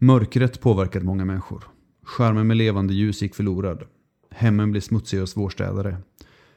Mörkret 0.00 0.60
påverkade 0.60 1.04
många 1.04 1.24
människor. 1.24 1.64
Skärmen 2.04 2.46
med 2.46 2.56
levande 2.56 2.94
ljus 2.94 3.22
gick 3.22 3.34
förlorad. 3.34 3.82
Hemmen 4.30 4.70
blev 4.70 4.80
smutsiga 4.80 5.22
och 5.22 5.28
svårstädade. 5.28 5.96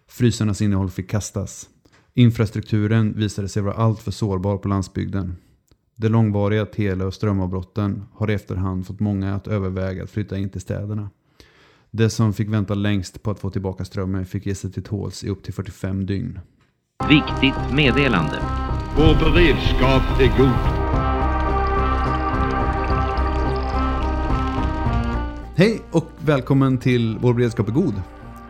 Frysarnas 0.07 0.61
innehåll 0.61 0.89
fick 0.89 1.09
kastas. 1.09 1.69
Infrastrukturen 2.13 3.13
visade 3.13 3.49
sig 3.49 3.63
vara 3.63 3.73
alltför 3.73 4.11
sårbar 4.11 4.57
på 4.57 4.67
landsbygden. 4.67 5.35
De 5.95 6.09
långvariga 6.09 6.65
tele 6.65 7.05
och 7.05 7.13
strömavbrotten 7.13 8.03
har 8.13 8.31
i 8.31 8.33
efterhand 8.33 8.87
fått 8.87 8.99
många 8.99 9.35
att 9.35 9.47
överväga 9.47 10.03
att 10.03 10.11
flytta 10.11 10.37
in 10.37 10.49
till 10.49 10.61
städerna. 10.61 11.09
De 11.91 12.09
som 12.09 12.33
fick 12.33 12.49
vänta 12.49 12.73
längst 12.73 13.23
på 13.23 13.31
att 13.31 13.39
få 13.39 13.49
tillbaka 13.49 13.85
strömmen 13.85 14.25
fick 14.25 14.45
ge 14.45 14.55
sig 14.55 14.71
till 14.71 14.83
tåls 14.83 15.23
i 15.23 15.29
upp 15.29 15.43
till 15.43 15.53
45 15.53 16.05
dygn. 16.05 16.39
Viktigt 17.09 17.73
meddelande. 17.73 18.39
Vår 18.97 19.31
beredskap 19.31 20.19
är 20.19 20.37
god. 20.37 20.80
Hej 25.61 25.81
och 25.91 26.05
välkommen 26.25 26.77
till 26.77 27.17
Vår 27.21 27.33
beredskap 27.33 27.67
är 27.67 27.71
god. 27.71 28.01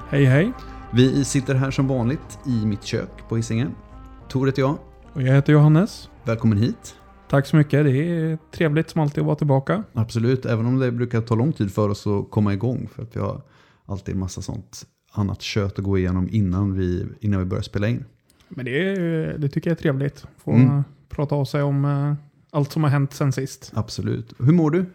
Hej 0.10 0.26
hej. 0.26 0.52
Vi 0.94 1.26
sitter 1.26 1.56
här 1.56 1.72
som 1.72 1.88
vanligt 1.88 2.40
i 2.48 2.66
mitt 2.66 2.84
kök 2.84 3.10
på 3.30 3.36
Hisingen. 3.36 3.76
Tor 4.30 4.46
heter 4.46 4.62
jag. 4.62 4.78
Och 5.14 5.22
jag 5.22 5.34
heter 5.34 5.54
Johannes. 5.54 6.10
Välkommen 6.24 6.58
hit. 6.58 6.96
Tack 7.30 7.48
så 7.48 7.56
mycket. 7.56 7.86
Det 7.86 7.92
är 7.92 8.38
trevligt 8.52 8.90
som 8.90 9.02
alltid 9.02 9.20
att 9.20 9.26
vara 9.26 9.36
tillbaka. 9.36 9.84
Absolut, 9.94 10.46
även 10.46 10.66
om 10.66 10.80
det 10.80 10.92
brukar 10.92 11.22
ta 11.22 11.36
lång 11.36 11.54
tid 11.54 11.74
för 11.74 11.90
oss 11.90 12.08
att 12.08 12.32
komma 12.32 12.54
igång. 12.54 12.90
För 12.96 13.04
att 13.04 13.16
vi 13.16 13.20
har 13.20 13.42
alltid 13.86 14.14
en 14.14 14.20
massa 14.20 14.42
sånt 14.42 14.86
annat 15.12 15.42
kött 15.42 15.80
att 15.80 15.86
gå 15.86 15.98
igenom 15.98 16.30
innan 16.32 16.78
vi, 16.78 17.06
innan 17.20 17.40
vi 17.40 17.46
börjar 17.46 17.64
spela 17.64 17.88
in. 17.88 18.06
Men 18.50 18.66
det, 18.66 18.90
är, 18.90 19.38
det 19.38 19.50
tycker 19.50 19.70
jag 19.70 19.78
är 19.78 19.82
trevligt. 19.82 20.26
Få 20.44 20.52
Mm. 20.52 20.84
prata 21.10 21.36
av 21.36 21.46
sig 21.46 21.64
om 21.64 21.86
eh, 21.86 22.14
allt 22.52 22.72
som 22.72 22.84
har 22.84 22.90
hänt 22.90 23.14
sen 23.14 23.32
sist. 23.32 23.72
Absolut. 23.76 24.34
Hur 24.40 24.54
mår 24.54 24.72
du? 24.72 24.86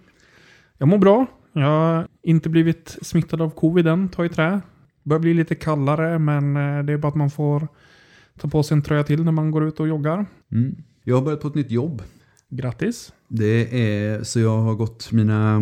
Jag 0.79 0.89
mår 0.89 0.99
bra. 0.99 1.27
Jag 1.61 1.67
har 1.67 2.09
inte 2.23 2.49
blivit 2.49 2.99
smittad 3.03 3.41
av 3.41 3.51
covid 3.51 3.87
än, 3.87 4.09
ta 4.09 4.25
i 4.25 4.29
trä. 4.29 4.61
Börjar 5.03 5.21
bli 5.21 5.35
lite 5.35 5.55
kallare, 5.55 6.19
men 6.19 6.57
eh, 6.57 6.85
det 6.85 6.93
är 6.93 6.97
bara 6.97 7.09
att 7.09 7.15
man 7.15 7.31
får 7.31 7.69
ta 8.39 8.49
på 8.49 8.63
sig 8.63 8.75
en 8.77 8.83
tröja 8.83 9.05
till 9.05 9.25
när 9.25 9.33
man 9.33 9.51
går 9.51 9.69
ut 9.69 9.81
och 9.81 9.89
joggar. 9.89 10.27
Mm. 10.53 10.77
Jag 11.05 11.17
har 11.17 11.23
börjat 11.23 11.41
på 11.41 11.49
ett 11.49 11.55
nytt 11.55 11.71
jobb. 11.71 12.03
Grattis. 12.49 13.13
Det 13.29 13.83
är, 13.83 14.23
så 14.23 14.41
jag 14.41 14.59
har 14.59 14.75
gått 14.75 15.13
mina, 15.13 15.61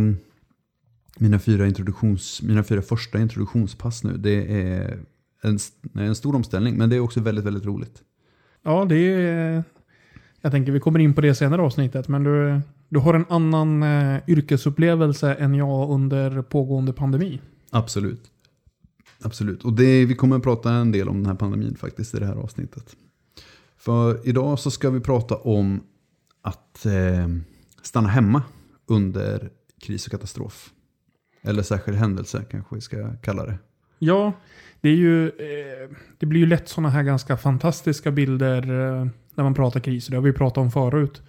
mina, 1.19 1.39
fyra 1.39 1.67
introduktions, 1.67 2.43
mina 2.43 2.63
fyra 2.63 2.83
första 2.83 3.19
introduktionspass 3.19 4.05
nu. 4.05 4.17
Det 4.17 4.63
är 4.63 4.99
en, 5.43 5.59
en 5.95 6.15
stor 6.15 6.35
omställning, 6.35 6.77
men 6.77 6.91
det 6.91 6.97
är 6.97 7.01
också 7.01 7.21
väldigt, 7.21 7.45
väldigt 7.45 7.65
roligt. 7.65 8.03
Ja, 8.63 8.85
det 8.85 8.97
är... 8.97 9.65
Jag 10.45 10.53
tänker 10.53 10.73
vi 10.73 10.81
kommer 10.81 10.99
in 10.99 11.15
på 11.15 11.21
det 11.21 11.35
senare 11.35 11.63
avsnittet, 11.63 12.09
men 12.09 12.25
du, 12.25 12.61
du 12.89 12.99
har 12.99 13.15
en 13.15 13.25
annan 13.29 13.83
eh, 13.83 14.21
yrkesupplevelse 14.27 15.35
än 15.35 15.55
jag 15.55 15.91
under 15.91 16.43
pågående 16.43 16.93
pandemi. 16.93 17.41
Absolut. 17.71 18.21
Absolut. 19.23 19.65
Och 19.65 19.73
det, 19.73 20.05
vi 20.05 20.15
kommer 20.15 20.37
att 20.37 20.43
prata 20.43 20.73
en 20.73 20.93
del 20.93 21.09
om 21.09 21.17
den 21.17 21.27
här 21.27 21.35
pandemin 21.35 21.77
faktiskt 21.77 22.15
i 22.15 22.19
det 22.19 22.27
här 22.27 22.35
avsnittet. 22.35 22.97
För 23.77 24.29
idag 24.29 24.59
så 24.59 24.71
ska 24.71 24.91
vi 24.91 25.01
prata 25.01 25.37
om 25.37 25.83
att 26.43 26.87
eh, 26.87 27.29
stanna 27.83 28.09
hemma 28.09 28.43
under 28.87 29.51
kris 29.81 30.07
och 30.07 30.11
katastrof. 30.11 30.71
Eller 31.43 31.63
särskild 31.63 31.99
händelse 31.99 32.45
kanske 32.51 32.75
vi 32.75 32.81
ska 32.81 33.17
kalla 33.17 33.47
det. 33.47 33.59
Ja, 33.99 34.33
det 34.81 34.89
är 34.89 34.97
ju... 34.97 35.27
Eh, 35.27 35.97
det 36.19 36.27
blir 36.27 36.41
ju 36.41 36.47
lätt 36.47 36.69
sådana 36.69 36.91
här 36.91 37.03
ganska 37.03 37.37
fantastiska 37.37 38.11
bilder 38.11 38.91
eh, 39.01 39.07
när 39.37 39.45
man 39.45 39.55
pratar 39.55 39.81
kriser, 39.81 40.11
Det 40.11 40.17
har 40.17 40.23
vi 40.23 40.33
pratat 40.33 40.59
om 40.59 40.71
förut. 40.71 41.23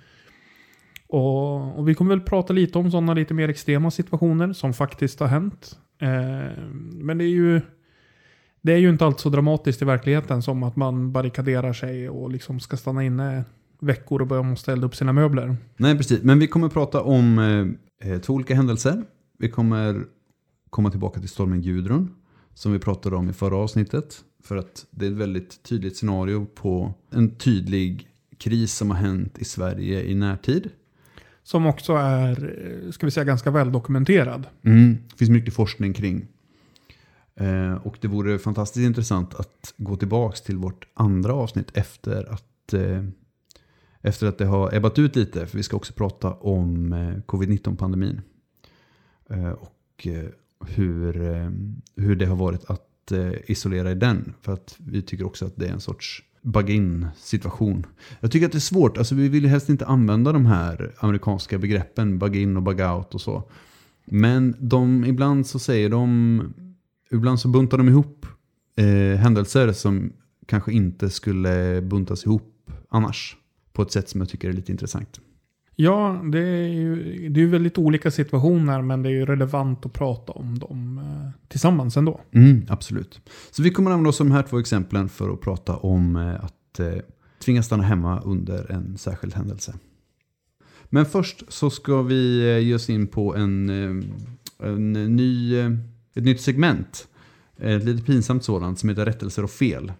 Och, 1.08 1.80
och 1.80 1.90
vi 1.90 1.96
kommer 1.96 2.16
väl 2.16 2.22
prata 2.22 2.54
lite 2.54 2.78
om 2.78 2.92
sådana 2.92 3.14
lite 3.14 3.34
mer 3.34 3.50
extrema 3.50 3.92
situationer 3.92 4.54
som 4.54 4.74
faktiskt 4.74 5.20
har 5.20 5.28
hänt. 5.28 5.80
Eh, 6.02 6.64
men 6.94 7.18
det 7.18 7.24
är 7.24 7.30
ju... 7.30 7.62
Det 8.62 8.74
är 8.74 8.78
ju 8.78 8.90
inte 8.90 9.06
allt 9.06 9.20
så 9.20 9.30
dramatiskt 9.30 9.82
i 9.82 9.86
verkligheten 9.86 10.42
som 10.42 10.64
att 10.64 10.76
man 10.76 11.12
barrikaderar 11.12 11.74
sig 11.74 12.10
och 12.10 12.32
liksom 12.32 12.60
ska 12.60 12.78
stanna 12.78 13.04
inne 13.04 13.44
veckor 13.82 14.22
och 14.22 14.28
börja 14.28 14.44
måste 14.44 14.72
elda 14.72 14.88
upp 14.88 14.96
sina 14.96 15.14
möbler. 15.14 15.58
Nej, 15.78 15.98
precis. 15.98 16.24
Men 16.24 16.40
vi 16.40 16.48
kommer 16.48 16.70
prata 16.70 17.02
om 17.02 17.40
eh, 17.40 18.12
eh, 18.12 18.20
två 18.22 18.34
olika 18.34 18.56
händelser. 18.56 19.04
Vi 19.40 19.50
kommer 19.50 20.04
komma 20.70 20.92
tillbaka 20.92 21.20
till 21.20 21.30
stormen 21.30 21.62
Gudrun. 21.62 22.16
Som 22.54 22.72
vi 22.72 22.80
pratade 22.80 23.16
om 23.16 23.30
i 23.30 23.34
förra 23.34 23.58
avsnittet. 23.58 24.24
För 24.46 24.58
att 24.58 24.86
det 24.90 25.06
är 25.06 25.12
ett 25.12 25.18
väldigt 25.18 25.64
tydligt 25.64 25.98
scenario 25.98 26.46
på 26.46 26.94
en 27.10 27.36
tydlig 27.36 28.10
kris 28.38 28.74
som 28.74 28.92
har 28.92 28.98
hänt 28.98 29.38
i 29.40 29.46
Sverige 29.46 30.04
i 30.04 30.16
närtid. 30.16 30.70
Som 31.44 31.66
också 31.66 31.94
är, 31.94 32.92
ska 32.92 33.06
vi 33.06 33.12
säga, 33.12 33.24
ganska 33.24 33.52
väldokumenterad. 33.52 34.48
Mm. 34.62 34.98
Det 35.10 35.18
finns 35.18 35.30
mycket 35.30 35.54
forskning 35.54 35.94
kring. 35.94 36.28
Eh, 37.36 37.74
och 37.74 37.98
det 38.02 38.08
vore 38.08 38.40
fantastiskt 38.40 38.86
intressant 38.86 39.36
att 39.36 39.74
gå 39.78 39.96
tillbaka 39.96 40.36
till 40.36 40.58
vårt 40.58 40.88
andra 40.94 41.34
avsnitt 41.34 41.78
efter 41.78 42.34
att, 42.34 42.74
eh, 42.74 43.04
efter 44.02 44.28
att 44.28 44.38
det 44.38 44.46
har 44.46 44.76
ebbat 44.76 45.00
ut 45.00 45.16
lite. 45.16 45.48
För 45.48 45.58
vi 45.58 45.64
ska 45.64 45.78
också 45.78 45.94
prata 45.94 46.34
om 46.34 46.94
eh, 46.94 47.22
covid-19-pandemin. 47.26 48.22
Eh, 49.30 49.50
och 49.50 50.08
eh, 50.08 50.30
hur, 50.68 51.22
eh, 51.22 51.50
hur 51.96 52.16
det 52.16 52.26
har 52.26 52.36
varit 52.36 52.66
att 52.66 52.85
att 53.06 53.12
eh, 53.12 53.32
isolera 53.46 53.92
i 53.92 53.96
den. 53.96 54.34
För 54.42 54.54
att 54.54 54.76
vi 54.78 55.02
tycker 55.02 55.26
också 55.26 55.46
att 55.46 55.56
det 55.56 55.68
är 55.68 55.72
en 55.72 55.80
sorts 55.80 56.24
bug-in 56.42 57.08
situation. 57.18 57.86
Jag 58.20 58.32
tycker 58.32 58.46
att 58.46 58.52
det 58.52 58.58
är 58.58 58.60
svårt. 58.60 58.98
Alltså 58.98 59.16
vi 59.16 59.30
vill 59.30 59.44
ju 59.44 59.50
helst 59.50 59.70
inte 59.70 59.86
använda 59.86 60.32
de 60.32 60.46
här 60.46 60.94
amerikanska 61.00 61.58
begreppen 61.58 62.20
bug-in 62.20 62.58
och 62.58 62.64
bug-out 62.64 63.14
och 63.14 63.22
så. 63.22 63.44
Men 64.06 64.56
de, 64.60 65.06
ibland 65.06 65.48
så 65.48 65.60
säger 65.60 65.90
de, 65.90 66.54
ibland 67.12 67.40
så 67.40 67.48
buntar 67.48 67.78
de 67.78 67.90
ihop 67.90 68.26
eh, 68.76 69.20
händelser 69.20 69.72
som 69.72 70.14
kanske 70.46 70.72
inte 70.72 71.10
skulle 71.10 71.82
buntas 71.82 72.26
ihop 72.26 72.72
annars. 72.90 73.38
På 73.74 73.82
ett 73.82 73.92
sätt 73.92 74.10
som 74.10 74.22
jag 74.22 74.30
tycker 74.30 74.50
är 74.50 74.54
lite 74.54 74.72
intressant. 74.72 75.20
Ja, 75.76 76.22
det 76.32 76.40
är 76.40 76.68
ju 76.68 77.30
det 77.30 77.42
är 77.42 77.46
väldigt 77.46 77.78
olika 77.78 78.12
situationer, 78.12 78.82
men 78.82 79.04
det 79.04 79.10
är 79.10 79.14
ju 79.14 79.26
relevant 79.26 79.86
att 79.86 79.94
prata 79.94 80.32
om 80.32 80.60
dem 80.60 80.98
eh, 80.98 81.48
tillsammans 81.48 81.98
ändå. 81.98 82.22
Mm, 82.32 82.66
absolut. 82.70 83.22
Så 83.52 83.64
vi 83.64 83.70
kommer 83.70 83.92
använda 83.92 84.10
oss 84.10 84.22
av 84.22 84.28
de 84.28 84.34
här 84.34 84.44
två 84.44 84.60
exemplen 84.60 85.10
för 85.10 85.34
att 85.34 85.42
prata 85.42 85.76
om 85.78 86.16
eh, 86.16 86.46
att 86.46 86.80
eh, 86.80 86.94
tvingas 87.46 87.66
stanna 87.66 87.84
hemma 87.84 88.22
under 88.22 88.72
en 88.72 88.98
särskild 88.98 89.34
händelse. 89.34 89.74
Men 90.86 91.06
först 91.06 91.44
så 91.48 91.70
ska 91.70 92.02
vi 92.02 92.52
eh, 92.52 92.60
ge 92.60 92.76
oss 92.76 92.90
in 92.90 93.08
på 93.08 93.36
en, 93.36 93.70
en 94.60 94.94
ny, 95.16 95.60
ett 96.14 96.24
nytt 96.24 96.42
segment. 96.42 97.08
Ett 97.58 97.84
lite 97.84 98.04
pinsamt 98.04 98.44
sådant 98.44 98.80
som 98.80 98.90
heter 98.90 99.06
rättelser 99.06 99.44
och 99.44 99.52
fel. 99.52 99.92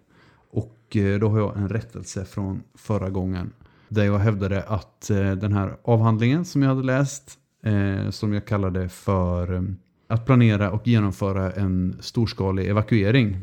Och 0.50 0.96
då 1.20 1.28
har 1.28 1.38
jag 1.38 1.56
en 1.56 1.68
rättelse 1.68 2.24
från 2.24 2.62
förra 2.74 3.10
gången. 3.10 3.52
Där 3.88 4.04
jag 4.04 4.18
hävdade 4.18 4.62
att 4.62 5.10
eh, 5.10 5.32
den 5.32 5.52
här 5.52 5.76
avhandlingen 5.82 6.44
som 6.44 6.62
jag 6.62 6.68
hade 6.68 6.82
läst, 6.82 7.38
eh, 7.62 8.10
som 8.10 8.32
jag 8.32 8.46
kallade 8.46 8.88
för 8.88 9.54
eh, 9.54 9.62
att 10.08 10.26
planera 10.26 10.70
och 10.70 10.88
genomföra 10.88 11.52
en 11.52 11.96
storskalig 12.00 12.68
evakuering. 12.68 13.36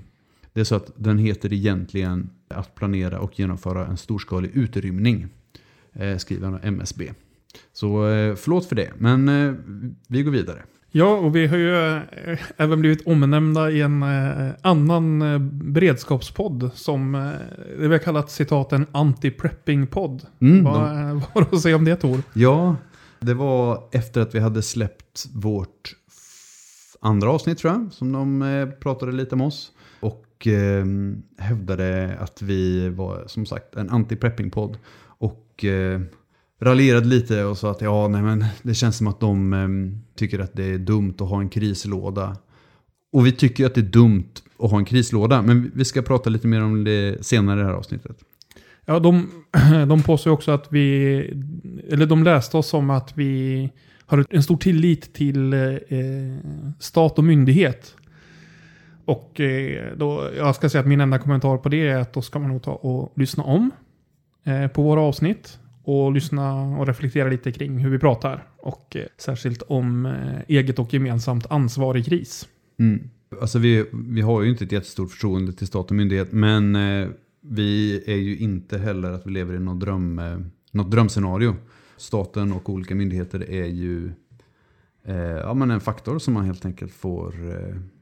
Det 0.53 0.59
är 0.59 0.63
så 0.63 0.75
att 0.75 0.91
den 0.95 1.17
heter 1.17 1.53
egentligen 1.53 2.29
att 2.47 2.75
planera 2.75 3.19
och 3.19 3.39
genomföra 3.39 3.87
en 3.87 3.97
storskalig 3.97 4.51
utrymning. 4.53 5.27
Skriven 6.17 6.53
av 6.53 6.59
MSB. 6.63 7.11
Så 7.73 7.91
förlåt 8.37 8.65
för 8.65 8.75
det, 8.75 8.91
men 8.97 9.25
vi 10.07 10.23
går 10.23 10.31
vidare. 10.31 10.63
Ja, 10.95 11.13
och 11.17 11.35
vi 11.35 11.47
har 11.47 11.57
ju 11.57 11.75
eh, 11.75 12.01
även 12.57 12.79
blivit 12.81 13.07
omnämnda 13.07 13.71
i 13.71 13.81
en 13.81 14.03
eh, 14.03 14.51
annan 14.61 15.21
eh, 15.21 15.39
beredskapspodd 15.39 16.69
som 16.73 17.11
det 17.79 17.87
vi 17.87 17.93
har 17.93 17.97
kallat 17.97 18.31
citat 18.31 18.73
en 18.73 18.85
anti-prepping-podd. 18.91 20.25
Mm, 20.41 20.63
Vad 20.63 20.73
de- 20.73 21.21
har 21.33 21.41
du 21.41 21.55
att 21.55 21.61
säga 21.61 21.75
om 21.75 21.85
det 21.85 21.95
Tor? 21.95 22.23
Ja, 22.33 22.75
det 23.19 23.33
var 23.33 23.83
efter 23.91 24.21
att 24.21 24.35
vi 24.35 24.39
hade 24.39 24.61
släppt 24.61 25.25
vårt 25.33 25.95
andra 27.01 27.29
avsnitt 27.29 27.57
tror 27.57 27.73
jag, 27.73 27.93
som 27.93 28.11
de 28.11 28.71
pratade 28.79 29.11
lite 29.11 29.35
om 29.35 29.41
oss. 29.41 29.71
Och 29.99 30.47
eh, 30.47 30.85
hävdade 31.37 32.17
att 32.19 32.41
vi 32.41 32.89
var 32.89 33.23
som 33.27 33.45
sagt 33.45 33.75
en 33.75 33.89
anti-prepping-podd. 33.89 34.77
Och 35.05 35.65
eh, 35.65 36.01
raljerade 36.63 37.07
lite 37.07 37.43
och 37.43 37.57
sa 37.57 37.71
att 37.71 37.81
ja, 37.81 38.07
nej 38.07 38.21
men 38.21 38.45
det 38.61 38.73
känns 38.73 38.97
som 38.97 39.07
att 39.07 39.19
de 39.19 39.53
eh, 39.53 39.67
tycker 40.15 40.39
att 40.39 40.53
det 40.53 40.65
är 40.65 40.77
dumt 40.77 41.13
att 41.19 41.29
ha 41.29 41.39
en 41.39 41.49
krislåda. 41.49 42.37
Och 43.13 43.25
vi 43.25 43.31
tycker 43.31 43.65
att 43.65 43.75
det 43.75 43.81
är 43.81 43.85
dumt 43.85 44.31
att 44.59 44.71
ha 44.71 44.77
en 44.77 44.85
krislåda, 44.85 45.41
men 45.41 45.71
vi 45.75 45.85
ska 45.85 46.01
prata 46.01 46.29
lite 46.29 46.47
mer 46.47 46.63
om 46.63 46.83
det 46.83 47.25
senare 47.25 47.59
i 47.59 47.63
det 47.63 47.67
här 47.67 47.75
avsnittet. 47.75 48.17
Ja, 48.85 48.99
de, 48.99 49.29
de 49.87 50.03
påstår 50.03 50.31
också 50.31 50.51
att 50.51 50.67
vi, 50.69 51.17
eller 51.89 52.05
de 52.05 52.23
läste 52.23 52.57
oss 52.57 52.67
som 52.67 52.89
att 52.89 53.17
vi 53.17 53.69
har 54.05 54.25
en 54.29 54.43
stor 54.43 54.57
tillit 54.57 55.13
till 55.13 55.53
eh, 55.53 55.59
stat 56.79 57.17
och 57.17 57.23
myndighet. 57.23 57.95
Och 59.05 59.39
eh, 59.39 59.97
då, 59.97 60.29
jag 60.37 60.55
ska 60.55 60.69
säga 60.69 60.79
att 60.79 60.87
min 60.87 61.01
enda 61.01 61.19
kommentar 61.19 61.57
på 61.57 61.69
det 61.69 61.87
är 61.87 61.97
att 61.97 62.13
då 62.13 62.21
ska 62.21 62.39
man 62.39 62.49
nog 62.49 62.63
ta 62.63 62.71
och 62.71 63.13
lyssna 63.15 63.43
om 63.43 63.71
eh, 64.43 64.67
på 64.67 64.83
våra 64.83 65.01
avsnitt. 65.01 65.59
Och 65.83 66.11
lyssna 66.11 66.63
och 66.77 66.87
reflektera 66.87 67.29
lite 67.29 67.51
kring 67.51 67.77
hur 67.77 67.89
vi 67.89 67.99
pratar. 67.99 68.47
Och 68.57 68.95
eh, 68.95 69.05
särskilt 69.17 69.61
om 69.61 70.05
eh, 70.05 70.39
eget 70.47 70.79
och 70.79 70.93
gemensamt 70.93 71.45
ansvar 71.51 71.97
i 71.97 72.03
kris. 72.03 72.47
Mm. 72.79 73.09
Alltså 73.41 73.59
vi, 73.59 73.85
vi 73.93 74.21
har 74.21 74.41
ju 74.41 74.49
inte 74.49 74.63
ett 74.63 74.71
jättestort 74.71 75.11
förtroende 75.11 75.53
till 75.53 75.67
stat 75.67 75.89
och 75.89 75.95
myndighet, 75.95 76.31
men 76.31 76.75
eh, 76.75 77.07
vi 77.41 78.03
är 78.05 78.15
ju 78.15 78.37
inte 78.37 78.77
heller 78.77 79.11
att 79.11 79.27
vi 79.27 79.31
lever 79.31 79.55
i 79.55 79.59
något, 79.59 79.79
dröm, 79.79 80.19
eh, 80.19 80.39
något 80.71 80.91
drömscenario. 80.91 81.55
Staten 81.97 82.51
och 82.51 82.69
olika 82.69 82.95
myndigheter 82.95 83.49
är 83.49 83.65
ju 83.65 84.11
ja, 85.43 85.53
men 85.53 85.71
en 85.71 85.79
faktor 85.79 86.19
som 86.19 86.33
man 86.33 86.45
helt 86.45 86.65
enkelt 86.65 86.93
får 86.93 87.33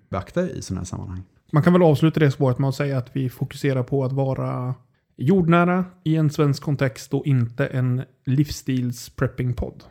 beakta 0.09 0.49
i 0.49 0.61
sådana 0.61 0.79
här 0.79 0.85
sammanhang. 0.85 1.23
Man 1.51 1.63
kan 1.63 1.73
väl 1.73 1.81
avsluta 1.81 2.19
det 2.19 2.31
spåret 2.31 2.59
med 2.59 2.67
att 2.67 2.75
säga 2.75 2.97
att 2.97 3.15
vi 3.15 3.29
fokuserar 3.29 3.83
på 3.83 4.03
att 4.03 4.11
vara 4.11 4.75
jordnära 5.15 5.85
i 6.03 6.15
en 6.15 6.29
svensk 6.29 6.63
kontext 6.63 7.13
och 7.13 7.25
inte 7.25 7.65
en 7.65 8.01
livsstils-prepping-podd. 8.25 9.83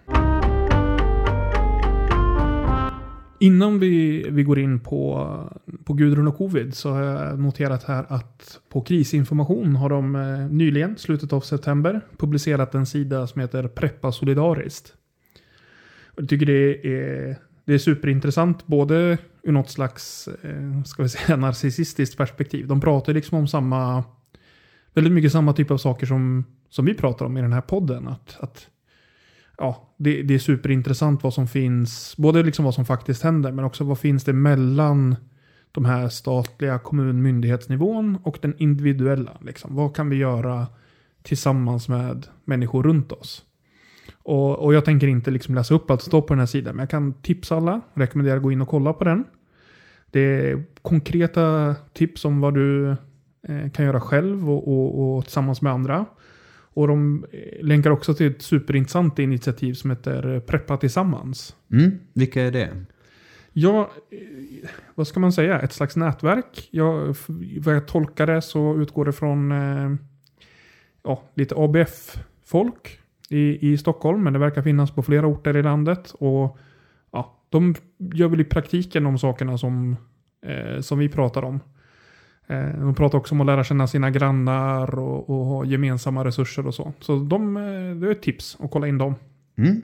Innan 3.43 3.79
vi, 3.79 4.27
vi 4.31 4.43
går 4.43 4.59
in 4.59 4.81
på, 4.81 5.29
på 5.85 5.93
Gudrun 5.93 6.29
och 6.29 6.37
covid 6.37 6.75
så 6.75 6.91
har 6.91 7.03
jag 7.03 7.39
noterat 7.39 7.85
här 7.85 8.07
att 8.09 8.61
på 8.69 8.81
krisinformation 8.81 9.77
har 9.77 9.89
de 9.89 10.15
eh, 10.17 10.39
nyligen, 10.51 10.97
slutet 10.97 11.33
av 11.33 11.41
september, 11.41 12.01
publicerat 12.19 12.75
en 12.75 12.87
sida 12.87 13.27
som 13.27 13.41
heter 13.41 13.69
Preppa 13.69 14.13
Solidariskt. 14.13 14.95
Jag 16.17 16.29
tycker 16.29 16.47
det 16.47 16.87
är, 16.87 17.37
det 17.65 17.75
är 17.75 17.79
superintressant, 17.79 18.67
både 18.67 19.19
ur 19.43 19.53
något 19.53 19.71
slags, 19.71 20.29
eh, 20.29 20.83
ska 20.83 21.03
vi 21.03 21.09
säga, 21.09 21.37
narcissistiskt 21.37 22.17
perspektiv. 22.17 22.67
De 22.67 22.81
pratar 22.81 23.13
liksom 23.13 23.39
om 23.39 23.49
samma, 23.49 24.05
väldigt 24.95 25.13
mycket 25.13 25.33
samma 25.33 25.53
typ 25.53 25.71
av 25.71 25.79
saker 25.79 26.07
som, 26.07 26.45
som 26.69 26.85
vi 26.85 26.95
pratar 26.95 27.27
om 27.27 27.37
i 27.37 27.43
den 27.43 27.53
här 27.53 27.61
podden. 27.61 28.09
Att, 28.09 28.37
att 28.41 28.69
ja, 29.59 29.95
det, 29.97 30.23
det 30.23 30.35
är 30.35 30.39
superintressant 30.39 31.23
vad 31.23 31.35
som 31.35 31.49
finns, 31.49 32.17
både 32.17 32.43
liksom 32.43 32.65
vad 32.65 32.75
som 32.75 32.85
faktiskt 32.85 33.23
händer, 33.23 33.53
men 33.53 33.65
också 33.65 33.85
vad 33.85 33.99
finns 33.99 34.25
det 34.25 34.33
mellan 34.33 35.17
de 35.73 35.85
här 35.85 36.09
statliga 36.09 36.79
kommunmyndighetsnivån 36.79 38.19
och 38.23 38.39
den 38.43 38.55
individuella. 38.59 39.39
Liksom. 39.41 39.75
Vad 39.75 39.97
kan 39.97 40.11
vi 40.11 40.17
göra 40.17 40.67
tillsammans 41.23 41.89
med 41.89 42.27
människor 42.45 42.83
runt 42.83 43.13
oss? 43.13 43.45
Och, 44.23 44.59
och 44.59 44.75
jag 44.75 44.85
tänker 44.85 45.07
inte 45.07 45.31
liksom 45.31 45.55
läsa 45.55 45.75
upp 45.75 45.91
allt 45.91 46.03
som 46.03 46.11
står 46.11 46.23
på 46.23 46.35
den 46.35 46.39
här 46.39 46.47
sidan, 46.47 46.77
men 46.77 46.83
jag 46.83 46.91
kan 46.91 47.13
tipsa 47.13 47.57
alla, 47.57 47.81
rekommendera 47.95 48.37
att 48.37 48.43
gå 48.43 48.53
in 48.53 48.61
och 48.61 48.69
kolla 48.69 48.93
på 48.93 49.05
den. 49.05 49.25
Det 50.11 50.21
är 50.21 50.65
konkreta 50.83 51.75
tips 51.93 52.25
om 52.25 52.41
vad 52.41 52.55
du 52.55 52.97
kan 53.73 53.85
göra 53.85 54.01
själv 54.01 54.51
och, 54.51 54.69
och, 54.69 55.17
och 55.17 55.25
tillsammans 55.25 55.63
med 55.63 55.73
andra. 55.73 56.07
Och 56.73 56.89
de 56.89 57.25
eh, 57.33 57.65
länkar 57.65 57.91
också 57.91 58.15
till 58.15 58.31
ett 58.31 58.43
superintressant 58.43 59.19
initiativ 59.19 59.75
som 59.75 59.91
heter 59.91 60.35
eh, 60.35 60.41
Preppa 60.41 60.77
Tillsammans. 60.77 61.57
Mm. 61.73 61.91
Vilka 62.13 62.43
är 62.43 62.51
det? 62.51 62.71
Ja, 63.53 63.91
eh, 64.11 64.69
vad 64.95 65.07
ska 65.07 65.21
man 65.21 65.33
säga? 65.33 65.61
Ett 65.61 65.73
slags 65.73 65.97
nätverk. 65.97 66.69
Jag, 66.71 67.17
vad 67.61 67.75
jag 67.75 67.89
tolkar 67.89 68.27
det 68.27 68.43
så 68.43 68.77
utgår 68.77 69.05
det 69.05 69.13
från 69.13 69.53
eh, 69.53 69.91
ja, 71.03 71.23
lite 71.35 71.55
ABF-folk 71.55 72.99
i, 73.29 73.73
i 73.73 73.79
Stockholm. 73.79 74.23
Men 74.23 74.33
det 74.33 74.39
verkar 74.39 74.63
finnas 74.63 74.91
på 74.91 75.03
flera 75.03 75.27
orter 75.27 75.57
i 75.57 75.63
landet. 75.63 76.11
Och 76.11 76.59
ja, 77.11 77.39
De 77.49 77.75
gör 77.99 78.29
väl 78.29 78.41
i 78.41 78.45
praktiken 78.45 79.05
de 79.05 79.19
sakerna 79.19 79.59
som, 79.59 79.97
eh, 80.47 80.81
som 80.81 80.99
vi 80.99 81.09
pratar 81.09 81.45
om. 81.45 81.61
Eh, 82.51 82.81
de 82.81 82.95
pratar 82.95 83.19
också 83.19 83.35
om 83.35 83.41
att 83.41 83.47
lära 83.47 83.65
känna 83.65 83.87
sina 83.87 84.11
grannar 84.11 84.99
och, 84.99 85.31
och 85.31 85.47
ha 85.47 85.65
gemensamma 85.65 86.25
resurser 86.25 86.67
och 86.67 86.75
så. 86.75 86.93
Så 87.01 87.19
de, 87.19 87.57
eh, 87.57 87.63
det 87.97 88.07
är 88.07 88.11
ett 88.11 88.23
tips 88.23 88.57
att 88.61 88.71
kolla 88.71 88.87
in 88.89 88.99
dem. 88.99 89.15
Mm. 89.57 89.83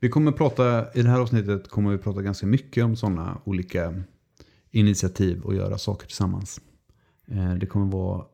Vi 0.00 0.08
kommer 0.08 0.32
prata, 0.32 0.92
i 0.94 1.02
det 1.02 1.08
här 1.08 1.20
avsnittet 1.20 1.68
kommer 1.68 1.90
vi 1.90 1.98
prata 1.98 2.22
ganska 2.22 2.46
mycket 2.46 2.84
om 2.84 2.96
sådana 2.96 3.38
olika 3.44 3.94
initiativ 4.70 5.40
och 5.42 5.54
göra 5.54 5.78
saker 5.78 6.06
tillsammans. 6.06 6.60
Eh, 7.26 7.54
Det 7.54 7.66
kommer 7.66 7.86
vara, 7.86 8.24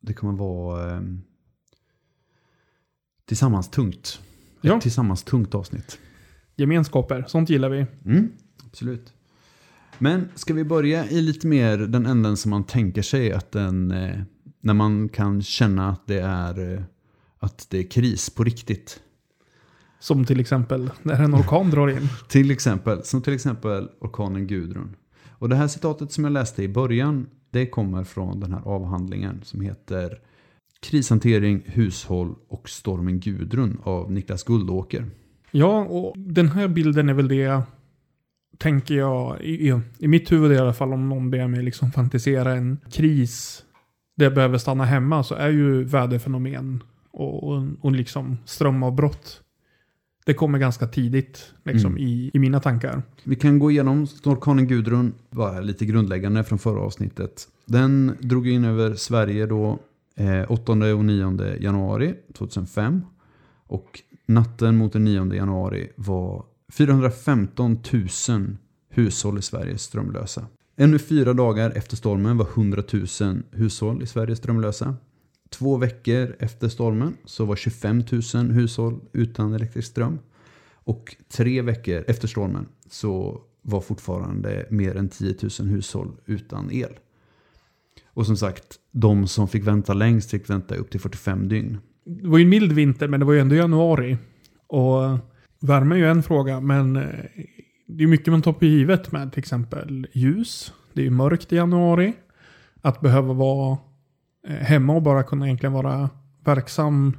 det 0.00 0.12
kommer 0.14 0.32
vara 0.32 0.94
eh, 0.94 1.00
tillsammans 3.24 3.70
tungt. 3.70 4.20
Ja. 4.60 4.76
Ett 4.76 4.82
tillsammans 4.82 5.22
tungt 5.24 5.54
avsnitt. 5.54 5.98
Gemenskaper, 6.56 7.24
sånt 7.28 7.50
gillar 7.50 7.68
vi. 7.68 7.86
Mm, 8.04 8.32
absolut. 8.66 9.12
Men 10.02 10.28
ska 10.34 10.54
vi 10.54 10.64
börja 10.64 11.10
i 11.10 11.20
lite 11.20 11.46
mer 11.46 11.78
den 11.78 12.06
änden 12.06 12.36
som 12.36 12.50
man 12.50 12.64
tänker 12.64 13.02
sig 13.02 13.32
att 13.32 13.52
den, 13.52 13.90
eh, 13.90 14.20
när 14.60 14.74
man 14.74 15.08
kan 15.08 15.42
känna 15.42 15.90
att 15.90 16.06
det 16.06 16.20
är, 16.20 16.74
eh, 16.74 16.82
att 17.38 17.66
det 17.70 17.78
är 17.78 17.90
kris 17.90 18.30
på 18.30 18.44
riktigt. 18.44 19.00
Som 20.00 20.24
till 20.24 20.40
exempel 20.40 20.90
när 21.02 21.22
en 21.22 21.34
orkan 21.34 21.70
drar 21.70 21.88
in. 21.88 22.08
Till 22.28 22.50
exempel, 22.50 23.04
som 23.04 23.22
till 23.22 23.32
exempel 23.34 23.88
orkanen 24.00 24.46
Gudrun. 24.46 24.96
Och 25.30 25.48
det 25.48 25.56
här 25.56 25.68
citatet 25.68 26.12
som 26.12 26.24
jag 26.24 26.32
läste 26.32 26.62
i 26.62 26.68
början, 26.68 27.26
det 27.50 27.66
kommer 27.66 28.04
från 28.04 28.40
den 28.40 28.52
här 28.52 28.62
avhandlingen 28.64 29.40
som 29.44 29.60
heter 29.60 30.18
Krishantering, 30.80 31.62
hushåll 31.66 32.34
och 32.48 32.68
stormen 32.68 33.20
Gudrun 33.20 33.80
av 33.82 34.12
Niklas 34.12 34.44
Guldåker. 34.44 35.10
Ja, 35.50 35.84
och 35.84 36.14
den 36.18 36.48
här 36.48 36.68
bilden 36.68 37.08
är 37.08 37.14
väl 37.14 37.28
det, 37.28 37.62
tänker 38.62 38.94
jag, 38.94 39.40
i, 39.40 39.80
i- 39.98 40.08
mitt 40.08 40.32
huvud 40.32 40.52
i 40.52 40.58
alla 40.58 40.72
fall, 40.72 40.92
om 40.92 41.08
någon 41.08 41.30
ber 41.30 41.48
mig 41.48 41.62
liksom 41.62 41.92
fantisera 41.92 42.52
en 42.54 42.78
kris 42.92 43.64
där 44.16 44.26
jag 44.26 44.34
behöver 44.34 44.58
stanna 44.58 44.84
hemma, 44.84 45.22
så 45.22 45.34
är 45.34 45.48
ju 45.48 45.84
väderfenomen 45.84 46.82
och, 47.10 47.44
och, 47.48 47.62
och 47.80 47.92
liksom 47.92 48.38
strömavbrott. 48.44 49.40
Det 50.26 50.34
kommer 50.34 50.58
ganska 50.58 50.86
tidigt 50.86 51.52
liksom, 51.64 51.90
Mm. 51.92 52.02
i, 52.08 52.30
i 52.34 52.38
mina 52.38 52.60
tankar. 52.60 53.02
Vi 53.24 53.36
kan 53.36 53.58
gå 53.58 53.70
igenom 53.70 54.06
orkanen 54.24 54.66
Gudrun, 54.66 55.12
bara 55.30 55.60
lite 55.60 55.84
grundläggande 55.86 56.44
från 56.44 56.58
förra 56.58 56.80
avsnittet. 56.80 57.48
Den 57.66 58.12
drog 58.20 58.48
in 58.48 58.64
över 58.64 58.94
Sverige 58.94 59.46
då 59.46 59.78
eh, 60.16 60.50
8 60.52 60.72
och 60.72 61.04
9 61.04 61.56
januari 61.60 62.14
2005. 62.34 63.00
Och 63.66 64.00
natten 64.26 64.76
mot 64.76 64.92
den 64.92 65.04
9 65.04 65.34
januari 65.34 65.88
var 65.96 66.44
415 66.72 67.78
000 68.28 68.56
hushåll 68.88 69.38
i 69.38 69.42
Sverige 69.42 69.78
strömlösa. 69.78 70.46
Ännu 70.76 70.98
fyra 70.98 71.32
dagar 71.32 71.70
efter 71.70 71.96
stormen 71.96 72.36
var 72.36 72.46
100 72.46 72.82
000 73.20 73.42
hushåll 73.50 74.02
i 74.02 74.06
Sverige 74.06 74.36
strömlösa. 74.36 74.96
Två 75.50 75.76
veckor 75.76 76.36
efter 76.38 76.68
stormen 76.68 77.16
så 77.24 77.44
var 77.44 77.56
25 77.56 78.04
000 78.34 78.50
hushåll 78.50 79.00
utan 79.12 79.54
elektrisk 79.54 79.88
ström. 79.88 80.18
Och 80.72 81.16
tre 81.28 81.62
veckor 81.62 82.04
efter 82.06 82.28
stormen 82.28 82.66
så 82.90 83.40
var 83.62 83.80
fortfarande 83.80 84.66
mer 84.70 84.96
än 84.96 85.08
10 85.08 85.34
000 85.60 85.68
hushåll 85.68 86.12
utan 86.26 86.70
el. 86.72 86.98
Och 88.06 88.26
som 88.26 88.36
sagt, 88.36 88.78
de 88.90 89.26
som 89.26 89.48
fick 89.48 89.66
vänta 89.66 89.94
längst 89.94 90.30
fick 90.30 90.50
vänta 90.50 90.74
upp 90.74 90.90
till 90.90 91.00
45 91.00 91.48
dygn. 91.48 91.78
Det 92.04 92.28
var 92.28 92.38
ju 92.38 92.44
en 92.44 92.50
mild 92.50 92.72
vinter, 92.72 93.08
men 93.08 93.20
det 93.20 93.26
var 93.26 93.32
ju 93.32 93.40
ändå 93.40 93.54
januari. 93.54 94.18
Och 94.66 95.18
värme 95.62 95.94
är 95.94 95.98
ju 95.98 96.10
en 96.10 96.22
fråga, 96.22 96.60
men 96.60 96.96
eh, 96.96 97.02
det 97.86 98.04
är 98.04 98.08
mycket 98.08 98.32
man 98.32 98.42
tar 98.42 98.52
på 98.52 98.64
givet 98.64 99.12
med 99.12 99.32
till 99.32 99.38
exempel 99.38 100.06
ljus. 100.12 100.72
Det 100.92 101.00
är 101.00 101.04
ju 101.04 101.10
mörkt 101.10 101.52
i 101.52 101.56
januari. 101.56 102.12
Att 102.80 103.00
behöva 103.00 103.32
vara 103.32 103.78
eh, 104.48 104.56
hemma 104.56 104.94
och 104.94 105.02
bara 105.02 105.22
kunna 105.22 105.46
egentligen 105.46 105.72
vara 105.72 106.10
verksam 106.44 107.16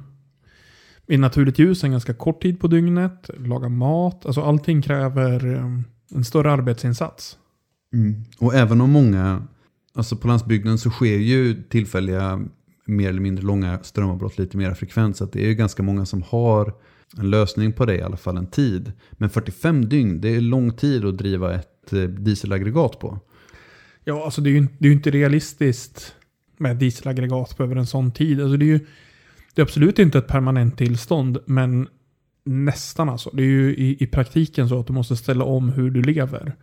i 1.06 1.16
naturligt 1.16 1.58
ljus 1.58 1.84
en 1.84 1.90
ganska 1.90 2.14
kort 2.14 2.42
tid 2.42 2.60
på 2.60 2.68
dygnet. 2.68 3.30
Laga 3.38 3.68
mat. 3.68 4.26
Alltså 4.26 4.40
allting 4.42 4.82
kräver 4.82 5.54
eh, 5.54 5.80
en 6.14 6.24
större 6.24 6.52
arbetsinsats. 6.52 7.38
Mm. 7.92 8.24
Och 8.38 8.54
även 8.54 8.80
om 8.80 8.90
många, 8.90 9.42
alltså 9.94 10.16
på 10.16 10.28
landsbygden 10.28 10.78
så 10.78 10.90
sker 10.90 11.16
ju 11.16 11.62
tillfälliga 11.62 12.44
mer 12.86 13.08
eller 13.08 13.20
mindre 13.20 13.44
långa 13.44 13.78
strömavbrott 13.82 14.38
lite 14.38 14.56
mer 14.56 14.74
frekvent. 14.74 15.16
Så 15.16 15.24
att 15.24 15.32
det 15.32 15.44
är 15.44 15.48
ju 15.48 15.54
ganska 15.54 15.82
många 15.82 16.06
som 16.06 16.22
har 16.22 16.74
en 17.18 17.30
lösning 17.30 17.72
på 17.72 17.86
det 17.86 17.96
i 17.96 18.02
alla 18.02 18.16
fall 18.16 18.36
en 18.36 18.46
tid. 18.46 18.92
Men 19.12 19.30
45 19.30 19.88
dygn, 19.88 20.20
det 20.20 20.36
är 20.36 20.40
lång 20.40 20.72
tid 20.72 21.04
att 21.04 21.18
driva 21.18 21.54
ett 21.54 21.92
eh, 21.92 22.02
dieselaggregat 22.02 22.98
på. 22.98 23.18
Ja, 24.04 24.24
alltså 24.24 24.40
det 24.40 24.50
är 24.50 24.52
ju 24.52 24.60
det 24.60 24.86
är 24.86 24.88
ju 24.88 24.92
inte 24.92 25.10
realistiskt 25.10 26.14
med 26.56 26.76
dieselaggregat 26.76 27.60
över 27.60 27.76
en 27.76 27.86
sån 27.86 28.12
tid. 28.12 28.40
Alltså 28.40 28.56
det 28.56 28.64
är 28.64 28.66
ju 28.66 28.80
det 29.54 29.62
är 29.62 29.64
absolut 29.64 29.98
inte 29.98 30.18
ett 30.18 30.26
permanent 30.26 30.78
tillstånd, 30.78 31.38
men 31.46 31.88
nästan 32.44 33.08
alltså. 33.08 33.30
Det 33.32 33.42
är 33.42 33.46
ju 33.46 33.74
i, 33.74 33.96
i 34.00 34.06
praktiken 34.06 34.68
så 34.68 34.80
att 34.80 34.86
du 34.86 34.92
måste 34.92 35.16
ställa 35.16 35.44
om 35.44 35.68
hur 35.68 35.90
du 35.90 36.02
lever. 36.02 36.56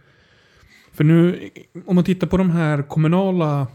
För 0.94 1.04
nu, 1.04 1.50
om 1.86 1.96
man 1.96 2.04
tittar 2.04 2.28
på 2.28 2.38
de 2.38 2.50
här 2.50 2.82
kommunala 2.82 3.68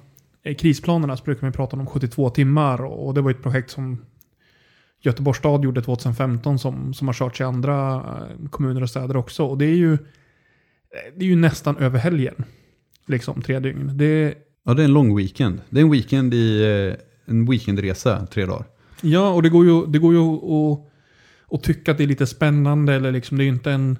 eh, 0.42 0.56
krisplanerna 0.56 1.16
så 1.16 1.24
brukar 1.24 1.42
man 1.46 1.52
prata 1.52 1.76
om 1.76 1.86
72 1.86 2.30
timmar 2.30 2.84
och 2.84 3.14
det 3.14 3.20
var 3.20 3.30
ett 3.30 3.42
projekt 3.42 3.70
som 3.70 3.98
Göteborgs 5.06 5.38
stad 5.38 5.64
gjorde 5.64 5.82
2015 5.82 6.58
som, 6.58 6.94
som 6.94 7.08
har 7.08 7.14
körts 7.14 7.40
i 7.40 7.44
andra 7.44 7.94
eh, 7.94 8.48
kommuner 8.50 8.82
och 8.82 8.90
städer 8.90 9.16
också. 9.16 9.44
Och 9.44 9.58
det 9.58 9.64
är 9.64 9.76
ju, 9.76 9.98
det 11.16 11.24
är 11.24 11.28
ju 11.28 11.36
nästan 11.36 11.76
över 11.76 11.98
helgen. 11.98 12.44
Liksom 13.06 13.42
tre 13.42 13.58
dygn. 13.58 13.90
Det, 13.94 14.34
Ja, 14.68 14.74
det 14.74 14.82
är 14.82 14.84
en 14.84 14.92
lång 14.92 15.16
weekend. 15.16 15.60
Det 15.70 15.80
är 15.80 15.84
en 15.84 15.90
weekend 15.90 16.34
i 16.34 16.64
eh, 16.64 17.32
en 17.32 17.46
weekendresa, 17.46 18.26
tre 18.26 18.46
dagar. 18.46 18.64
ja, 19.00 19.30
och 19.30 19.42
det 19.42 19.48
går 19.48 19.64
ju, 19.64 19.86
det 19.86 19.98
går 19.98 20.14
ju 20.14 20.20
att, 20.20 20.80
och 21.48 21.62
tycka 21.62 21.92
att 21.92 21.98
det 21.98 22.04
är 22.04 22.08
lite 22.08 22.26
spännande 22.26 22.94
eller 22.94 23.12
liksom 23.12 23.38
det 23.38 23.44
är 23.44 23.48
inte 23.48 23.72
en 23.72 23.98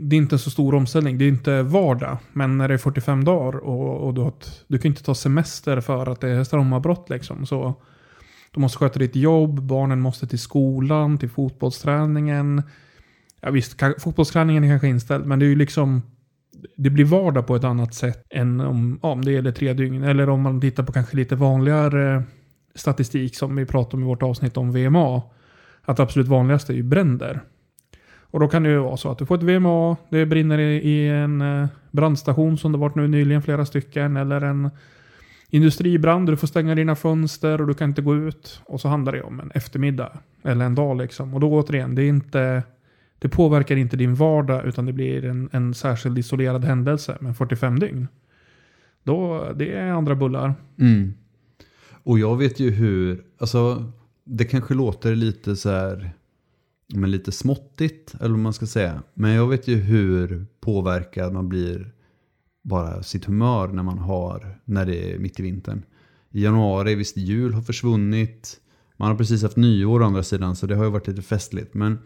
det 0.00 0.16
är 0.16 0.18
inte 0.18 0.34
en 0.34 0.38
så 0.38 0.50
stor 0.50 0.74
omställning, 0.74 1.18
det 1.18 1.24
är 1.24 1.28
inte 1.28 1.62
vardag. 1.62 2.18
Men 2.32 2.58
när 2.58 2.68
det 2.68 2.74
är 2.74 2.78
45 2.78 3.24
dagar 3.24 3.58
och, 3.58 4.06
och 4.06 4.14
du, 4.14 4.20
har 4.20 4.28
ett, 4.28 4.64
du 4.66 4.78
kan 4.78 4.88
inte 4.88 5.02
ta 5.02 5.14
semester 5.14 5.80
för 5.80 6.06
att 6.06 6.20
det 6.20 6.28
är 6.28 6.44
strömavbrott 6.44 7.10
liksom. 7.10 7.46
Så 7.46 7.74
du 8.50 8.60
måste 8.60 8.78
sköta 8.78 8.98
ditt 8.98 9.16
jobb, 9.16 9.62
barnen 9.62 10.00
måste 10.00 10.26
till 10.26 10.38
skolan, 10.38 11.18
till 11.18 11.30
fotbollsträningen. 11.30 12.62
Ja 13.40 13.50
visst, 13.50 13.82
fotbollsträningen 13.98 14.64
är 14.64 14.68
kanske 14.68 14.88
inställd, 14.88 15.26
men 15.26 15.38
det 15.38 15.46
är 15.46 15.48
ju 15.48 15.56
liksom 15.56 16.02
det 16.76 16.90
blir 16.90 17.04
vardag 17.04 17.46
på 17.46 17.56
ett 17.56 17.64
annat 17.64 17.94
sätt 17.94 18.26
än 18.30 18.60
om, 18.60 18.98
om 19.02 19.24
det 19.24 19.32
gäller 19.32 19.52
tre 19.52 19.72
dygn. 19.72 20.02
Eller 20.02 20.28
om 20.28 20.42
man 20.42 20.60
tittar 20.60 20.82
på 20.82 20.92
kanske 20.92 21.16
lite 21.16 21.36
vanligare 21.36 22.22
statistik 22.74 23.36
som 23.36 23.56
vi 23.56 23.66
pratade 23.66 23.96
om 23.96 24.02
i 24.02 24.06
vårt 24.06 24.22
avsnitt 24.22 24.56
om 24.56 24.72
VMA. 24.72 25.22
Att 25.82 25.96
det 25.96 26.02
absolut 26.02 26.28
vanligaste 26.28 26.72
är 26.72 26.76
ju 26.76 26.82
bränder. 26.82 27.40
Och 28.30 28.40
då 28.40 28.48
kan 28.48 28.62
det 28.62 28.68
ju 28.68 28.78
vara 28.78 28.96
så 28.96 29.10
att 29.10 29.18
du 29.18 29.26
får 29.26 29.34
ett 29.34 29.42
VMA, 29.42 29.96
det 30.08 30.26
brinner 30.26 30.58
i, 30.58 31.08
en 31.08 31.40
eh, 31.40 31.68
brandstation 31.90 32.58
som 32.58 32.72
det 32.72 32.78
varit 32.78 32.94
nu 32.94 33.08
nyligen 33.08 33.42
flera 33.42 33.66
stycken. 33.66 34.16
Eller 34.16 34.40
en 34.40 34.70
industribrand, 35.50 36.28
du 36.28 36.36
får 36.36 36.46
stänga 36.46 36.74
dina 36.74 36.96
fönster 36.96 37.60
och 37.60 37.66
du 37.66 37.74
kan 37.74 37.88
inte 37.88 38.02
gå 38.02 38.16
ut. 38.16 38.62
Och 38.64 38.80
så 38.80 38.88
handlar 38.88 39.12
det 39.12 39.22
om 39.22 39.40
en 39.40 39.50
eftermiddag. 39.50 40.18
Eller 40.42 40.64
en 40.64 40.74
dag 40.74 40.96
liksom. 40.96 41.34
Och 41.34 41.40
då 41.40 41.52
återigen, 41.52 41.94
det 41.94 42.02
är 42.02 42.08
inte... 42.08 42.62
Det 43.20 43.28
påverkar 43.28 43.76
inte 43.76 43.96
din 43.96 44.14
vardag 44.14 44.66
utan 44.66 44.86
det 44.86 44.92
blir 44.92 45.24
en, 45.24 45.48
en 45.52 45.74
särskild 45.74 46.18
isolerad 46.18 46.64
händelse 46.64 47.16
med 47.20 47.36
45 47.36 47.78
dygn. 47.78 48.08
Då, 49.02 49.48
det 49.56 49.72
är 49.72 49.90
andra 49.90 50.14
bullar. 50.14 50.54
Mm. 50.78 51.12
Och 52.02 52.18
jag 52.18 52.36
vet 52.36 52.60
ju 52.60 52.70
hur, 52.70 53.24
alltså 53.38 53.92
det 54.24 54.44
kanske 54.44 54.74
låter 54.74 55.14
lite 55.14 55.56
så 55.56 55.70
här, 55.70 56.10
men 56.94 57.10
lite 57.10 57.32
småttigt 57.32 58.14
eller 58.20 58.30
vad 58.30 58.38
man 58.38 58.52
ska 58.52 58.66
säga. 58.66 59.02
Men 59.14 59.30
jag 59.30 59.48
vet 59.48 59.68
ju 59.68 59.76
hur 59.76 60.46
påverkad 60.60 61.32
man 61.32 61.48
blir 61.48 61.92
bara 62.62 63.02
sitt 63.02 63.24
humör 63.24 63.68
när 63.68 63.82
man 63.82 63.98
har, 63.98 64.60
när 64.64 64.86
det 64.86 65.12
är 65.12 65.18
mitt 65.18 65.40
i 65.40 65.42
vintern. 65.42 65.82
I 66.30 66.42
januari, 66.42 66.94
visst 66.94 67.16
jul 67.16 67.54
har 67.54 67.62
försvunnit. 67.62 68.60
Man 68.96 69.08
har 69.08 69.16
precis 69.16 69.42
haft 69.42 69.56
nyår 69.56 70.02
å 70.02 70.04
andra 70.04 70.22
sidan 70.22 70.56
så 70.56 70.66
det 70.66 70.76
har 70.76 70.84
ju 70.84 70.90
varit 70.90 71.06
lite 71.06 71.22
festligt. 71.22 71.74
Men, 71.74 71.98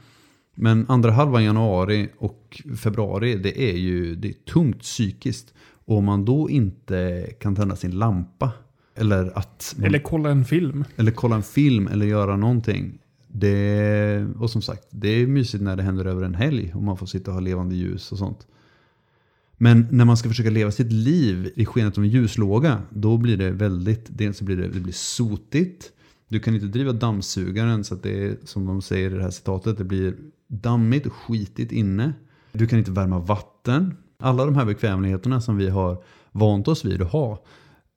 men 0.55 0.87
andra 0.89 1.11
halvan 1.11 1.45
januari 1.45 2.09
och 2.19 2.63
februari 2.77 3.35
det 3.35 3.71
är 3.71 3.77
ju 3.77 4.17
det 4.17 4.29
är 4.29 4.53
tungt 4.53 4.81
psykiskt. 4.81 5.55
Och 5.85 5.97
om 5.97 6.05
man 6.05 6.25
då 6.25 6.51
inte 6.51 7.27
kan 7.41 7.57
tända 7.57 7.77
sin 7.77 7.91
lampa. 7.91 8.53
Eller 8.95 9.39
att 9.39 9.75
man 9.77 9.87
Eller 9.87 9.99
kolla 9.99 10.31
en 10.31 10.45
film. 10.45 10.85
eller 10.97 11.11
kolla 11.11 11.37
en 11.37 11.43
film 11.43 11.87
eller 11.89 12.07
göra 12.07 12.37
någonting. 12.37 12.99
Det, 13.29 14.27
och 14.39 14.51
som 14.51 14.63
sagt, 14.63 14.87
det 14.91 15.09
är 15.09 15.27
mysigt 15.27 15.63
när 15.63 15.77
det 15.77 15.83
händer 15.83 16.05
över 16.05 16.23
en 16.23 16.35
helg 16.35 16.73
och 16.75 16.83
man 16.83 16.97
får 16.97 17.07
sitta 17.07 17.31
och 17.31 17.35
ha 17.35 17.41
levande 17.41 17.75
ljus 17.75 18.13
och 18.13 18.19
sånt. 18.19 18.47
Men 19.62 19.87
när 19.90 20.04
man 20.04 20.16
ska 20.16 20.28
försöka 20.28 20.50
leva 20.50 20.71
sitt 20.71 20.92
liv 20.92 21.52
i 21.57 21.66
skenet 21.66 21.99
av 21.99 22.04
en 22.04 22.11
ljuslåga, 22.11 22.83
då 22.90 23.16
blir 23.16 23.37
det 23.37 23.50
väldigt, 23.50 24.07
dels 24.09 24.38
så 24.38 24.45
blir 24.45 24.57
det, 24.57 24.69
det 24.69 24.81
blir 24.81 24.92
sotigt. 24.92 25.90
Du 26.28 26.40
kan 26.40 26.54
inte 26.54 26.66
driva 26.66 26.92
dammsugaren 26.92 27.85
så 27.85 27.95
att 27.95 28.02
det 28.02 28.25
är, 28.25 28.37
som 28.45 28.66
de 28.66 28.83
säger 28.83 29.11
i 29.11 29.14
det 29.14 29.23
här 29.23 29.31
citatet, 29.31 29.78
det 29.78 29.85
blir 29.85 30.14
dammigt 30.49 31.07
och 31.07 31.12
skitigt 31.12 31.73
inne. 31.73 32.12
Du 32.52 32.66
kan 32.66 32.78
inte 32.78 32.90
värma 32.90 33.19
vatten. 33.19 33.97
Alla 34.19 34.45
de 34.45 34.57
här 34.57 34.64
bekvämligheterna 34.64 35.40
som 35.40 35.57
vi 35.57 35.69
har 35.69 36.02
vant 36.33 36.69
oss 36.69 36.85
vid 36.85 37.02
att 37.02 37.12
ha, 37.12 37.45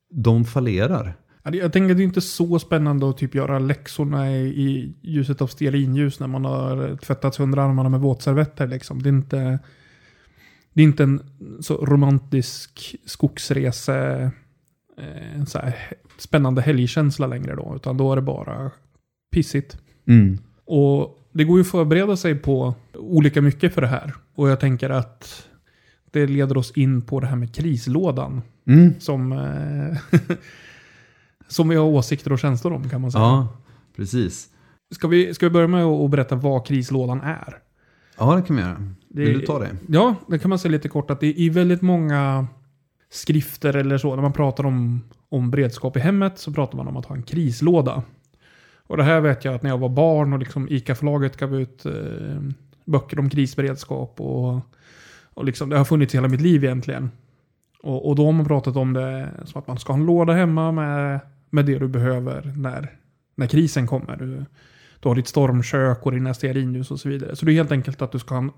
de 0.10 0.46
fallerar. 0.46 1.14
Jag 1.44 1.74
tänker 1.74 1.92
att 1.92 1.98
det 1.98 2.04
är 2.04 2.06
inte 2.06 2.22
så 2.22 2.60
spännande 2.60 3.10
att 3.10 3.18
typ 3.18 3.36
göra 3.36 3.60
läxorna 3.60 4.32
i, 4.32 4.46
i 4.46 4.96
ljuset 5.02 5.42
av 5.42 5.48
stearinljus 5.48 6.20
när 6.20 6.28
man 6.28 6.46
har 6.46 6.98
tvättat 6.98 7.36
sig 7.36 7.44
under 7.44 7.58
armarna 7.58 7.90
med 7.90 8.00
våtservetter. 8.00 8.68
Liksom. 8.68 9.04
Det, 9.04 9.10
är 9.10 9.14
inte, 9.14 9.60
det 10.76 10.82
är 10.82 10.86
inte 10.86 11.04
en 11.04 11.22
så 11.60 11.86
romantisk 11.86 12.96
skogsrese, 13.06 14.32
eh, 14.98 15.46
så 15.46 15.60
här 15.60 15.76
spännande 16.18 16.62
helgkänsla 16.62 17.28
längre 17.28 17.56
då. 17.56 17.74
Utan 17.76 17.98
då 17.98 18.12
är 18.12 18.16
det 18.16 18.22
bara 18.22 18.72
pissigt. 19.32 19.78
Mm. 20.06 20.38
Och 20.66 21.20
det 21.32 21.44
går 21.44 21.58
ju 21.58 21.62
att 21.62 21.68
förbereda 21.68 22.18
sig 22.18 22.36
på 22.36 22.76
olika 22.94 23.42
mycket 23.42 23.74
för 23.74 23.82
det 23.82 23.88
här. 23.88 24.14
Och 24.36 24.50
jag 24.50 24.60
tänker 24.60 24.90
att 24.90 25.48
det 26.12 26.28
leder 26.28 26.58
oss 26.58 26.72
in 26.72 27.02
på 27.02 27.20
det 27.20 27.28
här 27.28 27.36
med 27.36 27.56
krislådan. 27.56 28.42
Mm. 28.68 28.94
Som, 29.00 29.32
eh, 29.32 30.20
som 31.48 31.70
vi 31.70 31.76
har 31.76 31.86
åsikter 31.86 32.32
och 32.32 32.40
känslor 32.40 32.74
om 32.74 32.90
kan 32.90 33.02
man 33.02 33.12
säga. 33.12 33.24
Ja, 33.24 33.58
precis. 33.96 34.50
Ska, 34.92 35.08
vi, 35.08 35.34
ska 35.34 35.46
vi 35.46 35.50
börja 35.50 35.68
med 35.68 35.84
att 35.84 36.12
berätta 36.12 36.36
vad 36.36 36.68
krislådan 36.68 37.22
är? 37.22 37.58
Ja, 38.18 38.36
det 38.36 38.42
kan 38.42 38.56
vi 38.56 38.62
göra. 38.62 38.94
Vill 39.16 39.34
Det- 39.34 39.40
du 39.40 39.46
ta 39.46 39.60
det? 39.60 39.70
Ja, 39.88 40.16
det 40.28 40.40
kan 40.40 40.50
man 40.50 40.60
säga 40.60 40.72
lite 40.72 40.90
kort 40.90 41.12
att 41.12 41.20
det 41.20 41.28
är 41.28 41.40
i 41.40 41.50
väldigt 41.50 41.82
många 41.82 42.48
skrifter 43.10 43.76
eller 43.76 43.98
så, 43.98 44.16
när 44.16 44.22
man 44.22 44.34
pratar 44.34 44.66
om, 44.66 45.04
om 45.30 45.52
beredskap 45.52 45.98
i 45.98 46.00
hemmet 46.00 46.40
så 46.40 46.54
pratar 46.54 46.78
man 46.78 46.88
om 46.88 46.98
att 46.98 47.06
ha 47.06 47.16
en 47.16 47.24
krislåda. 47.24 48.04
Och 48.88 48.98
det 48.98 49.04
här 49.04 49.22
vet 49.22 49.46
jag 49.46 49.54
att 49.56 49.64
när 49.64 49.70
jag 49.70 49.78
var 49.78 49.90
barn 49.90 50.34
och 50.34 50.40
liksom 50.40 50.68
ICA-förlaget 50.70 51.38
gav 51.38 51.56
ut 51.62 51.86
eh, 51.86 51.94
böcker 52.86 53.20
om 53.20 53.30
krisberedskap 53.30 54.22
och, 54.22 54.60
och 55.34 55.46
liksom, 55.46 55.70
det 55.70 55.78
har 55.78 55.86
funnits 55.86 56.16
hela 56.16 56.28
mitt 56.28 56.42
liv 56.42 56.64
egentligen. 56.64 57.12
Och, 57.84 58.10
och 58.10 58.16
då 58.16 58.26
har 58.26 58.32
man 58.32 58.46
pratat 58.46 58.76
om 58.76 58.94
det 58.94 59.30
som 59.46 59.60
att 59.62 59.68
man 59.68 59.78
ska 59.80 59.94
ha 59.94 60.00
en 60.00 60.06
låda 60.06 60.34
hemma 60.34 60.72
med, 60.72 61.20
med 61.50 61.66
det 61.66 61.80
du 61.80 61.88
behöver 61.88 62.54
när, 62.58 62.92
när 63.36 63.48
krisen 63.48 63.88
kommer. 63.88 64.16
Du, 64.18 64.46
du 65.00 65.08
har 65.10 65.16
ditt 65.16 65.28
stormkök 65.28 66.06
och 66.06 66.12
dina 66.12 66.34
stearinljus 66.34 66.92
och 66.92 67.00
så 67.00 67.10
vidare. 67.10 67.36
Så 67.36 67.46
det 67.46 67.52
är 67.52 67.54
helt 67.54 67.72
enkelt 67.72 68.02
att 68.02 68.12
du 68.12 68.20
ska 68.20 68.36
ha 68.36 68.42
en 68.42 68.52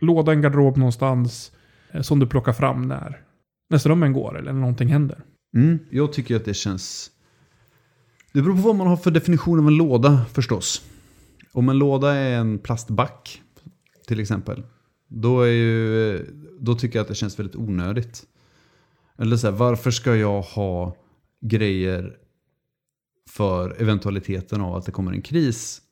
låda, 0.00 0.32
en 0.32 0.42
garderob 0.42 0.76
någonstans 0.76 1.52
eh, 1.90 2.02
som 2.02 2.18
du 2.18 2.26
plockar 2.26 2.52
fram 2.52 2.88
när, 2.88 3.20
när 3.70 3.78
strömmen 3.78 4.12
går 4.12 4.38
eller 4.38 4.52
när 4.52 4.60
någonting 4.60 4.88
händer. 4.88 5.18
Mm. 5.54 5.78
Jag 5.90 6.12
tycker 6.12 6.36
att 6.36 6.44
det 6.44 6.54
känns... 6.54 7.10
Det 8.32 8.42
beror 8.42 8.54
på 8.54 8.60
vad 8.60 8.76
man 8.76 8.86
har 8.86 8.96
för 8.96 9.10
definition 9.10 9.58
av 9.58 9.66
en 9.66 9.76
låda 9.76 10.24
förstås. 10.32 10.82
Om 11.52 11.68
en 11.68 11.78
låda 11.78 12.14
är 12.14 12.38
en 12.38 12.58
plastback 12.58 13.42
till 14.06 14.20
exempel. 14.20 14.62
Då, 15.08 15.40
är 15.40 15.50
ju, 15.50 16.14
eh, 16.16 16.20
då 16.60 16.74
tycker 16.74 16.98
jag 16.98 17.02
att 17.02 17.08
det 17.08 17.14
känns 17.14 17.38
väldigt 17.38 17.56
onödigt. 17.56 18.22
Eller 19.18 19.36
så 19.36 19.46
här, 19.46 19.54
varför 19.54 19.90
ska 19.90 20.16
jag 20.16 20.42
ha 20.42 20.96
grejer 21.40 22.16
för 23.30 23.82
eventualiteten 23.82 24.60
av 24.60 24.76
att 24.76 24.86
det 24.86 24.92
kommer 24.92 25.12
en 25.12 25.22
kris 25.22 25.82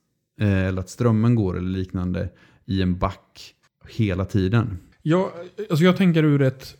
eh, 0.41 0.67
eller 0.67 0.81
att 0.81 0.91
strömmen 0.91 1.35
går 1.35 1.59
eller 1.59 1.71
liknande 1.71 2.31
i 2.65 2.83
en 2.83 2.99
back 2.99 3.55
hela 3.89 4.25
tiden. 4.25 4.79
Jag, 5.03 5.31
alltså 5.71 5.85
jag 5.85 5.97
tänker 5.97 6.25
ur 6.25 6.43
ett 6.43 6.77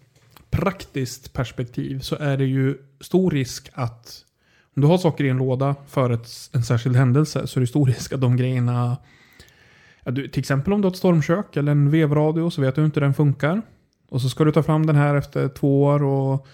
praktiskt 0.51 1.33
perspektiv 1.33 2.01
så 2.01 2.17
är 2.17 2.37
det 2.37 2.45
ju 2.45 2.79
stor 3.01 3.31
risk 3.31 3.71
att 3.75 4.25
om 4.77 4.83
du 4.83 4.89
har 4.89 4.99
saker 4.99 5.25
i 5.25 5.29
en 5.29 5.37
låda 5.37 5.75
för 5.89 6.11
ett, 6.11 6.29
en 6.53 6.63
särskild 6.63 6.97
händelse 6.97 7.47
så 7.47 7.59
är 7.59 7.61
det 7.61 7.67
stor 7.67 7.87
risk 7.87 8.13
att 8.13 8.21
de 8.21 8.37
grejerna 8.37 8.97
ja, 10.05 10.11
du, 10.11 10.29
till 10.29 10.41
exempel 10.41 10.73
om 10.73 10.81
du 10.81 10.87
har 10.87 10.93
ett 10.93 10.99
stormkök 10.99 11.57
eller 11.57 11.73
en 11.73 11.91
vevradio 11.91 12.51
så 12.51 12.61
vet 12.61 12.75
du 12.75 12.85
inte 12.85 13.01
hur 13.01 13.05
den 13.05 13.15
funkar. 13.15 13.63
Och 14.11 14.23
så 14.23 14.29
ska 14.29 14.45
du 14.45 14.53
ta 14.53 14.63
fram 14.63 14.87
den 14.87 14.97
här 14.97 15.15
efter 15.15 15.49
två 15.49 15.83
år 15.83 16.03
och 16.03 16.47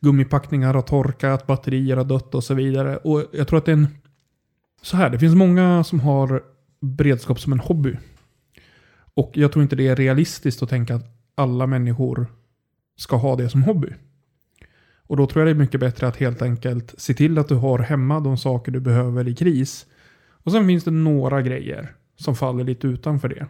gummipackningar 0.00 0.74
har 0.74 0.82
torkat, 0.82 1.46
batterier 1.46 1.96
har 1.96 2.04
dött 2.04 2.34
och 2.34 2.44
så 2.44 2.54
vidare. 2.54 2.96
Och 2.96 3.24
jag 3.32 3.48
tror 3.48 3.58
att 3.58 3.64
det 3.64 3.72
är 3.72 3.76
en... 3.76 3.88
Så 4.82 4.96
här, 4.96 5.10
det 5.10 5.18
finns 5.18 5.34
många 5.34 5.84
som 5.84 6.00
har 6.00 6.42
beredskap 6.80 7.40
som 7.40 7.52
en 7.52 7.60
hobby. 7.60 7.96
Och 9.16 9.30
jag 9.34 9.52
tror 9.52 9.62
inte 9.62 9.76
det 9.76 9.88
är 9.88 9.96
realistiskt 9.96 10.62
att 10.62 10.68
tänka 10.68 10.94
att 10.94 11.06
alla 11.34 11.66
människor 11.66 12.26
ska 12.96 13.16
ha 13.16 13.36
det 13.36 13.48
som 13.48 13.62
hobby. 13.62 13.88
Och 15.06 15.16
då 15.16 15.26
tror 15.26 15.40
jag 15.40 15.46
det 15.46 15.58
är 15.58 15.64
mycket 15.64 15.80
bättre 15.80 16.06
att 16.08 16.16
helt 16.16 16.42
enkelt 16.42 16.94
se 16.98 17.14
till 17.14 17.38
att 17.38 17.48
du 17.48 17.54
har 17.54 17.78
hemma 17.78 18.20
de 18.20 18.36
saker 18.36 18.72
du 18.72 18.80
behöver 18.80 19.28
i 19.28 19.34
kris. 19.34 19.86
Och 20.30 20.52
sen 20.52 20.66
finns 20.66 20.84
det 20.84 20.90
några 20.90 21.42
grejer 21.42 21.94
som 22.16 22.36
faller 22.36 22.64
lite 22.64 22.86
utanför 22.86 23.28
det. 23.28 23.46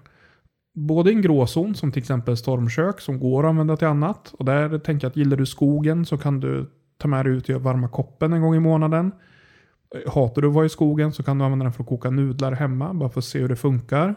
Både 0.75 1.11
en 1.11 1.23
gråzon 1.23 1.75
som 1.75 1.92
till 1.92 2.00
exempel 2.00 2.37
stormkök 2.37 3.00
som 3.00 3.18
går 3.18 3.44
att 3.44 3.49
använda 3.49 3.76
till 3.76 3.87
annat. 3.87 4.35
Och 4.38 4.44
där 4.44 4.78
tänker 4.78 5.04
jag 5.04 5.11
att 5.11 5.16
gillar 5.16 5.37
du 5.37 5.47
skogen 5.47 6.06
så 6.06 6.18
kan 6.18 6.40
du 6.40 6.71
ta 6.99 7.09
med 7.09 7.25
dig 7.26 7.33
ut 7.33 7.42
och 7.42 7.49
göra 7.49 7.59
varma 7.59 7.88
koppen 7.88 8.33
en 8.33 8.42
gång 8.42 8.54
i 8.54 8.61
månaden. 8.61 9.12
Hatar 10.06 10.42
du 10.42 10.49
att 10.49 10.54
vara 10.54 10.66
i 10.66 10.68
skogen 10.68 11.12
så 11.12 11.23
kan 11.23 11.38
du 11.38 11.44
använda 11.44 11.64
den 11.64 11.73
för 11.73 11.83
att 11.83 11.88
koka 11.88 12.11
nudlar 12.11 12.52
hemma 12.52 12.94
bara 12.94 13.09
för 13.09 13.21
att 13.21 13.25
se 13.25 13.38
hur 13.38 13.49
det 13.49 13.56
funkar. 13.56 14.14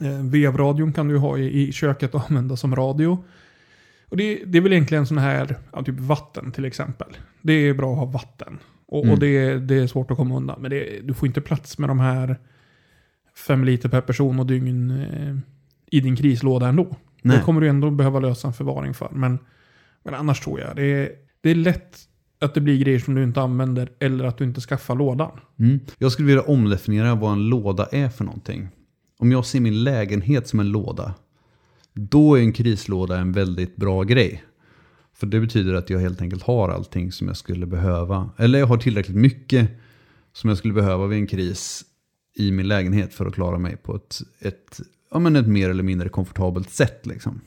Eh, 0.00 0.22
Vevradion 0.24 0.92
kan 0.92 1.08
du 1.08 1.16
ha 1.18 1.38
i, 1.38 1.68
i 1.68 1.72
köket 1.72 2.14
och 2.14 2.30
använda 2.30 2.56
som 2.56 2.76
radio. 2.76 3.24
Och 4.08 4.16
det, 4.16 4.42
det 4.46 4.58
är 4.58 4.62
väl 4.62 4.72
egentligen 4.72 5.06
sån 5.06 5.18
här, 5.18 5.56
ja, 5.72 5.84
typ 5.84 5.98
vatten 6.00 6.52
till 6.52 6.64
exempel. 6.64 7.08
Det 7.42 7.52
är 7.52 7.74
bra 7.74 7.92
att 7.92 7.98
ha 7.98 8.04
vatten. 8.04 8.58
Och, 8.86 9.02
Mm. 9.04 9.12
och 9.14 9.18
det, 9.20 9.58
det 9.58 9.74
är 9.74 9.86
svårt 9.86 10.10
att 10.10 10.16
komma 10.16 10.36
undan. 10.36 10.62
Men 10.62 10.70
det, 10.70 11.00
du 11.04 11.14
får 11.14 11.28
inte 11.28 11.40
plats 11.40 11.78
med 11.78 11.88
de 11.90 12.00
här 12.00 12.36
fem 13.46 13.64
liter 13.64 13.88
per 13.88 14.00
person 14.00 14.40
och 14.40 14.46
dygn 14.46 14.90
eh, 14.90 15.36
i 15.90 16.00
din 16.00 16.16
krislåda 16.16 16.68
ändå. 16.68 16.96
Nej. 17.22 17.36
Det 17.36 17.42
kommer 17.42 17.60
du 17.60 17.68
ändå 17.68 17.90
behöva 17.90 18.20
lösa 18.20 18.48
en 18.48 18.54
förvaring 18.54 18.94
för. 18.94 19.08
Men, 19.12 19.38
men 20.04 20.14
annars 20.14 20.40
tror 20.40 20.60
jag 20.60 20.76
det 20.76 20.82
är, 20.84 21.10
det 21.40 21.50
är 21.50 21.54
lätt 21.54 21.98
att 22.40 22.54
det 22.54 22.60
blir 22.60 22.78
grejer 22.78 22.98
som 22.98 23.14
du 23.14 23.22
inte 23.22 23.40
använder 23.40 23.88
eller 24.00 24.24
att 24.24 24.38
du 24.38 24.44
inte 24.44 24.60
skaffar 24.60 24.94
lådan. 24.94 25.40
Mm. 25.58 25.80
Jag 25.98 26.12
skulle 26.12 26.26
vilja 26.28 26.42
omdefiniera 26.42 27.14
vad 27.14 27.32
en 27.32 27.48
låda 27.48 27.86
är 27.86 28.08
för 28.08 28.24
någonting 28.24 28.68
om 29.18 29.32
jag 29.32 29.46
ser 29.46 29.60
min 29.60 29.84
lägenhet 29.84 30.48
som 30.48 30.60
en 30.60 30.68
låda, 30.68 31.14
då 31.92 32.34
är 32.34 32.40
en 32.40 32.52
krislåda 32.52 33.18
en 33.18 33.32
väldigt 33.32 33.76
bra 33.76 34.02
grej. 34.02 34.44
För 35.14 35.26
det 35.26 35.40
betyder 35.40 35.74
att 35.74 35.90
jag 35.90 35.98
helt 35.98 36.22
enkelt 36.22 36.42
har 36.42 36.68
allting 36.68 37.12
som 37.12 37.28
jag 37.28 37.36
skulle 37.36 37.66
behöva. 37.66 38.30
Eller 38.36 38.58
jag 38.58 38.66
har 38.66 38.76
tillräckligt 38.76 39.16
mycket 39.16 39.70
som 40.32 40.48
jag 40.48 40.58
skulle 40.58 40.74
behöva 40.74 41.06
vid 41.06 41.18
en 41.18 41.26
kris 41.26 41.84
i 42.34 42.52
min 42.52 42.68
lägenhet 42.68 43.14
för 43.14 43.26
att 43.26 43.34
klara 43.34 43.58
mig 43.58 43.76
på 43.76 43.96
ett, 43.96 44.20
ett, 44.38 44.80
ja, 45.10 45.18
men 45.18 45.36
ett 45.36 45.46
mer 45.46 45.70
eller 45.70 45.82
mindre 45.82 46.08
komfortabelt 46.08 46.70
sätt. 46.70 47.06
Liksom. 47.06 47.40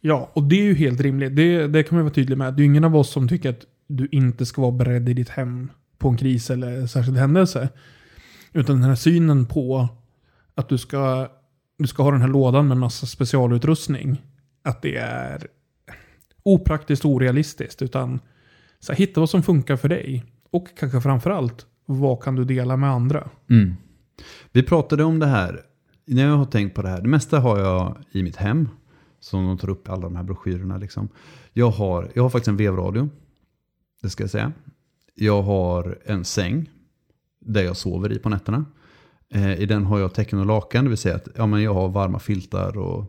Ja, 0.00 0.30
och 0.34 0.42
det 0.42 0.60
är 0.60 0.64
ju 0.64 0.74
helt 0.74 1.00
rimligt. 1.00 1.36
Det, 1.36 1.66
det 1.66 1.82
kan 1.82 1.96
man 1.96 2.04
vara 2.04 2.14
tydlig 2.14 2.38
med. 2.38 2.54
Det 2.54 2.60
är 2.60 2.62
ju 2.62 2.70
ingen 2.70 2.84
av 2.84 2.96
oss 2.96 3.10
som 3.10 3.28
tycker 3.28 3.50
att 3.50 3.66
du 3.86 4.08
inte 4.12 4.46
ska 4.46 4.62
vara 4.62 4.72
beredd 4.72 5.08
i 5.08 5.14
ditt 5.14 5.28
hem 5.28 5.70
på 5.98 6.08
en 6.08 6.16
kris 6.16 6.50
eller 6.50 6.86
särskild 6.86 7.18
händelse. 7.18 7.68
Utan 8.52 8.80
den 8.80 8.88
här 8.88 8.94
synen 8.94 9.46
på 9.46 9.88
att 10.54 10.68
du 10.68 10.78
ska, 10.78 11.28
du 11.78 11.86
ska 11.86 12.02
ha 12.02 12.10
den 12.10 12.20
här 12.20 12.28
lådan 12.28 12.68
med 12.68 12.76
massa 12.76 13.06
specialutrustning. 13.06 14.22
Att 14.62 14.82
det 14.82 14.96
är 14.96 15.46
opraktiskt 16.42 17.04
och 17.04 17.10
orealistiskt. 17.10 17.82
Utan 17.82 18.20
så 18.80 18.92
här, 18.92 18.98
hitta 18.98 19.20
vad 19.20 19.30
som 19.30 19.42
funkar 19.42 19.76
för 19.76 19.88
dig. 19.88 20.24
Och 20.50 20.78
kanske 20.78 21.00
framförallt, 21.00 21.66
vad 21.86 22.22
kan 22.22 22.36
du 22.36 22.44
dela 22.44 22.76
med 22.76 22.90
andra? 22.90 23.30
Mm. 23.50 23.74
Vi 24.52 24.62
pratade 24.62 25.04
om 25.04 25.18
det 25.18 25.26
här, 25.26 25.60
när 26.06 26.26
jag 26.26 26.36
har 26.36 26.44
tänkt 26.44 26.74
på 26.74 26.82
det 26.82 26.88
här, 26.88 27.00
det 27.00 27.08
mesta 27.08 27.40
har 27.40 27.58
jag 27.58 27.96
i 28.12 28.22
mitt 28.22 28.36
hem. 28.36 28.68
Som 29.20 29.46
de 29.46 29.58
tar 29.58 29.70
upp 29.70 29.88
i 29.88 29.90
alla 29.90 30.02
de 30.02 30.16
här 30.16 30.22
broschyrerna. 30.22 30.76
Liksom. 30.76 31.08
Jag, 31.52 31.70
har, 31.70 32.10
jag 32.14 32.22
har 32.22 32.30
faktiskt 32.30 32.48
en 32.48 32.56
vevradio, 32.56 33.08
det 34.02 34.10
ska 34.10 34.22
jag 34.22 34.30
säga. 34.30 34.52
Jag 35.14 35.42
har 35.42 35.98
en 36.04 36.24
säng, 36.24 36.70
där 37.40 37.62
jag 37.62 37.76
sover 37.76 38.12
i 38.12 38.18
på 38.18 38.28
nätterna. 38.28 38.64
Eh, 39.34 39.60
I 39.60 39.66
den 39.66 39.86
har 39.86 39.98
jag 39.98 40.14
täcken 40.14 40.38
och 40.38 40.46
lakan, 40.46 40.84
det 40.84 40.88
vill 40.88 40.98
säga 40.98 41.16
att 41.16 41.28
ja, 41.36 41.46
men 41.46 41.62
jag 41.62 41.74
har 41.74 41.88
varma 41.88 42.18
filtar 42.18 42.78
och, 42.78 43.04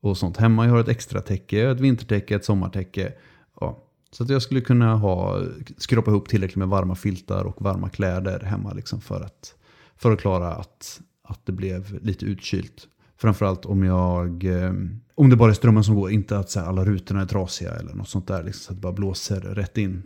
och 0.00 0.18
sånt 0.18 0.36
hemma. 0.36 0.64
Jag 0.64 0.72
har 0.72 0.80
ett 0.80 0.88
extra 0.88 1.20
täcke, 1.20 1.70
ett 1.70 1.80
vintertäcke, 1.80 2.36
ett 2.36 2.44
sommartäcke. 2.44 3.12
Ja. 3.60 3.82
Så 4.10 4.22
att 4.22 4.30
jag 4.30 4.42
skulle 4.42 4.60
kunna 4.60 4.94
ha, 4.94 5.42
skrapa 5.76 6.10
ihop 6.10 6.28
tillräckligt 6.28 6.56
med 6.56 6.68
varma 6.68 6.94
filtar 6.94 7.44
och 7.44 7.62
varma 7.62 7.88
kläder 7.88 8.40
hemma 8.40 8.72
liksom 8.72 9.00
för, 9.00 9.20
att, 9.20 9.54
för 9.96 10.12
att 10.12 10.20
klara 10.20 10.54
att, 10.54 11.00
att 11.22 11.46
det 11.46 11.52
blev 11.52 11.98
lite 12.02 12.24
utkylt. 12.24 12.88
Framförallt 13.16 13.64
om 13.66 13.82
jag, 13.82 14.44
eh, 14.44 14.72
om 15.14 15.30
det 15.30 15.36
bara 15.36 15.50
är 15.50 15.54
strömmen 15.54 15.84
som 15.84 15.94
går, 15.94 16.10
inte 16.10 16.38
att 16.38 16.50
så 16.50 16.60
här, 16.60 16.66
alla 16.66 16.84
rutorna 16.84 17.20
är 17.22 17.26
trasiga 17.26 17.74
eller 17.74 17.94
något 17.94 18.08
sånt 18.08 18.28
där. 18.28 18.42
Liksom, 18.42 18.60
så 18.60 18.72
att 18.72 18.76
det 18.76 18.82
bara 18.82 18.92
blåser 18.92 19.40
rätt 19.40 19.78
in. 19.78 20.02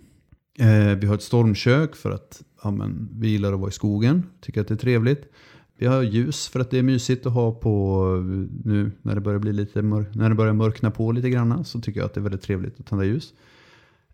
Eh, 0.60 0.94
vi 0.94 1.06
har 1.06 1.14
ett 1.14 1.22
stormkök 1.22 1.96
för 1.96 2.10
att 2.10 2.42
ja, 2.62 2.70
men, 2.70 3.08
vi 3.18 3.28
gillar 3.28 3.52
att 3.52 3.60
vara 3.60 3.68
i 3.68 3.72
skogen, 3.72 4.26
tycker 4.40 4.60
att 4.60 4.68
det 4.68 4.74
är 4.74 4.78
trevligt. 4.78 5.32
Vi 5.78 5.86
har 5.86 6.02
ljus 6.02 6.48
för 6.48 6.60
att 6.60 6.70
det 6.70 6.78
är 6.78 6.82
mysigt 6.82 7.26
att 7.26 7.32
ha 7.32 7.52
på 7.52 8.06
nu 8.64 8.90
när 9.02 9.14
det 9.14 9.20
börjar 9.20 9.38
bli 9.38 9.52
lite 9.52 9.82
mörk, 9.82 10.14
när 10.14 10.28
det 10.28 10.34
börjar 10.34 10.52
mörkna 10.52 10.90
på 10.90 11.12
lite 11.12 11.30
grann 11.30 11.64
så 11.64 11.80
tycker 11.80 12.00
jag 12.00 12.06
att 12.06 12.14
det 12.14 12.20
är 12.20 12.22
väldigt 12.22 12.42
trevligt 12.42 12.80
att 12.80 12.86
tända 12.86 13.04
ljus. 13.04 13.34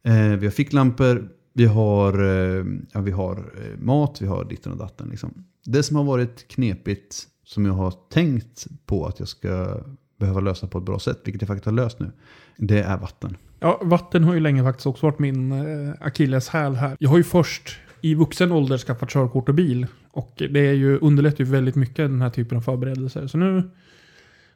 Eh, 0.03 0.15
vi 0.15 0.47
har 0.47 0.51
ficklampor, 0.51 1.29
vi 1.53 1.67
har, 1.67 2.25
eh, 2.25 2.65
ja, 2.93 3.01
vi 3.01 3.11
har 3.11 3.37
eh, 3.37 3.79
mat, 3.79 4.23
vi 4.23 4.27
har 4.27 4.45
ditten 4.45 4.73
och 4.73 4.79
datten. 4.79 5.09
Liksom. 5.09 5.45
Det 5.65 5.83
som 5.83 5.97
har 5.97 6.05
varit 6.05 6.49
knepigt, 6.49 7.29
som 7.45 7.67
jag 7.67 7.73
har 7.73 7.95
tänkt 8.11 8.67
på 8.87 9.07
att 9.07 9.19
jag 9.19 9.29
ska 9.29 9.81
behöva 10.19 10.41
lösa 10.41 10.67
på 10.67 10.79
ett 10.79 10.85
bra 10.85 10.99
sätt, 10.99 11.21
vilket 11.25 11.43
jag 11.43 11.49
faktiskt 11.49 11.67
har 11.67 11.73
löst 11.73 12.01
nu, 12.01 12.13
det 12.57 12.83
är 12.83 12.99
vatten. 12.99 13.37
Ja, 13.61 13.81
vatten 13.83 14.25
har 14.25 14.35
ju 14.35 14.41
länge 14.41 14.63
faktiskt 14.63 14.87
också 14.87 15.07
varit 15.07 15.19
min 15.19 15.53
eh, 15.53 15.95
akilleshäl 16.01 16.75
här. 16.75 16.97
Jag 16.99 17.11
har 17.11 17.17
ju 17.17 17.25
först 17.25 17.79
i 18.01 18.15
vuxen 18.15 18.53
ålder 18.53 18.79
skaffat 18.79 19.11
körkort 19.11 19.49
och 19.49 19.55
bil. 19.55 19.87
Och 20.11 20.33
det 20.37 20.61
är 20.61 20.73
ju, 20.73 20.99
underlättar 20.99 21.45
ju 21.45 21.51
väldigt 21.51 21.75
mycket 21.75 21.97
den 21.97 22.23
här 22.23 22.31
typen 22.31 22.59
av 22.59 22.63
förberedelser. 22.63 23.27
Så 23.27 23.39
nu, 23.39 23.71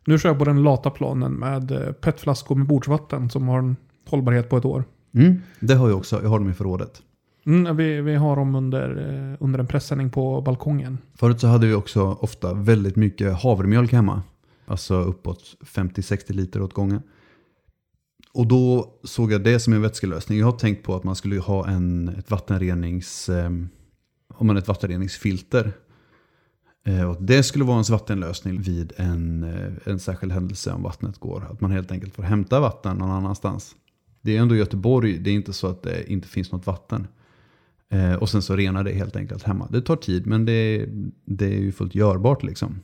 nu 0.04 0.19
kör 0.19 0.28
jag 0.28 0.38
på 0.38 0.45
den 0.45 0.62
lata 0.62 0.90
planen 0.90 1.33
med 1.33 1.71
eh, 1.71 1.92
petflaskor 1.92 2.54
med 2.54 2.66
bordsvatten 2.66 3.30
som 3.30 3.49
har 3.49 3.59
en 3.59 3.76
hållbarhet 4.09 4.49
på 4.49 4.56
ett 4.56 4.65
år. 4.65 4.84
Mm, 5.15 5.43
det 5.60 5.75
har 5.75 5.89
jag 5.89 5.99
också, 5.99 6.23
jag 6.23 6.28
har 6.28 6.39
dem 6.39 6.50
i 6.50 6.54
förrådet. 6.54 7.02
Mm, 7.47 7.76
vi, 7.76 8.00
vi 8.00 8.15
har 8.15 8.36
dem 8.36 8.54
under, 8.54 8.89
eh, 8.91 9.36
under 9.41 9.58
en 9.58 9.67
pressändning 9.67 10.10
på 10.10 10.41
balkongen. 10.41 10.99
Förut 11.15 11.41
så 11.41 11.47
hade 11.47 11.67
vi 11.67 11.75
också 11.75 12.19
ofta 12.21 12.54
väldigt 12.54 12.97
mycket 12.97 13.43
havremjölk 13.43 13.93
hemma. 13.93 14.23
Alltså 14.67 14.95
uppåt 14.95 15.56
50-60 15.60 16.32
liter 16.32 16.63
åt 16.63 16.75
gången. 16.75 17.02
Och 18.34 18.47
då 18.47 18.95
såg 19.04 19.32
jag 19.32 19.45
det 19.45 19.60
som 19.60 19.73
en 19.73 19.82
vätskelösning. 19.82 20.38
Jag 20.38 20.47
har 20.47 20.58
tänkt 20.58 20.82
på 20.82 20.95
att 20.95 21.04
man 21.04 21.16
skulle 21.16 21.40
ha 21.40 21.69
en, 21.69 22.08
ett 22.08 22.30
vattenrenings... 22.30 23.28
Eh, 23.28 23.50
om 24.34 24.47
man 24.47 24.56
ett 24.56 24.69
vattenreningsfilter. 24.69 25.73
Eh, 26.86 27.10
och 27.10 27.23
det 27.23 27.43
skulle 27.43 27.64
vara 27.64 27.78
en 27.78 27.84
vattenlösning 27.90 28.60
vid 28.60 28.93
en, 28.97 29.43
eh, 29.45 29.73
en 29.93 30.00
särskild 30.00 30.32
händelse 30.32 30.73
om 30.73 30.82
vattnet 30.82 31.19
går. 31.19 31.47
Att 31.50 31.60
man 31.60 31.71
helt 31.71 31.93
enkelt 31.93 32.14
får 32.14 32.23
hämta 32.23 32.60
vatten 32.60 32.97
någon 32.97 33.10
annanstans. 33.10 33.76
Det 34.21 34.36
är 34.36 34.40
ändå 34.40 34.56
Göteborg, 34.56 35.19
det 35.19 35.30
är 35.30 35.34
inte 35.34 35.52
så 35.52 35.66
att 35.66 35.82
det 35.82 36.12
inte 36.12 36.28
finns 36.28 36.52
något 36.52 36.66
vatten. 36.66 37.06
Eh, 37.88 38.14
och 38.14 38.28
sen 38.28 38.43
så 38.43 38.56
renar 38.56 38.84
det 38.84 38.93
helt 38.93 39.16
enkelt 39.16 39.43
hemma. 39.43 39.69
Det 39.71 39.80
tar 39.80 39.97
tid 39.97 40.26
men 40.26 40.45
det, 40.45 40.86
det 41.25 41.47
är 41.47 41.60
ju 41.60 41.73
fullt 41.73 41.95
görbart 41.95 42.43
liksom. 42.43 42.80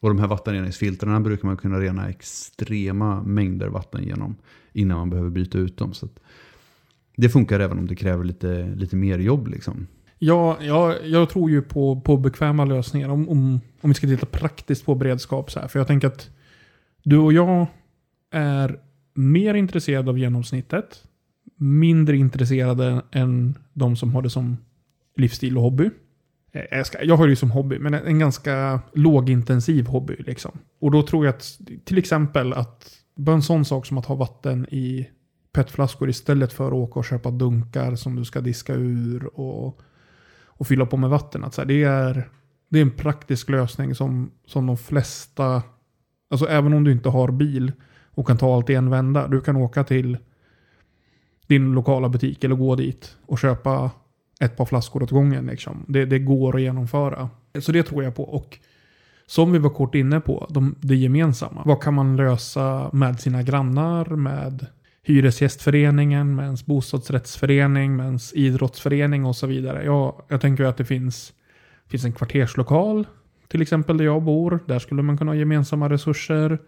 Och 0.00 0.08
de 0.08 0.18
här 0.18 0.26
vattenreningsfiltrarna 0.26 1.20
brukar 1.20 1.48
man 1.48 1.56
kunna 1.56 1.80
rena 1.80 2.08
extrema 2.08 3.22
mängder 3.22 3.68
vatten 3.68 4.04
genom 4.04 4.36
innan 4.72 4.98
man 4.98 5.10
behöver 5.10 5.30
byta 5.30 5.58
ut 5.58 5.76
dem. 5.76 5.94
Så 5.94 6.06
att 6.06 6.20
det 7.16 7.28
funkar 7.28 7.60
även 7.60 7.78
om 7.78 7.86
det 7.86 7.96
kräver 7.96 8.24
lite, 8.24 8.74
lite 8.76 8.96
mer 8.96 9.18
jobb. 9.18 9.48
Liksom. 9.48 9.86
Ja, 10.18 10.58
ja, 10.60 10.94
jag 11.04 11.30
tror 11.30 11.50
ju 11.50 11.62
på, 11.62 12.00
på 12.00 12.16
bekväma 12.16 12.64
lösningar. 12.64 13.08
Om, 13.08 13.28
om, 13.28 13.60
om 13.80 13.90
vi 13.90 13.94
ska 13.94 14.06
titta 14.06 14.26
praktiskt 14.26 14.86
på 14.86 14.94
beredskap. 14.94 15.50
Så 15.50 15.60
här. 15.60 15.68
För 15.68 15.78
jag 15.78 15.86
tänker 15.86 16.08
att 16.08 16.30
du 17.02 17.18
och 17.18 17.32
jag 17.32 17.66
är 18.30 18.78
mer 19.14 19.54
intresserade 19.54 20.10
av 20.10 20.18
genomsnittet. 20.18 21.04
Mindre 21.56 22.16
intresserade 22.16 23.02
än 23.10 23.54
de 23.72 23.96
som 23.96 24.14
har 24.14 24.22
det 24.22 24.30
som 24.30 24.56
livsstil 25.16 25.56
och 25.56 25.62
hobby. 25.62 25.90
Eh, 26.52 26.62
jag, 26.70 26.86
ska, 26.86 27.04
jag 27.04 27.16
har 27.16 27.26
det 27.26 27.30
ju 27.30 27.36
som 27.36 27.50
hobby, 27.50 27.78
men 27.78 27.94
en, 27.94 28.06
en 28.06 28.18
ganska 28.18 28.80
lågintensiv 28.92 29.86
hobby. 29.86 30.16
Liksom. 30.18 30.58
Och 30.80 30.90
då 30.90 31.02
tror 31.02 31.26
jag 31.26 31.34
att 31.34 31.58
till 31.84 31.98
exempel 31.98 32.52
att 32.52 32.90
bara 33.14 33.36
en 33.36 33.42
sån 33.42 33.64
sak 33.64 33.86
som 33.86 33.98
att 33.98 34.06
ha 34.06 34.14
vatten 34.14 34.66
i 34.70 35.08
petflaskor 35.52 36.08
istället 36.08 36.52
för 36.52 36.66
att 36.66 36.72
åka 36.72 36.98
och 36.98 37.04
köpa 37.04 37.30
dunkar 37.30 37.94
som 37.94 38.16
du 38.16 38.24
ska 38.24 38.40
diska 38.40 38.74
ur 38.74 39.40
och, 39.40 39.80
och 40.44 40.66
fylla 40.66 40.86
på 40.86 40.96
med 40.96 41.10
vatten. 41.10 41.44
Att 41.44 41.54
så 41.54 41.60
här, 41.60 41.68
det, 41.68 41.82
är, 41.82 42.28
det 42.68 42.78
är 42.78 42.82
en 42.82 42.90
praktisk 42.90 43.48
lösning 43.48 43.94
som, 43.94 44.30
som 44.46 44.66
de 44.66 44.76
flesta, 44.76 45.62
alltså 46.30 46.48
även 46.48 46.72
om 46.72 46.84
du 46.84 46.92
inte 46.92 47.08
har 47.08 47.30
bil 47.30 47.72
och 48.04 48.26
kan 48.26 48.38
ta 48.38 48.56
allt 48.56 48.70
i 48.70 48.74
en 48.74 48.90
vända, 48.90 49.28
du 49.28 49.40
kan 49.40 49.56
åka 49.56 49.84
till 49.84 50.18
din 51.46 51.72
lokala 51.72 52.08
butik 52.08 52.44
eller 52.44 52.54
gå 52.54 52.74
dit 52.74 53.16
och 53.26 53.38
köpa 53.38 53.90
ett 54.40 54.56
par 54.56 54.64
flaskor 54.64 55.02
åt 55.02 55.10
gången. 55.10 55.46
Liksom. 55.46 55.84
Det, 55.88 56.04
det 56.04 56.18
går 56.18 56.56
att 56.56 56.62
genomföra. 56.62 57.28
Så 57.60 57.72
det 57.72 57.82
tror 57.82 58.04
jag 58.04 58.14
på. 58.14 58.22
Och 58.22 58.58
som 59.26 59.52
vi 59.52 59.58
var 59.58 59.70
kort 59.70 59.94
inne 59.94 60.20
på, 60.20 60.46
de, 60.50 60.74
det 60.80 60.96
gemensamma. 60.96 61.62
Vad 61.64 61.82
kan 61.82 61.94
man 61.94 62.16
lösa 62.16 62.90
med 62.92 63.20
sina 63.20 63.42
grannar, 63.42 64.04
med 64.04 64.66
Hyresgästföreningen, 65.02 66.34
med 66.34 66.44
ens 66.44 66.66
bostadsrättsförening, 66.66 67.96
med 67.96 68.06
ens 68.06 68.32
idrottsförening 68.32 69.24
och 69.24 69.36
så 69.36 69.46
vidare. 69.46 69.84
Ja, 69.84 70.24
jag 70.28 70.40
tänker 70.40 70.64
att 70.64 70.76
det 70.76 70.84
finns, 70.84 71.32
finns 71.86 72.04
en 72.04 72.12
kvarterslokal, 72.12 73.06
till 73.48 73.62
exempel 73.62 73.96
där 73.96 74.04
jag 74.04 74.22
bor. 74.22 74.60
Där 74.66 74.78
skulle 74.78 75.02
man 75.02 75.18
kunna 75.18 75.30
ha 75.30 75.36
gemensamma 75.36 75.88
resurser. 75.88 76.58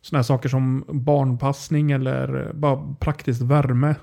Sådana 0.00 0.24
saker 0.24 0.48
som 0.48 0.84
barnpassning 0.88 1.90
eller 1.90 2.52
bara 2.54 2.94
praktiskt 3.00 3.42
värme. 3.42 3.94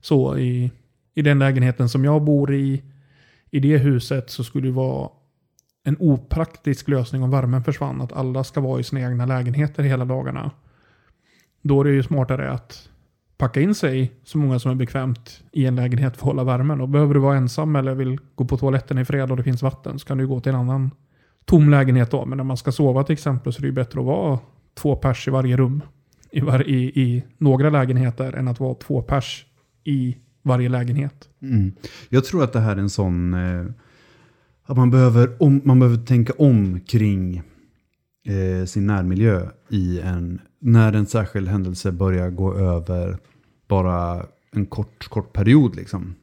Så 0.00 0.38
i, 0.38 0.70
i 1.14 1.22
den 1.22 1.38
lägenheten 1.38 1.88
som 1.88 2.04
jag 2.04 2.22
bor 2.22 2.54
i, 2.54 2.82
i 3.50 3.60
det 3.60 3.78
huset 3.78 4.30
så 4.30 4.44
skulle 4.44 4.68
det 4.68 4.72
vara 4.72 5.08
en 5.84 5.96
opraktisk 6.00 6.88
lösning 6.88 7.22
om 7.22 7.30
värmen 7.30 7.64
försvann. 7.64 8.00
Att 8.00 8.12
alla 8.12 8.44
ska 8.44 8.60
vara 8.60 8.80
i 8.80 8.84
sina 8.84 9.00
egna 9.00 9.26
lägenheter 9.26 9.82
hela 9.82 10.04
dagarna. 10.04 10.50
Då 11.62 11.80
är 11.80 11.84
det 11.84 11.90
ju 11.90 12.02
smartare 12.02 12.50
att 12.50 12.88
packa 13.36 13.60
in 13.60 13.74
sig 13.74 14.12
så 14.24 14.38
många 14.38 14.58
som 14.58 14.70
är 14.70 14.74
bekvämt 14.74 15.42
i 15.52 15.66
en 15.66 15.76
lägenhet 15.76 16.16
för 16.16 16.20
att 16.20 16.26
hålla 16.26 16.44
värmen. 16.44 16.80
Och 16.80 16.88
behöver 16.88 17.14
du 17.14 17.20
vara 17.20 17.36
ensam 17.36 17.76
eller 17.76 17.94
vill 17.94 18.18
gå 18.34 18.44
på 18.44 18.56
toaletten 18.56 18.98
i 18.98 19.04
fred 19.04 19.30
och 19.30 19.36
det 19.36 19.42
finns 19.42 19.62
vatten 19.62 19.98
så 19.98 20.06
kan 20.06 20.18
du 20.18 20.26
gå 20.26 20.40
till 20.40 20.52
en 20.52 20.58
annan 20.58 20.90
tom 21.44 21.70
lägenhet 21.70 22.10
då. 22.10 22.24
Men 22.24 22.36
när 22.36 22.44
man 22.44 22.56
ska 22.56 22.72
sova 22.72 23.04
till 23.04 23.12
exempel 23.12 23.52
så 23.52 23.58
är 23.58 23.62
det 23.62 23.66
ju 23.66 23.72
bättre 23.72 24.00
att 24.00 24.06
vara 24.06 24.38
två 24.74 24.96
pers 24.96 25.28
i 25.28 25.30
varje 25.30 25.56
rum. 25.56 25.82
I, 26.30 26.40
var, 26.40 26.68
i, 26.68 27.02
i 27.02 27.24
några 27.38 27.70
lägenheter 27.70 28.32
än 28.32 28.48
att 28.48 28.60
vara 28.60 28.74
två 28.74 29.02
pers 29.02 29.46
i 29.84 30.16
varje 30.44 30.68
lägenhet. 30.68 31.28
Mm. 31.42 31.72
Jag 32.08 32.24
tror 32.24 32.44
att 32.44 32.52
det 32.52 32.60
här 32.60 32.76
är 32.76 32.80
en 32.80 32.90
sån... 32.90 33.34
Eh, 33.34 33.66
att 34.66 34.76
man 34.76 34.90
behöver, 34.90 35.42
om, 35.42 35.60
man 35.64 35.80
behöver 35.80 36.04
tänka 36.04 36.32
om 36.38 36.80
kring 36.80 37.42
eh, 38.26 38.66
sin 38.66 38.86
närmiljö 38.86 39.48
i 39.70 40.00
en... 40.00 40.40
När 40.58 40.92
en 40.92 41.06
särskild 41.06 41.48
händelse 41.48 41.92
börjar 41.92 42.30
gå 42.30 42.54
över 42.54 43.18
bara 43.68 44.26
en 44.52 44.66
kort, 44.66 45.08
kort 45.08 45.32
period. 45.32 45.76
Liksom. 45.76 46.14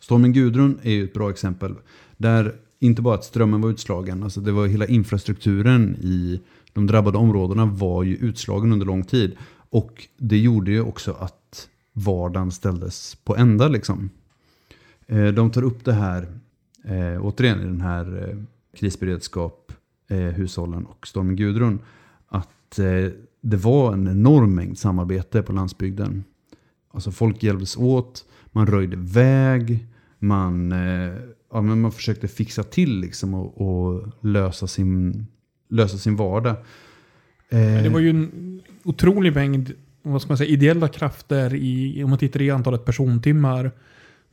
Stormen 0.00 0.32
Gudrun 0.32 0.78
är 0.82 0.92
ju 0.92 1.04
ett 1.04 1.12
bra 1.12 1.30
exempel. 1.30 1.74
Där 2.16 2.54
inte 2.78 3.02
bara 3.02 3.14
att 3.14 3.24
strömmen 3.24 3.60
var 3.60 3.70
utslagen, 3.70 4.22
alltså 4.22 4.40
det 4.40 4.52
var 4.52 4.66
hela 4.66 4.86
infrastrukturen 4.86 5.96
i 6.00 6.40
de 6.72 6.86
drabbade 6.86 7.18
områdena 7.18 7.66
var 7.66 8.02
ju 8.02 8.16
utslagen 8.16 8.72
under 8.72 8.86
lång 8.86 9.04
tid. 9.04 9.36
Och 9.70 10.08
det 10.18 10.38
gjorde 10.38 10.70
ju 10.70 10.82
också 10.82 11.12
att 11.12 11.68
vardagen 11.92 12.50
ställdes 12.50 13.14
på 13.14 13.36
ända 13.36 13.68
liksom. 13.68 14.10
Eh, 15.06 15.26
de 15.26 15.50
tar 15.50 15.62
upp 15.62 15.84
det 15.84 15.92
här, 15.92 16.26
eh, 16.84 17.24
återigen 17.24 17.60
i 17.60 17.64
den 17.64 17.80
här 17.80 18.28
eh, 18.28 18.38
krisberedskap, 18.78 19.72
hushållen 20.08 20.86
och 20.86 21.06
stormen 21.06 21.36
Gudrun, 21.36 21.78
att 22.28 22.76
det 23.40 23.56
var 23.56 23.92
en 23.92 24.08
enorm 24.08 24.54
mängd 24.54 24.78
samarbete 24.78 25.42
på 25.42 25.52
landsbygden. 25.52 26.24
Alltså 26.90 27.10
folk 27.10 27.42
hjälptes 27.42 27.76
åt, 27.76 28.24
man 28.46 28.66
röjde 28.66 28.96
väg, 28.96 29.86
man, 30.18 30.70
ja, 31.52 31.60
men 31.60 31.80
man 31.80 31.92
försökte 31.92 32.28
fixa 32.28 32.62
till 32.62 33.00
liksom 33.00 33.34
och, 33.34 33.60
och 33.60 34.08
lösa, 34.20 34.66
sin, 34.66 35.26
lösa 35.68 35.98
sin 35.98 36.16
vardag. 36.16 36.56
Det 37.48 37.88
var 37.92 38.00
ju 38.00 38.10
en 38.10 38.60
otrolig 38.84 39.34
mängd 39.34 39.72
vad 40.02 40.22
ska 40.22 40.30
man 40.30 40.38
säga, 40.38 40.50
ideella 40.50 40.88
krafter 40.88 41.54
i, 41.54 42.04
om 42.04 42.10
man 42.10 42.18
tittar 42.18 42.42
i 42.42 42.50
antalet 42.50 42.84
persontimmar. 42.84 43.70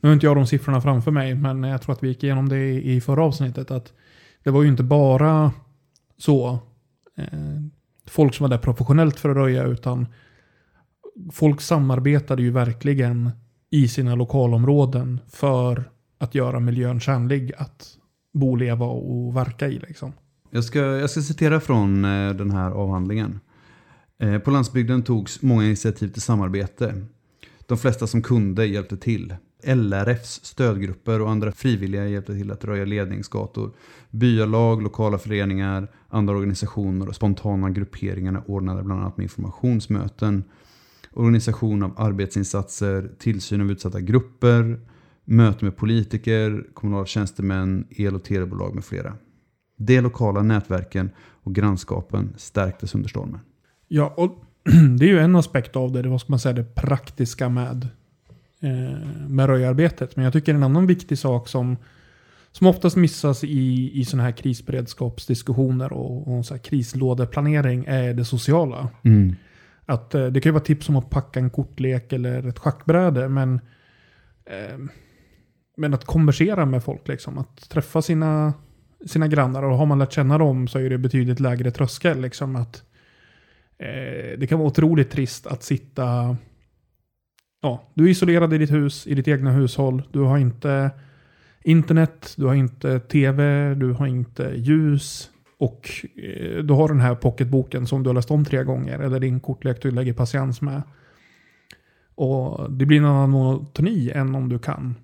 Nu 0.00 0.08
har 0.08 0.14
inte 0.14 0.26
jag 0.26 0.36
de 0.36 0.46
siffrorna 0.46 0.80
framför 0.80 1.10
mig, 1.10 1.34
men 1.34 1.62
jag 1.62 1.82
tror 1.82 1.92
att 1.92 2.02
vi 2.02 2.08
gick 2.08 2.24
igenom 2.24 2.48
det 2.48 2.58
i, 2.58 2.92
i 2.94 3.00
förra 3.00 3.24
avsnittet. 3.24 3.70
Att 3.70 3.92
det 4.42 4.50
var 4.50 4.62
ju 4.62 4.68
inte 4.68 4.82
bara 4.82 5.52
så 6.16 6.58
eh, 7.16 7.60
folk 8.06 8.34
som 8.34 8.44
var 8.44 8.50
där 8.50 8.58
professionellt 8.58 9.20
för 9.20 9.28
att 9.28 9.36
röja, 9.36 9.64
utan 9.64 10.06
folk 11.32 11.60
samarbetade 11.60 12.42
ju 12.42 12.50
verkligen 12.50 13.30
i 13.70 13.88
sina 13.88 14.14
lokalområden 14.14 15.20
för 15.28 15.84
att 16.18 16.34
göra 16.34 16.60
miljön 16.60 17.00
tjänlig 17.00 17.52
att 17.58 17.96
bo, 18.32 18.56
leva 18.56 18.86
och 18.86 19.36
verka 19.36 19.68
i. 19.68 19.78
Liksom. 19.78 20.12
Jag 20.50 20.64
ska, 20.64 20.78
jag 20.78 21.10
ska 21.10 21.20
citera 21.20 21.60
från 21.60 22.04
eh, 22.04 22.34
den 22.34 22.50
här 22.50 22.70
avhandlingen. 22.70 23.40
Eh, 24.20 24.38
på 24.38 24.50
landsbygden 24.50 25.02
togs 25.02 25.42
många 25.42 25.64
initiativ 25.64 26.08
till 26.08 26.22
samarbete. 26.22 27.06
De 27.66 27.78
flesta 27.78 28.06
som 28.06 28.22
kunde 28.22 28.66
hjälpte 28.66 28.96
till. 28.96 29.34
LRFs 29.64 30.44
stödgrupper 30.44 31.20
och 31.20 31.30
andra 31.30 31.52
frivilliga 31.52 32.08
hjälpte 32.08 32.34
till 32.34 32.50
att 32.50 32.64
röja 32.64 32.84
ledningsgator. 32.84 33.70
Byalag, 34.10 34.82
lokala 34.82 35.18
föreningar, 35.18 35.88
andra 36.08 36.34
organisationer 36.34 37.08
och 37.08 37.14
spontana 37.14 37.70
grupperingar 37.70 38.42
ordnade 38.46 38.82
bland 38.82 39.00
annat 39.00 39.16
med 39.16 39.24
informationsmöten, 39.24 40.44
organisation 41.12 41.82
av 41.82 41.94
arbetsinsatser, 41.96 43.10
tillsyn 43.18 43.60
av 43.60 43.70
utsatta 43.70 44.00
grupper, 44.00 44.80
möten 45.24 45.66
med 45.66 45.76
politiker, 45.76 46.66
kommunala 46.74 47.06
tjänstemän, 47.06 47.86
el 47.90 48.14
och 48.14 48.24
telebolag 48.24 48.74
med 48.74 48.84
flera. 48.84 49.14
De 49.76 50.00
lokala 50.00 50.42
nätverken 50.42 51.10
och 51.18 51.54
grannskapen 51.54 52.34
stärktes 52.36 52.94
under 52.94 53.08
stormen. 53.08 53.40
Ja, 53.92 54.14
och 54.16 54.44
det 54.98 55.04
är 55.04 55.08
ju 55.08 55.18
en 55.18 55.36
aspekt 55.36 55.76
av 55.76 55.92
det, 55.92 56.02
det 56.02 56.08
vad 56.08 56.20
ska 56.20 56.32
man 56.32 56.38
säga, 56.38 56.52
det 56.52 56.74
praktiska 56.74 57.48
med, 57.48 57.88
eh, 58.60 59.08
med 59.28 59.46
röjarbetet. 59.46 60.16
Men 60.16 60.24
jag 60.24 60.32
tycker 60.32 60.54
en 60.54 60.62
annan 60.62 60.86
viktig 60.86 61.18
sak 61.18 61.48
som, 61.48 61.76
som 62.52 62.66
oftast 62.66 62.96
missas 62.96 63.44
i, 63.44 63.90
i 64.00 64.04
sådana 64.04 64.22
här 64.22 64.32
krisberedskapsdiskussioner 64.32 65.92
och, 65.92 66.38
och 66.38 66.46
så 66.46 66.54
här 66.54 66.58
krislådeplanering 66.58 67.84
är 67.88 68.14
det 68.14 68.24
sociala. 68.24 68.88
Att, 69.86 70.14
eh, 70.14 70.26
det 70.26 70.40
kan 70.40 70.50
ju 70.50 70.54
vara 70.54 70.64
tips 70.64 70.88
om 70.88 70.96
att 70.96 71.10
packa 71.10 71.40
en 71.40 71.50
kortlek 71.50 72.12
eller 72.12 72.48
ett 72.48 72.58
schackbräde, 72.58 73.28
men, 73.28 73.54
eh, 74.44 74.78
men 75.76 75.94
att 75.94 76.04
konversera 76.04 76.66
med 76.66 76.84
folk, 76.84 77.08
liksom, 77.08 77.38
att 77.38 77.70
träffa 77.70 78.02
sina, 78.02 78.54
sina 79.06 79.28
grannar 79.28 79.62
och 79.62 79.78
har 79.78 79.86
man 79.86 79.98
lärt 79.98 80.12
känna 80.12 80.38
dem 80.38 80.68
så 80.68 80.78
är 80.78 80.90
det 80.90 80.98
betydligt 80.98 81.40
lägre 81.40 81.70
tröskel. 81.70 82.20
Liksom, 82.20 82.56
att, 82.56 82.84
eh, 83.80 84.38
det 84.38 84.46
kan 84.48 84.58
vara 84.58 84.68
otroligt 84.68 85.10
trist 85.10 85.46
att 85.46 85.62
sitta... 85.62 86.36
Ja, 87.62 87.82
du 87.94 88.04
är 88.04 88.08
isolerad 88.08 88.54
i 88.54 88.58
ditt 88.58 88.70
hus, 88.72 89.06
i 89.06 89.14
ditt 89.14 89.28
egna 89.28 89.52
hushåll. 89.52 90.02
Du 90.12 90.20
har 90.20 90.38
inte 90.38 90.90
internet, 91.64 92.34
du 92.36 92.46
har 92.46 92.54
inte 92.54 93.00
tv, 93.00 93.74
du 93.74 93.92
har 93.92 94.06
inte 94.06 94.52
ljus. 94.56 95.30
Och 95.58 95.90
eh, 96.16 96.58
du 96.64 96.74
har 96.74 96.88
den 96.88 97.00
här 97.00 97.14
pocketboken 97.14 97.86
som 97.86 98.02
du 98.02 98.08
har 98.08 98.14
läst 98.14 98.30
om 98.30 98.44
tre 98.44 98.64
gånger. 98.64 98.98
Eller 98.98 99.20
din 99.20 99.40
kortlek 99.40 99.82
du 99.82 99.90
lägger 99.90 100.12
patiens 100.12 100.60
med. 100.60 100.82
Och 102.14 102.72
det 102.72 102.86
blir 102.86 102.98
en 102.98 103.04
annan 103.04 103.30
monotoni 103.30 104.10
än 104.14 104.34
om 104.34 104.48
du 104.48 104.58
kan 104.58 104.94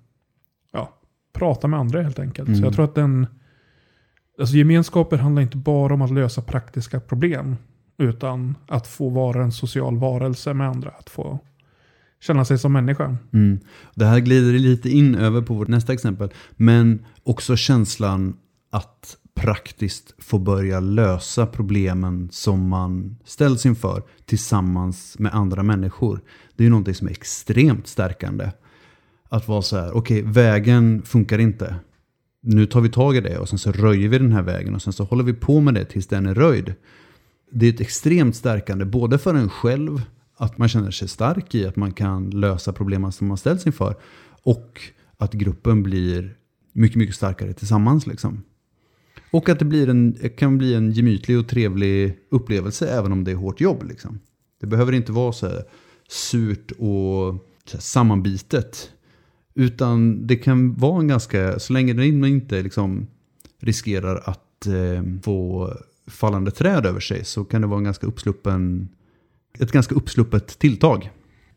ja, 0.71 0.89
prata 1.33 1.67
med 1.67 1.79
andra 1.79 2.01
helt 2.01 2.19
enkelt. 2.19 2.47
Så 2.47 2.53
Mm. 2.53 2.63
jag 2.63 2.73
tror 2.73 2.85
att 2.85 2.95
den... 2.95 3.27
Alltså 4.39 4.55
gemenskaper 4.55 5.17
handlar 5.17 5.41
inte 5.41 5.57
bara 5.57 5.93
om 5.93 6.01
att 6.01 6.11
lösa 6.11 6.41
praktiska 6.41 6.99
problem. 6.99 7.55
Utan 7.97 8.55
att 8.67 8.87
få 8.87 9.09
vara 9.09 9.43
en 9.43 9.51
social 9.51 9.97
varelse 9.97 10.53
med 10.53 10.67
andra. 10.67 10.89
Att 10.89 11.09
få 11.09 11.39
känna 12.19 12.45
sig 12.45 12.57
som 12.57 12.73
människa. 12.73 13.17
Mm. 13.33 13.59
Det 13.95 14.05
här 14.05 14.19
glider 14.19 14.51
lite 14.59 14.89
in 14.89 15.15
över 15.15 15.41
på 15.41 15.53
vårt 15.53 15.67
nästa 15.67 15.93
exempel. 15.93 16.29
Men 16.51 17.05
också 17.23 17.55
känslan 17.55 18.37
att 18.71 19.17
praktiskt 19.35 20.15
få 20.17 20.39
börja 20.39 20.79
lösa 20.79 21.45
problemen 21.45 22.29
som 22.31 22.67
man 22.69 23.17
ställs 23.25 23.65
inför 23.65 24.03
tillsammans 24.25 25.19
med 25.19 25.33
andra 25.33 25.63
människor. 25.63 26.21
Det 26.55 26.63
är 26.63 26.65
ju 26.65 26.69
någonting 26.69 26.95
som 26.95 27.07
är 27.07 27.11
extremt 27.11 27.87
stärkande. 27.87 28.51
Att 29.29 29.47
vara 29.47 29.61
så 29.61 29.77
här, 29.77 29.97
okej, 29.97 30.21
vägen 30.21 31.01
funkar 31.05 31.39
inte. 31.39 31.75
Nu 32.41 32.65
tar 32.65 32.81
vi 32.81 32.89
tag 32.89 33.15
i 33.15 33.21
det 33.21 33.37
och 33.37 33.49
sen 33.49 33.59
så 33.59 33.71
röjer 33.71 34.09
vi 34.09 34.17
den 34.17 34.31
här 34.31 34.41
vägen 34.41 34.75
och 34.75 34.81
sen 34.81 34.93
så 34.93 35.03
håller 35.03 35.23
vi 35.23 35.33
på 35.33 35.61
med 35.61 35.73
det 35.73 35.85
tills 35.85 36.07
den 36.07 36.25
är 36.25 36.35
röjd. 36.35 36.73
Det 37.51 37.65
är 37.65 37.73
ett 37.73 37.81
extremt 37.81 38.35
stärkande, 38.35 38.85
både 38.85 39.17
för 39.17 39.33
en 39.33 39.49
själv, 39.49 40.01
att 40.37 40.57
man 40.57 40.69
känner 40.69 40.91
sig 40.91 41.07
stark 41.07 41.55
i 41.55 41.65
att 41.65 41.75
man 41.75 41.91
kan 41.91 42.29
lösa 42.29 42.73
problemen 42.73 43.11
som 43.11 43.27
man 43.27 43.37
ställs 43.37 43.65
inför. 43.65 43.95
Och 44.43 44.81
att 45.17 45.33
gruppen 45.33 45.83
blir 45.83 46.35
mycket, 46.73 46.97
mycket 46.97 47.15
starkare 47.15 47.53
tillsammans. 47.53 48.07
Liksom. 48.07 48.43
Och 49.31 49.49
att 49.49 49.59
det 49.59 49.65
blir 49.65 49.89
en, 49.89 50.17
kan 50.37 50.57
bli 50.57 50.73
en 50.73 50.91
gemytlig 50.91 51.39
och 51.39 51.47
trevlig 51.47 52.17
upplevelse 52.29 52.89
även 52.89 53.11
om 53.11 53.23
det 53.23 53.31
är 53.31 53.35
hårt 53.35 53.61
jobb. 53.61 53.83
Liksom. 53.83 54.19
Det 54.59 54.67
behöver 54.67 54.91
inte 54.91 55.11
vara 55.11 55.31
så 55.31 55.47
här 55.47 55.63
surt 56.09 56.71
och 56.71 57.35
så 57.65 57.73
här 57.73 57.79
sammanbitet. 57.79 58.91
Utan 59.53 60.27
det 60.27 60.35
kan 60.35 60.73
vara 60.73 60.99
en 60.99 61.07
ganska, 61.07 61.59
så 61.59 61.73
länge 61.73 61.93
den 61.93 62.25
inte 62.25 62.61
liksom 62.61 63.07
riskerar 63.59 64.21
att 64.25 64.67
eh, 64.67 65.03
få 65.23 65.73
fallande 66.07 66.51
träd 66.51 66.85
över 66.85 66.99
sig 66.99 67.25
så 67.25 67.45
kan 67.45 67.61
det 67.61 67.67
vara 67.67 67.77
en 67.77 67.83
ganska 67.83 68.07
uppsluppen, 68.07 68.89
ett 69.59 69.71
ganska 69.71 69.95
uppsluppet 69.95 70.59
tilltag. 70.59 71.11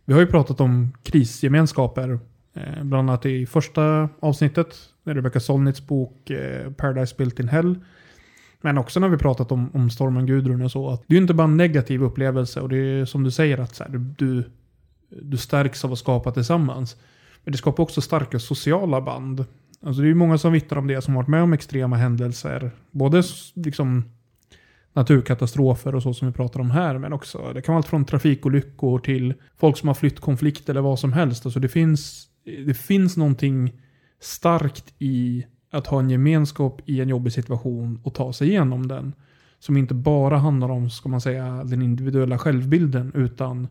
Vi 0.05 0.13
har 0.13 0.21
ju 0.21 0.27
pratat 0.27 0.61
om 0.61 0.93
krisgemenskaper. 1.03 2.19
Eh, 2.55 2.85
bland 2.85 3.11
annat 3.11 3.27
i 3.27 3.47
första 3.47 4.09
avsnittet. 4.21 4.77
när 5.05 5.15
Rebecca 5.15 5.41
Solnits 5.41 5.87
bok 5.87 6.31
eh, 6.31 6.73
Paradise 6.73 7.15
Built 7.19 7.41
in 7.41 7.49
Hell. 7.49 7.79
Men 8.61 8.79
också 8.79 9.01
när 9.01 9.09
vi 9.09 9.17
pratat 9.17 9.53
om, 9.53 9.71
om 9.75 9.91
stormen 9.91 10.27
Gudrun 10.27 10.63
och 10.63 10.71
så. 10.71 10.91
Att 10.91 11.03
det 11.07 11.15
är 11.15 11.17
ju 11.17 11.23
inte 11.23 11.35
bara 11.35 11.45
en 11.45 11.57
negativ 11.57 12.03
upplevelse. 12.03 12.61
Och 12.61 12.69
det 12.69 12.77
är 12.77 13.05
som 13.05 13.23
du 13.23 13.31
säger 13.31 13.59
att 13.59 13.75
så 13.75 13.85
här, 13.85 13.91
du, 14.19 14.45
du 15.09 15.37
stärks 15.37 15.85
av 15.85 15.93
att 15.93 15.99
skapa 15.99 16.33
tillsammans. 16.33 16.97
Men 17.45 17.53
det 17.53 17.59
skapar 17.59 17.83
också 17.83 18.01
starka 18.01 18.39
sociala 18.39 19.01
band. 19.01 19.45
Alltså 19.83 20.03
det 20.03 20.07
är 20.07 20.09
ju 20.09 20.15
många 20.15 20.39
som 20.39 20.53
vittnar 20.53 20.79
om 20.79 20.87
det 20.87 21.03
som 21.03 21.15
varit 21.15 21.29
med 21.29 21.43
om 21.43 21.53
extrema 21.53 21.97
händelser. 21.97 22.71
Både 22.91 23.23
liksom 23.55 24.05
naturkatastrofer 24.93 25.95
och 25.95 26.03
så 26.03 26.15
som 26.15 26.29
vi 26.29 26.35
pratar 26.35 26.61
om 26.61 26.71
här. 26.71 26.99
Men 26.99 27.13
också, 27.13 27.53
det 27.55 27.63
kan 27.63 27.73
vara 27.73 27.79
allt 27.79 27.89
från 27.89 28.05
trafikolyckor 28.05 28.99
till 28.99 29.35
folk 29.57 29.77
som 29.77 29.89
har 29.89 29.95
flytt 29.95 30.21
konflikt 30.21 30.69
eller 30.69 30.81
vad 30.81 30.99
som 30.99 31.13
helst. 31.13 31.47
Alltså 31.47 31.61
det 31.61 31.69
finns, 31.69 32.29
det 32.67 32.75
finns 32.75 33.17
någonting 33.17 33.73
starkt 34.21 34.95
i 34.99 35.47
att 35.71 35.87
ha 35.87 36.01
en 36.01 36.11
gemenskap 36.11 36.83
i 36.87 37.01
en 37.01 37.09
jobbig 37.09 37.33
situation 37.33 38.01
och 38.03 38.15
ta 38.15 38.33
sig 38.33 38.49
igenom 38.49 38.89
den. 38.89 39.15
Som 39.59 39.77
inte 39.77 39.95
bara 39.95 40.39
handlar 40.39 40.69
om, 40.69 40.91
ska 40.91 41.09
man 41.09 41.21
säga, 41.21 41.65
den 41.65 41.83
individuella 41.83 42.39
självbilden 42.39 43.13
utan 43.15 43.69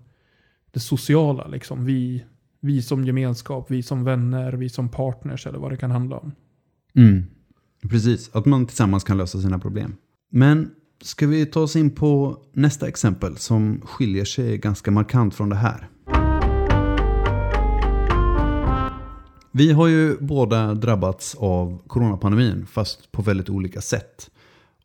det 0.71 0.79
sociala. 0.79 1.47
Liksom. 1.47 1.85
Vi, 1.85 2.25
vi 2.59 2.81
som 2.81 3.05
gemenskap, 3.05 3.71
vi 3.71 3.83
som 3.83 4.03
vänner, 4.03 4.53
vi 4.53 4.69
som 4.69 4.89
partners 4.89 5.47
eller 5.47 5.59
vad 5.59 5.71
det 5.71 5.77
kan 5.77 5.91
handla 5.91 6.17
om. 6.17 6.31
Mm. 6.95 7.23
Precis, 7.89 8.35
att 8.35 8.45
man 8.45 8.65
tillsammans 8.65 9.03
kan 9.03 9.17
lösa 9.17 9.41
sina 9.41 9.59
problem. 9.59 9.95
Men 10.31 10.71
ska 11.01 11.27
vi 11.27 11.45
ta 11.45 11.59
oss 11.59 11.75
in 11.75 11.91
på 11.91 12.37
nästa 12.53 12.87
exempel 12.87 13.37
som 13.37 13.81
skiljer 13.81 14.25
sig 14.25 14.57
ganska 14.57 14.91
markant 14.91 15.35
från 15.35 15.49
det 15.49 15.55
här. 15.55 15.89
Vi 19.51 19.71
har 19.71 19.87
ju 19.87 20.17
båda 20.19 20.73
drabbats 20.73 21.35
av 21.35 21.81
coronapandemin 21.87 22.65
fast 22.65 23.11
på 23.11 23.21
väldigt 23.21 23.49
olika 23.49 23.81
sätt. 23.81 24.31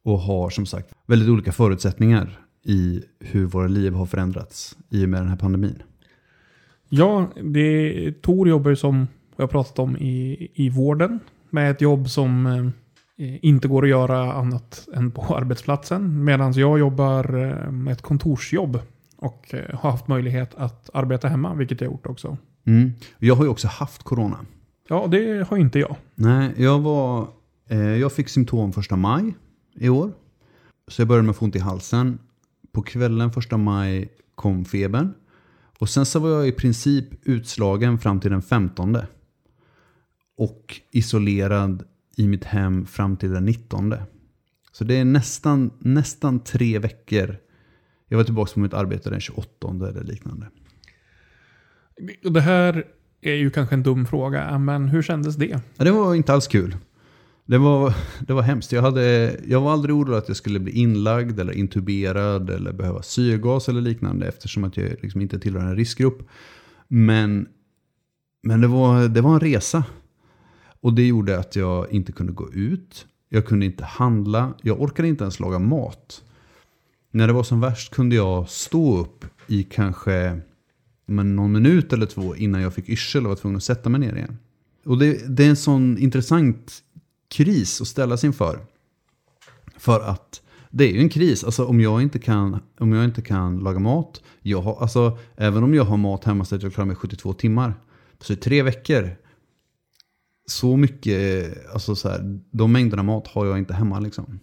Och 0.03 0.19
har 0.19 0.51
som 0.51 0.67
sagt 0.67 0.95
väldigt 1.07 1.29
olika 1.29 1.53
förutsättningar 1.53 2.41
i 2.65 3.03
hur 3.21 3.47
våra 3.47 3.67
liv 3.69 3.93
har 3.93 4.07
förändrats 4.07 4.77
i 4.91 5.05
och 5.05 5.09
med 5.09 5.21
den 5.21 5.29
här 5.29 5.37
pandemin. 5.37 5.83
Ja, 6.89 7.31
det, 7.43 8.13
Tor 8.23 8.49
jobbar 8.49 8.71
ju 8.71 8.77
som 8.77 9.07
jag 9.37 9.51
pratat 9.51 9.79
om 9.79 9.97
i, 9.97 10.51
i 10.55 10.69
vården. 10.71 11.21
Med 11.51 11.71
ett 11.71 11.81
jobb 11.81 12.11
som, 12.11 12.47
eh, 12.47 12.69
inte 13.17 13.69
går 13.69 13.83
att 13.83 13.89
göra 13.89 14.33
annat 14.33 14.89
än 14.95 15.11
på 15.11 15.23
arbetsplatsen. 15.37 16.25
Medan 16.25 16.53
jag 16.53 16.79
jobbar 16.79 17.35
eh, 17.35 17.71
med 17.71 17.93
ett 17.93 18.03
kontorsjobb 18.03 18.81
och 19.17 19.55
eh, 19.55 19.79
har 19.79 19.91
haft 19.91 20.09
möjlighet 20.09 20.55
att 20.55 20.91
arbeta 20.95 21.29
hemma, 21.29 21.55
vilket 21.55 21.81
jag 21.81 21.91
gjort 21.91 22.07
också. 22.07 22.37
Mm. 22.67 22.93
Jag 23.19 23.35
har 23.35 23.45
ju 23.45 23.51
också 23.51 23.69
haft 23.69 24.03
corona. 24.03 24.37
Ja, 24.89 25.07
det 25.11 25.49
har 25.49 25.57
inte 25.57 25.79
jag. 25.79 25.97
Nej, 26.15 26.53
jag 26.57 26.79
var... 26.81 27.29
Eh, 27.69 27.79
jag 27.79 28.13
fick 28.13 28.29
symptom 28.29 28.73
första 28.73 28.97
maj 28.97 29.35
i 29.75 29.89
år. 29.89 30.13
Så 30.89 31.01
jag 31.01 31.09
började 31.09 31.23
med 31.23 31.31
att 31.31 31.37
få 31.37 31.45
ont 31.45 31.57
i 31.57 31.59
halsen. 31.59 32.19
På 32.73 32.83
kvällen 32.83 33.33
första 33.33 33.57
maj 33.57 34.09
kom 34.35 34.65
febern. 34.65 35.15
Och 35.79 35.89
sen 35.89 36.07
så 36.07 36.19
var 36.19 36.31
jag 36.31 36.49
i 36.49 36.53
princip 36.53 37.05
utslagen 37.23 37.99
fram 37.99 38.21
till 38.21 38.31
den 38.31 38.43
15. 38.43 38.97
Och 40.37 40.81
isolerad 40.91 41.85
i 42.17 42.29
mitt 42.29 42.45
hem 42.45 42.87
fram 42.87 43.17
till 43.17 43.31
den 43.31 43.45
19. 43.45 43.95
Så 44.73 44.85
det 44.85 44.95
är 44.95 45.05
nästan, 45.05 45.71
nästan 45.79 46.41
tre 46.41 46.79
veckor. 46.79 47.37
Jag 48.09 48.17
var 48.17 48.25
tillbaka 48.25 48.53
på 48.55 48.61
mitt 48.61 48.75
arbete 48.75 49.11
den 49.11 49.21
28 49.21 49.69
eller 49.89 50.05
liknande. 50.05 50.47
Det 52.23 52.41
här 52.41 52.85
är 53.21 53.35
ju 53.35 53.51
kanske 53.51 53.75
en 53.75 53.83
dum 53.83 54.07
fråga, 54.07 54.59
men 54.59 54.89
hur 54.89 55.03
kändes 55.03 55.37
det? 55.37 55.61
Ja, 55.77 55.85
det 55.85 55.91
var 55.91 56.15
inte 56.15 56.33
alls 56.33 56.47
kul. 56.47 56.77
Det 57.47 57.59
var, 57.59 57.95
det 58.21 58.33
var 58.33 58.43
hemskt. 58.43 58.73
Jag, 58.73 58.83
hade, 58.83 59.37
jag 59.47 59.61
var 59.61 59.73
aldrig 59.73 59.95
orolig 59.95 60.19
att 60.19 60.29
jag 60.29 60.37
skulle 60.37 60.61
bli 60.61 60.73
inlagd 60.73 61.41
eller 61.41 61.53
intuberad 61.53 62.51
eller 62.51 62.73
behöva 62.73 63.03
syrgas 63.03 63.69
eller 63.69 63.81
liknande 63.81 64.27
eftersom 64.27 64.65
att 64.65 64.77
jag 64.77 64.91
liksom 65.03 65.21
inte 65.21 65.39
tillhör 65.39 65.61
en 65.61 65.77
riskgrupp. 65.77 66.29
Men, 66.89 67.49
men 68.43 68.61
det, 68.61 68.67
var, 68.67 69.09
det 69.09 69.21
var 69.21 69.35
en 69.35 69.41
resa. 69.41 69.85
Och 70.85 70.93
det 70.93 71.07
gjorde 71.07 71.39
att 71.39 71.57
jag 71.57 71.91
inte 71.91 72.13
kunde 72.13 72.33
gå 72.33 72.53
ut. 72.53 73.07
Jag 73.29 73.47
kunde 73.47 73.67
inte 73.67 73.85
handla. 73.85 74.55
Jag 74.63 74.81
orkade 74.81 75.09
inte 75.09 75.25
ens 75.25 75.41
laga 75.41 75.59
mat. 75.59 76.23
När 77.11 77.27
det 77.27 77.33
var 77.33 77.43
som 77.43 77.61
värst 77.61 77.95
kunde 77.95 78.17
jag 78.17 78.49
stå 78.49 78.99
upp 78.99 79.25
i 79.47 79.63
kanske 79.63 80.41
men 81.07 81.37
någon 81.37 81.53
minut 81.53 81.93
eller 81.93 82.07
två 82.07 82.37
innan 82.37 82.61
jag 82.61 82.75
fick 82.75 82.89
yrsel 82.89 83.25
och 83.25 83.29
var 83.29 83.37
tvungen 83.37 83.57
att 83.57 83.65
sätta 83.65 83.89
mig 83.89 84.01
ner 84.01 84.15
igen. 84.17 84.39
Och 84.85 84.99
det, 84.99 85.37
det 85.37 85.45
är 85.45 85.49
en 85.49 85.57
sån 85.57 85.99
intressant 85.99 86.83
kris 87.29 87.81
att 87.81 87.89
ställas 87.89 88.25
inför. 88.25 88.59
För 89.77 90.01
att 90.01 90.43
det 90.71 90.85
är 90.85 90.93
ju 90.93 91.01
en 91.01 91.09
kris. 91.09 91.45
Alltså 91.45 91.65
om 91.65 91.81
jag 91.81 92.03
inte 92.03 92.19
kan, 92.19 92.61
om 92.79 92.93
jag 92.93 93.05
inte 93.05 93.23
kan 93.23 93.59
laga 93.59 93.79
mat. 93.79 94.23
Jag 94.43 94.63
har, 94.63 94.81
alltså, 94.81 95.19
även 95.37 95.63
om 95.63 95.75
jag 95.75 95.85
har 95.85 95.97
mat 95.97 96.25
hemma 96.25 96.45
så 96.45 96.55
att 96.55 96.63
jag 96.63 96.75
klarar 96.75 96.87
mig 96.87 96.97
72 96.97 97.33
timmar. 97.33 97.75
Så 98.21 98.33
i 98.33 98.37
tre 98.37 98.63
veckor. 98.63 99.24
Så 100.47 100.77
mycket, 100.77 101.55
alltså 101.73 101.97
så 101.97 102.09
här, 102.09 102.41
de 102.51 102.73
mängderna 102.73 103.03
mat 103.03 103.27
har 103.27 103.47
jag 103.47 103.59
inte 103.59 103.75
hemma 103.75 104.01
liksom. 104.01 104.41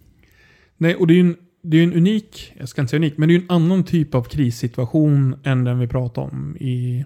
Nej, 0.76 0.94
och 0.94 1.06
det 1.06 1.12
är 1.12 1.16
ju 1.16 1.20
en, 1.20 1.36
det 1.62 1.76
är 1.76 1.82
en 1.84 1.92
unik, 1.92 2.52
jag 2.58 2.68
ska 2.68 2.80
inte 2.80 2.90
säga 2.90 2.98
unik, 2.98 3.16
men 3.18 3.28
det 3.28 3.34
är 3.34 3.38
ju 3.38 3.42
en 3.42 3.50
annan 3.50 3.84
typ 3.84 4.14
av 4.14 4.22
krissituation 4.22 5.36
än 5.44 5.64
den 5.64 5.78
vi 5.78 5.88
pratade 5.88 6.26
om 6.26 6.56
i, 6.60 7.04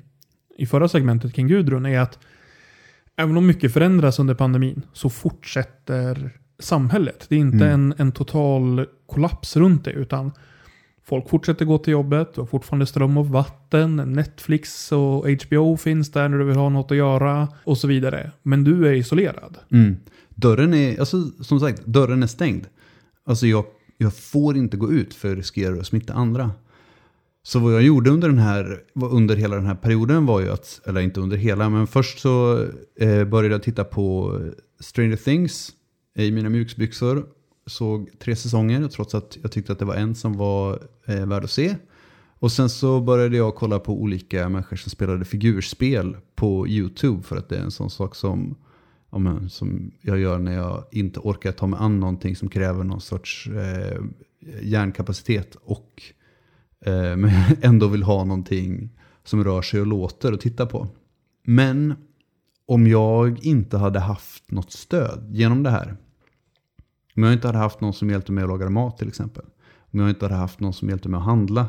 i 0.59 0.67
förra 0.67 0.89
segmentet 0.89 1.35
kring 1.35 1.49
Gudrun. 1.49 1.87
är 1.87 2.01
att 2.01 2.19
även 3.17 3.37
om 3.37 3.47
mycket 3.47 3.73
förändras 3.73 4.19
under 4.19 4.35
pandemin 4.35 4.83
så 4.93 5.11
fortsätter 5.11 6.31
samhället. 6.59 7.27
Det 7.29 7.35
är 7.35 7.39
inte 7.39 7.57
Mm. 7.67 7.71
en, 7.71 7.95
en 7.99 8.13
total 8.13 8.87
kollaps 9.07 9.57
runt 9.57 9.85
det, 9.85 9.91
utan 9.91 10.33
folk 11.09 11.29
fortsätter 11.29 11.64
gå 11.64 11.79
till 11.79 11.92
jobbet, 11.92 12.35
du 12.35 12.40
har 12.40 12.47
fortfarande 12.47 12.87
ström 12.87 13.16
och 13.16 13.29
vatten, 13.29 13.97
Netflix 13.97 14.92
och 14.92 15.31
HBO 15.31 15.77
finns 15.77 16.12
där 16.12 16.29
när 16.29 16.38
du 16.38 16.45
vill 16.45 16.57
ha 16.57 16.69
något 16.69 16.90
att 16.90 16.97
göra 16.97 17.49
och 17.64 17.79
så 17.79 17.88
vidare. 17.88 18.31
Men 18.42 18.64
du 18.64 18.88
är 18.88 18.92
isolerad. 18.92 19.59
Mm. 19.73 19.97
Dörren 20.29 20.75
är, 20.75 21.01
alltså 21.01 21.23
som 21.40 21.61
sagt, 21.61 21.87
dörren 21.87 22.23
är 22.23 22.27
stängd. 22.27 22.66
Alltså 23.25 23.47
jag, 23.47 23.64
jag 23.99 24.14
får 24.14 24.57
inte 24.57 24.77
gå 24.77 24.92
ut 24.92 25.14
för 25.14 25.29
jag 25.29 25.38
riskerar 25.38 25.79
att 25.79 25.87
smitta 25.87 26.12
andra. 26.12 26.51
Så 27.42 27.59
vad 27.59 27.75
jag 27.75 27.83
gjorde 27.83 28.11
under, 28.11 28.29
den 28.29 28.38
här, 28.38 28.81
under 28.95 29.37
hela 29.37 29.57
den 29.57 29.66
här 29.66 29.75
perioden 29.75 30.27
var 30.27 30.40
ju 30.40 30.51
att, 30.51 30.81
eller 30.85 31.01
inte 31.01 31.21
under 31.21 31.37
hela, 31.37 31.71
men 31.71 31.87
först 31.87 32.19
så 32.19 32.64
eh, 33.01 33.25
började 33.25 33.55
jag 33.55 33.62
titta 33.62 33.85
på 33.85 34.38
Stranger 34.81 35.16
Things 35.16 35.73
i 36.19 36.31
mina 36.31 36.49
mjukisbyxor. 36.49 37.27
Såg 37.66 38.11
tre 38.18 38.37
säsonger 38.37 38.88
trots 38.88 39.14
att 39.14 39.38
jag 39.42 39.52
tyckte 39.52 39.72
att 39.72 39.79
det 39.79 39.85
var 39.85 39.94
en 39.94 40.14
som 40.14 40.37
var 40.37 40.83
eh, 41.07 41.26
värd 41.26 41.44
att 41.44 41.50
se. 41.50 41.76
Och 42.38 42.52
sen 42.52 42.68
så 42.68 43.00
började 43.00 43.37
jag 43.37 43.55
kolla 43.55 43.79
på 43.79 43.92
olika 44.02 44.48
människor 44.48 44.76
som 44.76 44.90
spelade 44.90 45.24
figurspel 45.24 46.16
på 46.35 46.68
YouTube 46.68 47.22
för 47.22 47.37
att 47.37 47.48
det 47.48 47.57
är 47.57 47.62
en 47.62 47.70
sån 47.70 47.90
sak 47.90 48.14
som, 48.14 48.57
ja, 49.11 49.18
men, 49.18 49.50
som 49.50 49.90
jag 50.00 50.18
gör 50.18 50.38
när 50.38 50.52
jag 50.52 50.85
inte 50.90 51.20
orkar 51.20 51.52
ta 51.52 51.66
mig 51.66 51.79
an 51.83 52.00
någonting 52.00 52.37
som 52.37 52.48
kräver 52.48 52.85
någon 52.85 53.00
sorts 53.00 53.46
eh, 53.46 54.00
hjärnkapacitet 54.62 55.55
och 55.55 56.02
eh, 56.81 57.16
men 57.16 57.31
ändå 57.62 57.88
vill 57.88 58.02
ha 58.02 58.24
någonting 58.24 58.90
som 59.24 59.44
rör 59.44 59.62
sig 59.62 59.81
och 59.81 59.87
låter 59.87 60.33
och 60.33 60.40
titta 60.40 60.66
på. 60.66 60.88
Men 61.42 61.94
om 62.66 62.87
jag 62.87 63.44
inte 63.44 63.79
hade 63.79 64.00
haft 64.00 64.50
något 64.50 64.72
stöd 64.72 65.29
genom 65.31 65.62
det 65.62 65.70
här. 65.70 65.96
Om 67.16 67.22
jag 67.22 67.33
inte 67.33 67.48
hade 67.48 67.59
haft 67.59 67.81
någon 67.81 67.92
som 67.92 68.11
hjälpte 68.11 68.33
mig 68.33 68.44
att 68.44 68.50
laga 68.50 68.70
mat 68.70 68.98
till 68.98 69.09
exempel. 69.09 69.44
Om 69.92 70.00
jag 70.00 70.09
inte 70.09 70.24
hade 70.24 70.35
haft 70.35 70.61
någon 70.61 70.72
som 70.72 70.88
hjälpte 70.88 71.09
mig 71.09 71.18
att 71.18 71.24
handla. 71.24 71.68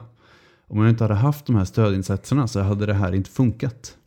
Om 0.68 0.80
jag 0.80 0.90
inte 0.90 1.04
hade 1.04 1.14
haft 1.14 1.46
de 1.46 1.56
här 1.56 1.66
stödinsatserna 1.66 2.48
så 2.48 2.60
hade 2.60 2.86
det 2.86 2.94
här 2.94 3.14
inte 3.14 3.30
funkat. 3.30 3.98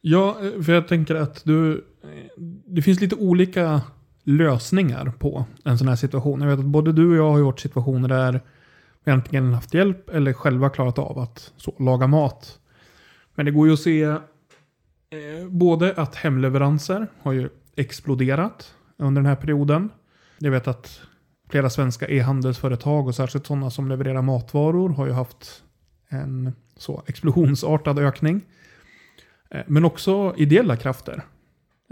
Ja, 0.00 0.36
för 0.64 0.72
jag 0.72 0.88
tänker 0.88 1.14
att 1.14 1.44
du... 1.44 1.84
Det 2.66 2.82
finns 2.82 3.00
lite 3.00 3.14
olika 3.16 3.82
lösningar 4.22 5.12
på 5.18 5.44
en 5.64 5.78
sån 5.78 5.88
här 5.88 5.96
situation. 5.96 6.40
Jag 6.40 6.48
vet 6.48 6.58
att 6.58 6.64
både 6.64 6.92
du 6.92 7.10
och 7.10 7.16
jag 7.16 7.30
har 7.30 7.38
gjort 7.38 7.60
situationer 7.60 8.08
där 8.08 8.40
vi 9.04 9.12
antingen 9.12 9.54
haft 9.54 9.74
hjälp 9.74 10.10
eller 10.10 10.32
själva 10.32 10.70
klarat 10.70 10.98
av 10.98 11.18
att 11.18 11.52
så, 11.56 11.74
laga 11.78 12.06
mat. 12.06 12.58
Men 13.34 13.46
det 13.46 13.52
går 13.52 13.66
ju 13.66 13.72
att 13.72 13.80
se 13.80 14.02
eh, 14.02 14.18
både 15.48 15.94
att 15.96 16.14
hemleveranser 16.14 17.06
har 17.22 17.32
ju 17.32 17.48
exploderat 17.76 18.74
under 18.96 19.22
den 19.22 19.28
här 19.28 19.36
perioden. 19.36 19.90
Jag 20.38 20.50
vet 20.50 20.68
att 20.68 21.00
flera 21.50 21.70
svenska 21.70 22.08
e-handelsföretag 22.08 23.06
och 23.06 23.14
särskilt 23.14 23.46
sådana 23.46 23.70
som 23.70 23.88
levererar 23.88 24.22
matvaror 24.22 24.88
har 24.88 25.06
ju 25.06 25.12
haft 25.12 25.62
en 26.08 26.52
så 26.76 27.02
explosionsartad 27.06 27.98
ökning. 27.98 28.40
Eh, 29.50 29.60
Men 29.66 29.84
också 29.84 30.34
ideella 30.36 30.76
krafter. 30.76 31.22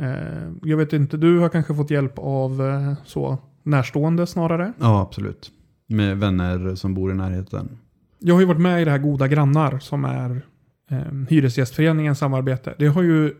Eh, 0.00 0.50
Jag 0.62 0.76
vet 0.76 0.92
inte, 0.92 1.16
du 1.16 1.38
har 1.38 1.48
kanske 1.48 1.74
fått 1.74 1.90
hjälp 1.90 2.12
av 2.16 2.62
eh, 2.62 2.92
så 3.04 3.38
närstående 3.62 4.26
snarare. 4.26 4.72
Ja, 4.80 5.00
absolut. 5.00 5.50
Med 5.87 6.18
vänner 6.18 6.74
som 6.74 6.94
bor 6.94 7.11
i 7.11 7.14
närheten. 7.14 7.78
Jag 8.18 8.35
har 8.35 8.40
ju 8.40 8.46
varit 8.46 8.61
med 8.61 8.83
i 8.83 8.85
det 8.85 8.90
här 8.90 8.98
Goda 8.98 9.28
Grannar 9.28 9.78
som 9.78 10.04
är 10.04 10.42
eh, 10.90 10.98
Hyresgästföreningens 11.28 12.18
samarbete. 12.18 12.74
Det 12.78 12.87
har 12.87 13.02
ju 13.02 13.35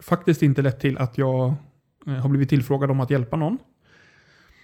faktiskt 0.00 0.42
inte 0.42 0.62
lett 0.62 0.80
till 0.80 0.98
att 0.98 1.18
jag 1.18 1.54
har 2.06 2.28
blivit 2.28 2.48
tillfrågad 2.48 2.90
om 2.90 3.00
att 3.00 3.10
hjälpa 3.10 3.36
någon. 3.36 3.58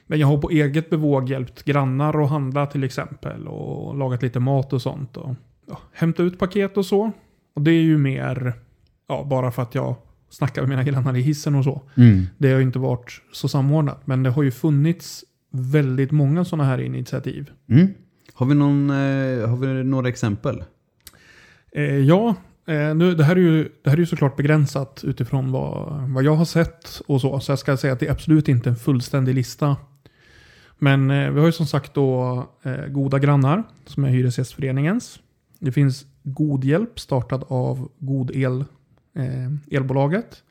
Men 0.07 0.19
jag 0.19 0.27
har 0.27 0.39
på 0.39 0.51
eget 0.51 0.91
bevåg 0.91 1.29
hjälpt 1.29 1.65
grannar 1.65 2.25
att 2.25 2.31
handla 2.31 2.67
till 2.67 2.85
exempel 2.85 3.49
och 3.49 3.99
lagat 3.99 4.23
lite 4.23 4.41
mat 4.41 4.73
och 4.73 4.83
sånt. 4.83 5.17
Och, 5.17 5.35
ja, 5.69 5.79
hämta 5.93 6.23
ut 6.23 6.39
paket 6.39 6.77
och 6.77 6.87
så. 6.87 7.13
Och 7.55 7.63
det 7.63 7.71
är 7.71 7.83
ju 7.83 7.99
mer 7.99 8.53
ja, 9.09 9.25
bara 9.25 9.51
för 9.51 9.63
att 9.63 9.75
jag 9.75 9.95
snackar 10.31 10.63
med 10.63 10.69
mina 10.69 10.83
grannar 10.83 11.17
i 11.17 11.21
hissen 11.21 11.55
och 11.55 11.65
så. 11.65 11.83
Mm. 11.97 12.27
Det 12.39 12.51
har 12.51 12.57
ju 12.57 12.63
inte 12.63 12.79
varit 12.79 13.21
så 13.33 13.49
samordnat. 13.49 14.07
Men 14.07 14.23
det 14.23 14.31
har 14.31 14.43
ju 14.43 14.51
funnits 14.51 15.25
väldigt 15.51 16.11
många 16.11 16.45
sådana 16.45 16.65
här 16.65 16.79
initiativ. 16.79 17.51
Mm. 17.69 17.89
Har, 18.35 18.47
vi 18.47 18.55
någon, 18.55 18.91
eh, 18.91 19.49
har 19.49 19.57
vi 19.57 19.85
några 19.85 20.09
exempel? 20.09 20.65
Eh, 21.73 21.99
ja, 21.99 22.35
eh, 22.67 22.95
nu, 22.95 23.15
det, 23.15 23.25
här 23.25 23.37
är 23.37 23.41
ju, 23.41 23.69
det 23.83 23.91
här 23.91 23.97
är 23.97 24.01
ju 24.01 24.07
såklart 24.07 24.37
begränsat 24.37 25.05
utifrån 25.05 25.53
vad, 25.53 26.03
vad 26.09 26.25
jag 26.25 26.37
har 26.37 26.45
sett 26.45 27.03
och 27.07 27.21
så. 27.21 27.41
Så 27.41 27.53
jag 27.53 27.59
ska 27.59 27.77
säga 27.77 27.93
att 27.93 28.01
det 28.01 28.07
är 28.07 28.13
absolut 28.13 28.49
inte 28.49 28.69
en 28.69 28.77
fullständig 28.77 29.35
lista. 29.35 29.77
Men 30.79 31.11
eh, 31.11 31.31
vi 31.31 31.39
har 31.41 31.47
ju 31.47 31.53
som 31.53 31.67
sagt 31.67 31.95
då 31.95 32.45
eh, 32.63 32.87
Goda 32.87 33.19
Grannar 33.19 33.63
som 33.85 34.05
är 34.05 34.09
Hyresgästföreningens. 34.09 35.21
Det 35.59 35.73
finns 35.73 36.07
God 36.23 36.65
Hjälp 36.65 37.01
startad 37.01 37.45
av 37.49 37.89
God 37.99 38.31
El, 38.31 38.65
eh, 39.15 39.77
elbolaget. 39.77 40.43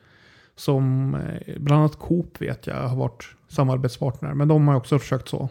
Som 0.55 1.15
eh, 1.15 1.55
bland 1.57 1.79
annat 1.79 1.99
Coop 1.99 2.41
vet 2.41 2.67
jag 2.67 2.87
har 2.87 2.97
varit 2.97 3.25
samarbetspartner. 3.47 4.33
Men 4.33 4.47
de 4.47 4.67
har 4.67 4.75
också 4.75 4.99
försökt 4.99 5.27
så 5.27 5.49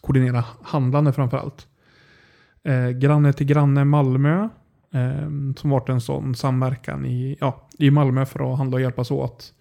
koordinera 0.00 0.44
handlande 0.62 1.12
framförallt. 1.12 1.66
Eh, 2.62 2.88
granne 2.88 3.32
till 3.32 3.46
granne 3.46 3.84
Malmö. 3.84 4.48
Eh, 4.92 5.28
som 5.56 5.70
varit 5.70 5.88
en 5.88 6.00
sån 6.00 6.34
samverkan 6.34 7.06
i, 7.06 7.36
ja, 7.40 7.68
i 7.78 7.90
Malmö 7.90 8.26
för 8.26 8.52
att 8.52 8.58
handla 8.58 8.74
och 8.74 8.80
hjälpas 8.80 9.10
åt. 9.10 9.52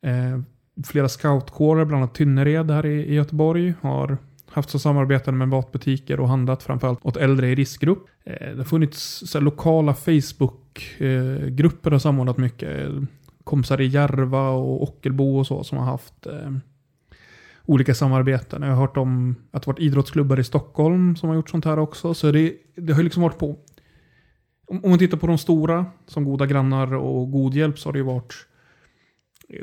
Eh, 0.00 0.40
Flera 0.84 1.08
scoutkårer, 1.08 1.84
bland 1.84 2.02
annat 2.02 2.14
Tynnered 2.14 2.70
här 2.70 2.86
i, 2.86 3.04
i 3.04 3.14
Göteborg, 3.14 3.74
har 3.80 4.18
haft 4.50 4.70
så 4.70 4.78
samarbeten 4.78 5.38
med 5.38 5.48
matbutiker 5.48 6.20
och 6.20 6.28
handlat 6.28 6.62
framförallt 6.62 7.06
åt 7.06 7.16
äldre 7.16 7.48
i 7.48 7.54
riskgrupp. 7.54 8.08
Eh, 8.24 8.50
det 8.50 8.56
har 8.56 8.64
funnits 8.64 9.22
så 9.26 9.38
här, 9.38 9.44
lokala 9.44 9.94
Facebookgrupper 9.94 11.90
har 11.90 11.94
och 11.94 12.02
samordnat 12.02 12.36
mycket. 12.36 12.90
Kompisar 13.44 13.80
i 13.80 13.86
Järva 13.86 14.48
och 14.48 14.82
Ockelbo 14.82 15.38
och 15.38 15.46
så 15.46 15.64
som 15.64 15.78
har 15.78 15.84
haft 15.84 16.26
eh, 16.26 16.52
olika 17.66 17.94
samarbeten. 17.94 18.62
Jag 18.62 18.68
har 18.68 18.76
hört 18.76 18.96
om 18.96 19.34
att 19.50 19.62
det 19.62 19.66
varit 19.66 19.80
idrottsklubbar 19.80 20.40
i 20.40 20.44
Stockholm 20.44 21.16
som 21.16 21.28
har 21.28 21.36
gjort 21.36 21.50
sånt 21.50 21.64
här 21.64 21.78
också. 21.78 22.14
Så 22.14 22.30
det, 22.32 22.54
det 22.74 22.92
har 22.92 23.00
ju 23.00 23.04
liksom 23.04 23.22
varit 23.22 23.38
på... 23.38 23.56
Om, 24.68 24.84
om 24.84 24.90
man 24.90 24.98
tittar 24.98 25.16
på 25.18 25.26
de 25.26 25.38
stora, 25.38 25.86
som 26.06 26.24
Goda 26.24 26.46
Grannar 26.46 26.94
och 26.94 27.30
God 27.30 27.54
Hjälp, 27.54 27.78
så 27.78 27.88
har 27.88 27.92
det 27.92 27.98
ju 27.98 28.04
varit 28.04 28.34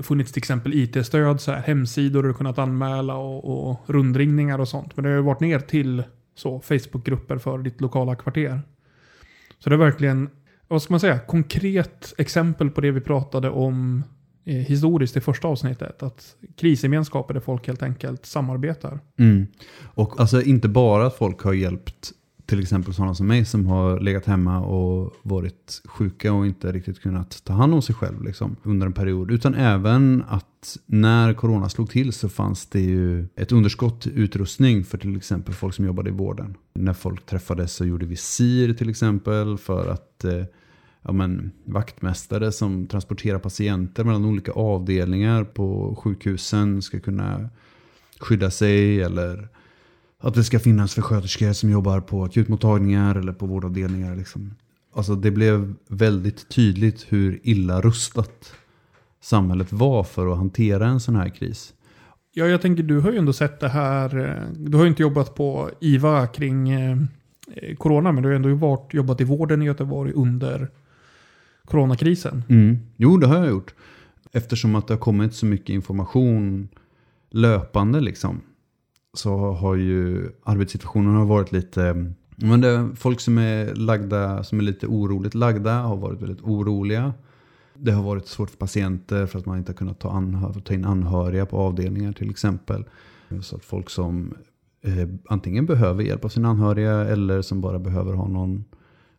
funnits 0.02 0.32
till 0.32 0.40
exempel 0.40 0.74
IT-stöd, 0.74 1.42
så 1.42 1.52
här, 1.52 1.62
hemsidor 1.62 2.24
du 2.24 2.34
kunnat 2.34 2.58
anmäla 2.58 3.16
och, 3.16 3.70
och 3.70 3.80
rundringningar 3.88 4.60
och 4.60 4.68
sånt. 4.68 4.98
Men 4.98 5.04
det 5.04 5.10
har 5.10 5.18
ju 5.18 5.24
varit 5.24 5.40
ner 5.40 5.60
till 5.60 6.04
så 6.36 6.60
Facebookgrupper 6.60 7.38
för 7.38 7.58
ditt 7.58 7.82
lokala 7.82 8.16
kvarter. 8.16 8.62
Så 9.60 9.70
det 9.70 9.76
är 9.76 9.78
verkligen, 9.78 10.30
vad 10.68 10.82
ska 10.82 10.94
man 10.94 11.00
säga, 11.00 11.20
konkret 11.20 12.14
exempel 12.18 12.70
på 12.70 12.82
det 12.82 12.92
vi 12.92 13.02
pratade 13.02 13.50
om 13.50 14.04
eh, 14.46 14.56
historiskt 14.56 15.18
i 15.18 15.22
första 15.22 15.48
avsnittet. 15.48 16.04
Att 16.04 16.36
krisgemenskaper 16.58 17.34
där 17.34 17.42
folk 17.42 17.68
helt 17.68 17.84
enkelt 17.84 18.26
samarbetar. 18.26 19.00
Mm. 19.20 19.48
Och 19.82 20.20
alltså 20.20 20.42
inte 20.42 20.68
bara 20.68 21.08
att 21.08 21.16
folk 21.16 21.42
har 21.42 21.54
hjälpt 21.54 22.12
till 22.54 22.62
exempel 22.62 22.94
sådana 22.94 23.16
som 23.16 23.28
mig 23.28 23.46
som 23.46 23.68
har 23.68 24.00
legat 24.00 24.26
hemma 24.26 24.60
och 24.60 25.14
varit 25.22 25.82
sjuka 25.86 26.34
och 26.34 26.46
inte 26.46 26.72
riktigt 26.72 27.02
kunnat 27.02 27.44
ta 27.44 27.54
hand 27.54 27.74
om 27.74 27.82
sig 27.82 27.96
själv 27.96 28.24
liksom, 28.24 28.56
under 28.64 28.88
en 28.88 28.94
period. 28.94 29.32
Utan 29.32 29.56
även 29.56 30.24
att 30.28 30.78
när 30.86 31.34
corona 31.34 31.70
slog 31.70 31.90
till 31.90 32.14
så 32.14 32.30
fanns 32.30 32.66
det 32.66 32.80
ju 32.80 33.28
ett 33.36 33.52
underskott 33.52 34.08
i 34.08 34.10
utrustning 34.16 34.84
för 34.84 34.98
till 34.98 35.18
exempel 35.18 35.54
folk 35.54 35.74
som 35.74 35.86
jobbade 35.86 36.10
i 36.10 36.14
vården. 36.14 36.56
När 36.74 36.94
folk 36.94 37.26
träffades 37.26 37.74
så 37.74 37.86
gjorde 37.86 38.06
vi 38.06 38.16
SIR 38.16 38.74
till 38.74 38.90
exempel 38.90 39.58
för 39.58 39.88
att 39.88 40.24
eh, 40.24 40.44
ja, 41.02 41.12
men, 41.12 41.52
vaktmästare 41.66 42.52
som 42.52 42.88
transporterar 42.88 43.40
patienter 43.40 44.04
mellan 44.04 44.26
olika 44.26 44.52
avdelningar 44.52 45.44
på 45.44 45.96
sjukhusen 46.04 46.82
ska 46.82 47.00
kunna 47.00 47.50
skydda 48.20 48.52
sig 48.52 49.02
eller 49.02 49.50
att 50.24 50.34
det 50.34 50.44
ska 50.44 50.60
finnas 50.60 50.94
försköterskor 50.94 51.54
som 51.54 51.70
jobbar 51.70 52.00
på 52.00 52.24
akutmottagningar 52.24 53.16
eller 53.16 53.34
på 53.34 53.46
vårdavdelningar. 53.46 54.16
Liksom. 54.16 54.54
Alltså 54.96 55.16
det 55.16 55.32
blev 55.32 55.74
väldigt 55.88 56.50
tydligt 56.50 57.06
hur 57.10 57.40
illa 57.44 57.82
rustat 57.82 58.54
samhället 59.22 59.72
var 59.74 60.04
för 60.04 60.32
att 60.32 60.38
hantera 60.38 60.88
en 60.88 61.00
sån 61.00 61.16
här 61.16 61.30
kris. 61.30 61.74
Ja, 62.34 62.46
jag 62.46 62.62
tänker 62.62 62.84
du 62.84 63.00
har 63.00 63.12
ju 63.12 63.18
ändå 63.18 63.34
sett 63.34 63.60
det 63.60 63.70
här. 63.70 64.18
eh, 64.20 64.54
Du 64.58 64.78
har 64.78 64.84
ju 64.84 64.90
inte 64.90 65.02
jobbat 65.02 65.36
på 65.36 65.70
IVA 65.80 66.28
kring 66.28 66.70
eh, 66.70 66.98
corona, 67.78 68.12
men 68.12 68.24
du 68.24 68.30
har 68.30 68.36
ändå 68.36 68.56
varit, 68.56 68.94
jobbat 68.94 69.22
i 69.22 69.24
vården 69.24 69.62
i 69.62 69.66
Göteborg 69.66 70.12
under 70.16 70.68
coronakrisen. 71.66 72.44
Mm. 72.50 72.78
Jo, 72.98 73.18
det 73.18 73.28
har 73.28 73.36
jag 73.38 73.50
gjort. 73.50 73.74
Eftersom 74.32 74.76
att 74.76 74.88
det 74.88 74.94
har 74.94 75.00
kommit 75.00 75.34
så 75.34 75.46
mycket 75.46 75.70
information 75.70 76.68
löpande 77.32 78.02
liksom. 78.02 78.42
Så 79.14 79.38
har 79.38 79.76
ju 79.76 80.30
arbetssituationen 80.44 81.16
har 81.16 81.26
varit 81.26 81.52
lite... 81.52 82.12
Men 82.36 82.62
det, 82.62 82.90
folk 82.96 83.20
som 83.20 83.38
är 83.38 83.76
lagda, 83.76 84.44
som 84.44 84.60
är 84.60 84.64
lite 84.64 84.88
oroligt 84.88 85.34
lagda 85.34 85.74
har 85.74 85.98
varit 85.98 86.22
väldigt 86.22 86.42
oroliga. 86.42 87.14
Det 87.74 87.92
har 87.92 88.04
varit 88.04 88.28
svårt 88.28 88.50
för 88.50 88.58
patienter 88.58 89.26
för 89.26 89.40
att 89.40 89.46
man 89.46 89.58
inte 89.58 89.72
har 89.72 89.78
kunnat 89.78 90.00
ta, 90.00 90.12
anhör, 90.12 90.54
ta 90.54 90.74
in 90.74 90.86
anhöriga 90.86 91.46
på 91.46 91.58
avdelningar 91.58 92.12
till 92.12 92.30
exempel. 92.30 92.86
Så 93.42 93.56
att 93.56 93.66
folk 93.66 93.90
som 93.90 94.34
eh, 94.82 95.10
antingen 95.30 95.66
behöver 95.66 96.04
hjälp 96.04 96.26
av 96.26 96.30
sina 96.30 96.50
anhöriga 96.50 96.94
eller 96.94 97.42
som 97.42 97.62
bara 97.62 97.80
behöver 97.80 98.14
ha 98.14 98.28
någon, 98.28 98.66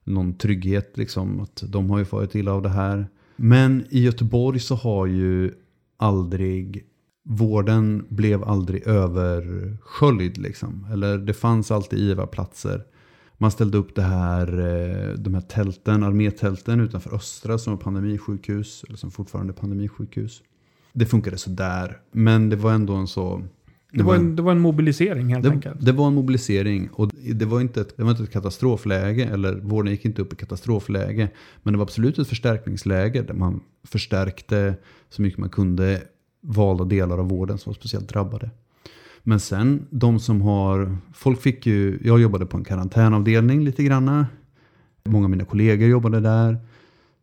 någon 0.04 0.34
trygghet. 0.34 0.96
Liksom, 0.96 1.40
att 1.40 1.62
de 1.68 1.90
har 1.90 1.98
ju 1.98 2.04
farit 2.04 2.34
illa 2.34 2.52
av 2.52 2.62
det 2.62 2.68
här. 2.68 3.06
Men 3.36 3.86
i 3.90 4.00
Göteborg 4.02 4.60
så 4.60 4.74
har 4.74 5.06
ju 5.06 5.52
aldrig 5.96 6.84
vården 7.24 8.06
blev 8.08 8.44
aldrig 8.44 8.86
översköljd. 8.86 10.38
Liksom. 10.38 10.86
Eller 10.92 11.18
det 11.18 11.34
fanns 11.34 11.70
alltid 11.70 11.98
IVA-platser. 11.98 12.84
Man 13.38 13.50
ställde 13.50 13.78
upp 13.78 13.94
det 13.94 14.02
här, 14.02 14.58
eh, 14.58 15.14
de 15.14 15.34
här 15.34 15.40
tälten, 15.40 16.02
armétälten 16.02 16.80
utanför 16.80 17.14
Östra 17.14 17.58
som 17.58 17.72
var 17.72 17.80
pandemisjukhus. 17.80 18.84
Eller 18.88 18.96
som 18.96 19.10
fortfarande 19.10 19.52
är 19.52 19.54
pandemisjukhus. 19.54 20.42
Det 20.92 21.06
funkade 21.06 21.38
sådär. 21.38 22.00
Men 22.12 22.48
det 22.48 22.56
var 22.56 22.72
ändå 22.72 22.94
en 22.94 23.06
så... 23.06 23.42
Det 23.92 24.02
var 24.02 24.14
en, 24.14 24.36
det 24.36 24.42
var 24.42 24.52
en 24.52 24.60
mobilisering 24.60 25.28
helt 25.28 25.44
det, 25.44 25.50
enkelt. 25.50 25.84
det 25.84 25.92
var 25.92 26.06
en 26.06 26.14
mobilisering 26.14 26.88
och 26.92 27.10
det 27.34 27.44
var, 27.44 27.60
inte 27.60 27.80
ett, 27.80 27.96
det 27.96 28.02
var 28.02 28.10
inte 28.10 28.22
ett 28.22 28.32
katastrofläge, 28.32 29.24
eller 29.24 29.54
vården 29.54 29.92
gick 29.92 30.04
inte 30.04 30.22
upp 30.22 30.32
i 30.32 30.36
katastrofläge. 30.36 31.28
Men 31.62 31.72
det 31.72 31.78
var 31.78 31.84
absolut 31.84 32.18
ett 32.18 32.28
förstärkningsläge 32.28 33.22
där 33.22 33.34
man 33.34 33.60
förstärkte 33.84 34.74
så 35.10 35.22
mycket 35.22 35.38
man 35.38 35.48
kunde 35.48 36.02
valda 36.44 36.84
delar 36.84 37.18
av 37.18 37.28
vården 37.28 37.58
som 37.58 37.70
var 37.70 37.74
speciellt 37.74 38.08
drabbade. 38.08 38.50
Men 39.22 39.40
sen 39.40 39.86
de 39.90 40.20
som 40.20 40.40
har, 40.40 40.96
folk 41.14 41.40
fick 41.40 41.66
ju, 41.66 41.98
jag 42.04 42.20
jobbade 42.20 42.46
på 42.46 42.56
en 42.56 42.64
karantänavdelning 42.64 43.64
lite 43.64 43.82
granna. 43.84 44.26
Många 45.04 45.24
av 45.24 45.30
mina 45.30 45.44
kollegor 45.44 45.88
jobbade 45.88 46.20
där. 46.20 46.58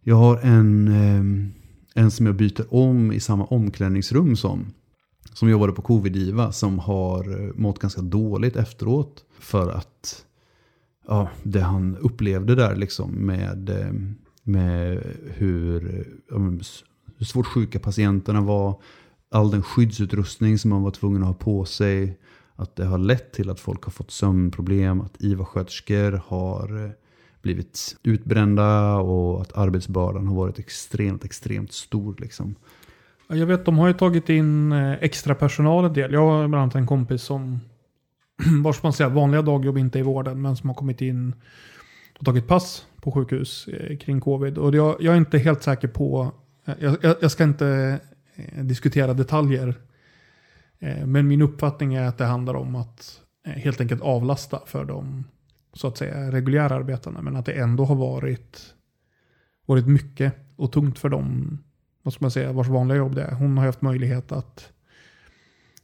Jag 0.04 0.16
har 0.16 0.38
en, 0.38 0.88
eh, 0.88 2.02
en 2.04 2.12
som 2.12 2.26
jag 2.26 2.36
byter 2.36 2.74
om 2.74 3.12
i 3.12 3.20
samma 3.20 3.46
omklädningsrum 3.46 4.36
som. 4.36 4.66
Som 5.34 5.50
jobbade 5.50 5.74
på 5.74 5.82
covid-IVA 5.82 6.52
som 6.52 6.80
har 6.80 7.44
eh, 7.44 7.54
mått 7.56 7.80
ganska 7.80 8.02
dåligt 8.02 8.56
efteråt. 8.56 9.24
För 9.40 9.72
att 9.72 10.26
ja, 11.08 11.30
det 11.44 11.62
han 11.62 11.98
upplevde 11.98 12.56
där 12.56 12.76
liksom 12.76 13.12
med, 13.12 13.70
eh, 13.70 13.94
med 14.44 15.04
hur, 15.38 16.08
hur 17.18 17.26
svårt 17.26 17.48
sjuka 17.48 17.80
patienterna 17.80 18.42
var 18.42 18.82
all 19.32 19.52
den 19.52 19.64
skyddsutrustning 19.64 20.58
som 20.58 20.70
man 20.70 20.84
var 20.84 20.92
tvungen 20.92 21.22
att 21.22 21.28
ha 21.28 21.34
på 21.34 21.66
sig. 21.66 22.18
Att 22.56 22.76
det 22.76 22.86
har 22.86 22.98
lett 22.98 23.32
till 23.32 23.50
att 23.50 23.60
folk 23.60 23.84
har 23.84 23.92
fått 23.92 24.12
sömnproblem, 24.12 25.02
att 25.02 25.22
IVA-sköterskor 25.22 26.22
har 26.26 26.86
eh, 26.86 26.92
blivit 27.42 27.98
utbrända 28.04 28.96
och 28.96 29.42
att 29.42 29.58
arbetsbördan 29.58 30.28
har 30.28 30.36
varit 30.36 30.60
extremt, 30.60 31.26
extremt 31.26 31.72
stor. 31.72 32.16
Liksom. 32.20 32.56
Jag 33.28 33.46
vet, 33.46 33.66
de 33.66 33.78
har 33.78 33.88
ju 33.88 33.94
tagit 33.94 34.30
in 34.30 34.72
eh, 34.72 34.92
extra 34.92 35.36
personal 35.36 35.86
en 35.86 35.94
del. 35.94 36.14
Jag 36.14 36.22
har 36.22 36.48
bland 36.48 36.62
annat 36.62 36.76
en 36.76 36.88
kompis 36.88 37.22
som, 37.22 37.60
vars 38.64 38.84
man 38.84 38.94
säger 38.94 39.10
vanliga 39.10 39.42
dagjobb 39.42 39.78
inte 39.78 39.98
är 39.98 40.02
i 40.02 40.04
vården, 40.04 40.42
men 40.42 40.56
som 40.56 40.70
har 40.70 40.76
kommit 40.76 41.02
in 41.02 41.36
och 42.20 42.26
tagit 42.26 42.48
pass 42.48 42.86
på 43.02 43.12
sjukhus 43.12 43.68
eh, 43.68 43.98
kring 43.98 44.22
covid. 44.22 44.58
Och 44.58 44.76
jag, 44.76 44.96
jag 45.00 45.14
är 45.14 45.18
inte 45.18 45.38
helt 45.38 45.64
säker 45.64 45.88
på, 45.88 46.32
jag, 46.80 46.98
jag, 47.22 47.32
ska 47.32 47.44
inte 47.44 48.00
Eh, 48.36 48.64
diskutera 48.64 49.14
detaljer. 49.14 49.76
Eh, 50.80 51.06
men 51.06 51.28
min 51.28 51.42
uppfattning 51.42 51.94
är 51.94 52.04
att 52.04 52.18
det 52.18 52.26
handlar 52.26 52.54
om 52.54 52.76
att 52.76 53.22
eh, 53.46 53.54
helt 53.54 53.82
enkelt 53.82 54.02
avlasta 54.02 54.62
för 54.66 54.86
de 54.86 55.24
så 55.74 55.88
att 55.88 55.98
säga 55.98 56.32
reguljära 56.32 56.76
arbetarna. 56.76 57.22
Men 57.22 57.36
att 57.36 57.46
det 57.46 57.54
ändå 57.54 57.86
har 57.86 57.96
varit, 57.96 58.74
varit 59.66 59.88
mycket 59.88 60.34
och 60.56 60.72
tungt 60.72 61.00
för 61.00 61.10
dem, 61.10 61.58
vad 62.04 62.14
ska 62.14 62.24
man 62.24 62.32
säga, 62.32 62.52
vars 62.52 62.68
vanliga 62.68 62.98
jobb 62.98 63.16
det 63.16 63.24
är. 63.24 63.32
Hon 63.32 63.58
har 63.58 63.66
haft 63.66 63.82
möjlighet 63.82 64.32
att, 64.32 64.72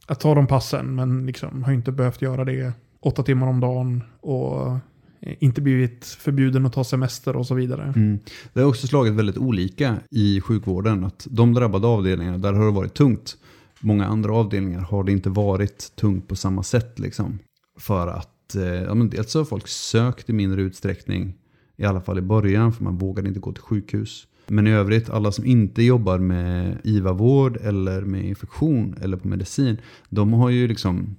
att 0.06 0.20
ta 0.20 0.34
de 0.34 0.46
passen 0.46 0.94
men 0.94 1.26
liksom 1.26 1.62
har 1.62 1.72
inte 1.72 1.92
behövt 1.92 2.22
göra 2.22 2.44
det 2.44 2.72
åtta 3.00 3.22
timmar 3.22 3.46
om 3.46 3.60
dagen 3.60 4.04
och 4.20 4.76
Eh, 5.20 5.34
inte 5.40 5.60
blivit 5.60 6.04
förbjuden 6.04 6.66
att 6.66 6.72
ta 6.72 6.84
semester 6.84 7.36
och 7.36 7.46
så 7.46 7.54
vidare. 7.54 7.92
Mm. 7.96 8.18
Det 8.52 8.60
har 8.60 8.68
också 8.68 8.86
slagit 8.86 9.14
väldigt 9.14 9.38
olika 9.38 9.96
i 10.10 10.40
sjukvården. 10.40 11.04
Att 11.04 11.26
de 11.30 11.54
drabbade 11.54 11.86
avdelningarna, 11.86 12.38
där 12.38 12.52
har 12.52 12.64
det 12.64 12.70
varit 12.70 12.94
tungt. 12.94 13.36
Många 13.80 14.06
andra 14.06 14.34
avdelningar 14.34 14.80
har 14.80 15.04
det 15.04 15.12
inte 15.12 15.30
varit 15.30 15.96
tungt 15.96 16.28
på 16.28 16.36
samma 16.36 16.62
sätt. 16.62 16.98
Liksom. 16.98 17.38
För 17.78 18.06
att 18.06 18.54
eh, 18.54 18.62
ja, 18.62 18.94
men 18.94 19.10
dels 19.10 19.34
har 19.34 19.44
folk 19.44 19.68
sökt 19.68 20.30
i 20.30 20.32
mindre 20.32 20.62
utsträckning. 20.62 21.34
I 21.76 21.84
alla 21.84 22.00
fall 22.00 22.18
i 22.18 22.22
början, 22.22 22.72
för 22.72 22.84
man 22.84 22.98
vågade 22.98 23.28
inte 23.28 23.40
gå 23.40 23.52
till 23.52 23.62
sjukhus. 23.62 24.26
Men 24.46 24.66
i 24.66 24.70
övrigt, 24.70 25.10
alla 25.10 25.32
som 25.32 25.44
inte 25.44 25.82
jobbar 25.82 26.18
med 26.18 26.78
IVA-vård 26.84 27.56
eller 27.56 28.02
med 28.02 28.24
infektion 28.24 28.96
eller 29.00 29.16
på 29.16 29.28
medicin. 29.28 29.76
De 30.08 30.32
har 30.32 30.50
ju 30.50 30.68
liksom 30.68 31.16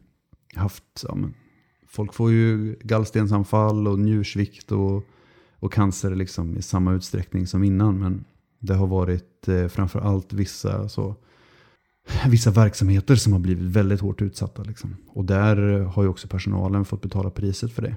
haft, 0.55 0.83
ja, 1.07 1.15
men, 1.15 1.33
folk 1.89 2.13
får 2.13 2.31
ju 2.31 2.75
gallstensanfall 2.81 3.87
och 3.87 3.99
njursvikt 3.99 4.71
och, 4.71 5.03
och 5.59 5.73
cancer 5.73 6.15
liksom 6.15 6.57
i 6.57 6.61
samma 6.61 6.93
utsträckning 6.93 7.47
som 7.47 7.63
innan. 7.63 7.99
Men 7.99 8.25
det 8.59 8.73
har 8.73 8.87
varit 8.87 9.47
eh, 9.47 9.67
framför 9.67 9.99
allt 9.99 10.33
vissa, 10.33 10.89
så, 10.89 11.15
vissa 12.27 12.51
verksamheter 12.51 13.15
som 13.15 13.33
har 13.33 13.39
blivit 13.39 13.63
väldigt 13.63 14.01
hårt 14.01 14.21
utsatta. 14.21 14.63
Liksom. 14.63 14.97
Och 15.07 15.25
där 15.25 15.79
eh, 15.79 15.91
har 15.91 16.03
ju 16.03 16.09
också 16.09 16.27
personalen 16.27 16.85
fått 16.85 17.01
betala 17.01 17.29
priset 17.29 17.71
för 17.73 17.81
det. 17.81 17.95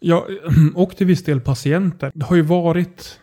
Ja, 0.00 0.26
och 0.74 0.96
till 0.96 1.06
viss 1.06 1.24
del 1.24 1.40
patienter. 1.40 2.12
Det 2.14 2.24
har 2.24 2.36
ju 2.36 2.42
varit 2.42 3.20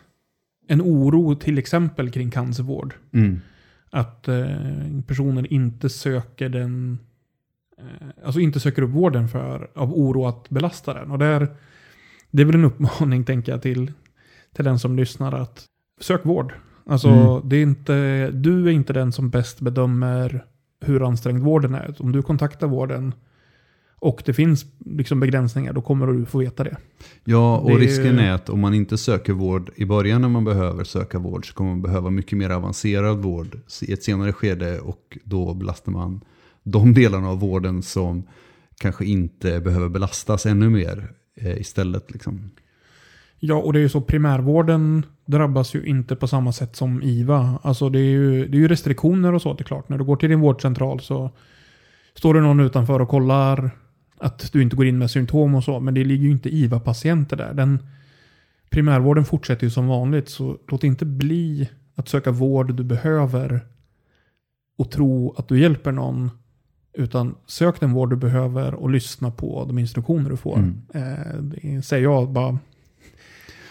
en 0.68 0.82
oro 0.82 1.34
till 1.34 1.58
exempel 1.58 2.10
kring 2.10 2.30
cancervård. 2.30 2.94
Mm. 3.12 3.40
Att 3.90 4.28
eh, 4.28 4.46
personer 5.06 5.52
inte 5.52 5.88
söker 5.88 6.48
den 6.48 6.98
alltså 8.24 8.40
inte 8.40 8.60
söker 8.60 8.82
upp 8.82 8.90
vården 8.90 9.28
för 9.28 9.70
av 9.74 9.92
oro 9.94 10.26
att 10.26 10.48
belasta 10.48 10.94
den. 10.94 11.10
Och 11.10 11.18
där, 11.18 11.48
det 12.30 12.42
är 12.42 12.46
väl 12.46 12.54
en 12.54 12.64
uppmaning 12.64 13.24
tänker 13.24 13.52
jag 13.52 13.62
till, 13.62 13.92
till 14.54 14.64
den 14.64 14.78
som 14.78 14.96
lyssnar 14.96 15.32
att 15.32 15.64
sök 16.00 16.26
vård. 16.26 16.52
Alltså 16.86 17.08
Mm. 17.08 17.48
det 17.48 17.56
är 17.56 17.62
inte, 17.62 18.30
du 18.30 18.66
är 18.66 18.72
inte 18.72 18.92
den 18.92 19.12
som 19.12 19.30
bäst 19.30 19.60
bedömer 19.60 20.44
hur 20.80 21.06
ansträngd 21.06 21.42
vården 21.42 21.74
är. 21.74 21.94
Om 21.98 22.12
du 22.12 22.22
kontaktar 22.22 22.66
vården 22.66 23.14
och 23.98 24.22
det 24.26 24.32
finns 24.32 24.66
liksom 24.78 25.20
begränsningar, 25.20 25.72
då 25.72 25.80
kommer 25.80 26.06
du 26.06 26.24
få 26.24 26.38
veta 26.38 26.64
det. 26.64 26.76
Ja, 27.24 27.58
och 27.58 27.70
Det 27.70 27.76
risken 27.76 28.18
är 28.18 28.32
att 28.32 28.50
om 28.50 28.60
man 28.60 28.74
inte 28.74 28.98
söker 28.98 29.32
vård 29.32 29.70
i 29.76 29.84
början 29.84 30.20
när 30.20 30.28
man 30.28 30.44
behöver 30.44 30.84
söka 30.84 31.18
vård 31.18 31.48
så 31.48 31.54
kommer 31.54 31.70
man 31.70 31.82
behöva 31.82 32.10
mycket 32.10 32.38
mer 32.38 32.50
avancerad 32.50 33.18
vård 33.18 33.58
i 33.82 33.92
ett 33.92 34.02
senare 34.02 34.32
skede 34.32 34.80
och 34.80 35.18
då 35.24 35.54
belastar 35.54 35.92
man 35.92 36.20
de 36.66 36.94
delarna 36.94 37.28
av 37.28 37.40
vården 37.40 37.82
som 37.82 38.22
kanske 38.80 39.04
inte 39.04 39.60
behöver 39.60 39.88
belastas 39.88 40.46
ännu 40.46 40.70
mer 40.70 41.12
eh, 41.34 41.60
istället. 41.60 42.10
Liksom. 42.10 42.50
Ja, 43.38 43.54
och 43.54 43.72
det 43.72 43.78
är 43.78 43.80
ju 43.80 43.88
så 43.88 44.00
primärvården 44.00 45.06
drabbas 45.26 45.74
ju 45.74 45.84
inte 45.84 46.16
på 46.16 46.28
samma 46.28 46.52
sätt 46.52 46.76
som 46.76 47.02
IVA. 47.02 47.58
Alltså 47.62 47.88
det 47.88 47.98
är 47.98 48.10
ju, 48.10 48.46
det 48.46 48.56
är 48.56 48.60
ju 48.60 48.68
restriktioner 48.68 49.32
och 49.32 49.42
så, 49.42 49.54
det 49.54 49.62
är 49.62 49.64
klart. 49.64 49.88
När 49.88 49.98
du 49.98 50.04
går 50.04 50.16
till 50.16 50.30
din 50.30 50.40
vårdcentral 50.40 51.00
så 51.00 51.30
står 52.14 52.34
det 52.34 52.40
någon 52.40 52.60
utanför 52.60 53.00
och 53.00 53.08
kollar 53.08 53.70
att 54.18 54.52
du 54.52 54.62
inte 54.62 54.76
går 54.76 54.86
in 54.86 54.98
med 54.98 55.10
symptom 55.10 55.54
och 55.54 55.64
så. 55.64 55.80
Men 55.80 55.94
det 55.94 56.04
ligger 56.04 56.24
ju 56.24 56.30
inte 56.30 56.54
IVA-patienter 56.54 57.36
där. 57.36 57.54
Den 57.54 57.78
primärvården 58.70 59.24
fortsätter 59.24 59.64
ju 59.64 59.70
som 59.70 59.86
vanligt. 59.86 60.28
Så 60.28 60.58
låt 60.68 60.84
inte 60.84 61.04
bli 61.04 61.70
att 61.94 62.08
söka 62.08 62.30
vård 62.30 62.74
du 62.74 62.84
behöver 62.84 63.60
och 64.78 64.90
tro 64.90 65.34
att 65.38 65.48
du 65.48 65.60
hjälper 65.60 65.92
någon. 65.92 66.30
Utan 66.96 67.34
sök 67.46 67.80
den 67.80 67.92
vård 67.92 68.10
du 68.10 68.16
behöver 68.16 68.74
och 68.74 68.90
lyssna 68.90 69.30
på 69.30 69.64
de 69.64 69.78
instruktioner 69.78 70.30
du 70.30 70.36
får. 70.36 70.58
Mm. 70.58 70.82
Eh, 70.94 71.80
säger 71.80 72.02
jag 72.02 72.30
bara 72.30 72.58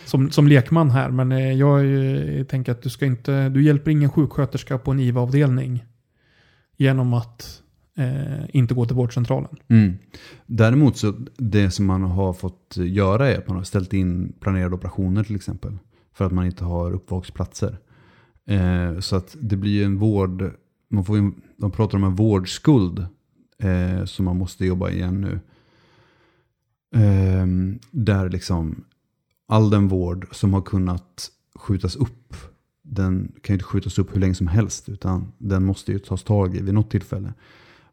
som, 0.06 0.32
som 0.32 0.48
lekman 0.48 0.90
här. 0.90 1.10
Men 1.10 1.32
eh, 1.32 1.54
jag 1.54 1.80
eh, 1.80 2.44
tänker 2.44 2.72
att 2.72 2.82
du 2.82 2.90
ska 2.90 3.06
inte, 3.06 3.50
du 3.50 3.64
hjälper 3.64 3.92
ingen 3.92 4.10
sjuksköterska 4.10 4.78
på 4.78 4.92
en 4.92 5.00
IVA-avdelning. 5.00 5.84
Genom 6.78 7.14
att 7.14 7.62
eh, 7.98 8.46
inte 8.50 8.74
gå 8.74 8.86
till 8.86 8.96
vårdcentralen. 8.96 9.56
Mm. 9.68 9.94
Däremot 10.46 10.98
så 10.98 11.14
det 11.38 11.72
som 11.72 11.86
man 11.86 12.04
har 12.04 12.34
fått 12.34 12.78
göra 12.78 13.30
är 13.30 13.38
att 13.38 13.48
man 13.48 13.58
har 13.58 13.64
ställt 13.64 13.94
in 13.94 14.34
planerade 14.40 14.76
operationer 14.76 15.24
till 15.24 15.36
exempel. 15.36 15.78
För 16.14 16.26
att 16.26 16.32
man 16.32 16.46
inte 16.46 16.64
har 16.64 16.92
uppvaksplatser. 16.92 17.78
Eh, 18.48 19.00
så 19.00 19.16
att 19.16 19.36
det 19.40 19.56
blir 19.56 19.86
en 19.86 19.98
vård, 19.98 20.52
man 20.96 21.06
får 21.06 21.18
ju, 21.18 21.32
de 21.58 21.72
pratar 21.72 21.98
om 21.98 22.04
en 22.04 22.16
vårdskuld 22.16 23.06
eh, 23.58 24.06
som 24.06 24.26
man 24.26 24.38
måste 24.38 24.66
jobba 24.66 24.90
igen 24.90 25.22
nu. 25.22 25.40
Eh, 27.02 27.48
där 27.92 28.30
liksom 28.30 28.84
all 29.48 29.70
den 29.70 29.88
vård 29.88 30.28
som 30.32 30.54
har 30.54 30.62
kunnat 30.62 31.32
skjutas 31.56 31.96
upp, 31.96 32.36
den 32.82 33.32
kan 33.42 33.54
ju 33.54 33.56
inte 33.56 33.66
skjutas 33.66 34.00
upp 34.00 34.16
hur 34.16 34.20
länge 34.20 34.36
som 34.36 34.48
helst, 34.48 34.90
utan 34.90 35.32
den 35.38 35.66
måste 35.66 35.92
ju 35.92 36.00
tas 36.00 36.24
tag 36.24 36.56
i 36.56 36.62
vid 36.62 36.74
något 36.74 36.92
tillfälle. 36.92 37.34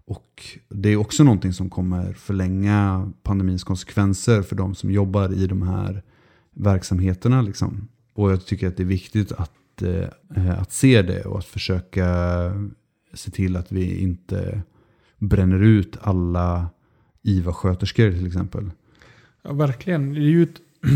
Och 0.05 0.45
det 0.69 0.89
är 0.89 0.97
också 0.97 1.25
någonting 1.25 1.53
som 1.53 1.71
kommer 1.71 2.13
förlänga 2.13 3.13
pandemins 3.23 3.65
konsekvenser 3.65 4.43
för 4.43 4.57
de 4.57 4.75
som 4.75 4.91
jobbar 4.91 5.33
i 5.33 5.47
de 5.47 5.63
här 5.63 6.03
verksamheterna. 6.51 7.43
Liksom. 7.43 7.89
Och 8.15 8.33
jag 8.33 8.47
tycker 8.47 8.69
att 8.69 8.77
det 8.77 8.83
är 8.83 8.85
viktigt 8.85 9.33
att, 9.33 9.83
eh, 9.83 10.61
att 10.61 10.73
se 10.73 11.03
det 11.03 11.25
och 11.25 11.39
att 11.39 11.45
försöka 11.45 12.07
se 13.15 13.31
till 13.31 13.57
att 13.57 13.73
vi 13.73 14.03
inte 14.03 14.63
bränner 15.19 15.63
ut 15.63 15.99
alla 16.01 16.71
IVA-sköterskor 17.23 18.13
till 18.13 18.27
exempel. 18.27 18.71
Ja, 19.43 19.53
verkligen. 19.53 20.15
Det 20.15 20.21
är 20.21 20.23
ju 20.23 20.43
ett, 20.43 20.61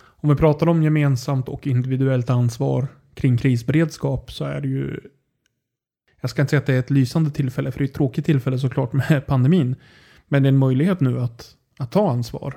om 0.00 0.28
vi 0.30 0.36
pratar 0.36 0.68
om 0.68 0.82
gemensamt 0.82 1.48
och 1.48 1.66
individuellt 1.66 2.30
ansvar 2.30 2.88
kring 3.14 3.36
krisberedskap 3.36 4.32
så 4.32 4.44
är 4.44 4.60
det 4.60 4.68
ju 4.68 5.00
jag 6.20 6.30
ska 6.30 6.42
inte 6.42 6.50
säga 6.50 6.60
att 6.60 6.66
det 6.66 6.74
är 6.74 6.78
ett 6.78 6.90
lysande 6.90 7.30
tillfälle, 7.30 7.72
för 7.72 7.78
det 7.78 7.84
är 7.84 7.88
ett 7.88 7.94
tråkigt 7.94 8.26
tillfälle 8.26 8.58
såklart 8.58 8.92
med 8.92 9.22
pandemin. 9.26 9.76
Men 10.28 10.42
det 10.42 10.46
är 10.46 10.52
en 10.52 10.58
möjlighet 10.58 11.00
nu 11.00 11.20
att, 11.20 11.54
att 11.78 11.92
ta 11.92 12.10
ansvar. 12.10 12.54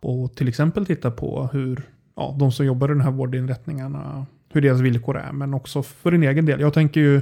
Och 0.00 0.36
till 0.36 0.48
exempel 0.48 0.86
titta 0.86 1.10
på 1.10 1.48
hur 1.52 1.82
ja, 2.16 2.36
de 2.38 2.52
som 2.52 2.66
jobbar 2.66 2.88
i 2.88 2.92
de 2.92 3.00
här 3.00 3.10
vårdinrättningarna, 3.10 4.26
hur 4.52 4.60
deras 4.60 4.80
villkor 4.80 5.18
är. 5.18 5.32
Men 5.32 5.54
också 5.54 5.82
för 5.82 6.10
din 6.10 6.22
egen 6.22 6.46
del. 6.46 6.60
Jag 6.60 6.74
tänker 6.74 7.00
ju, 7.00 7.20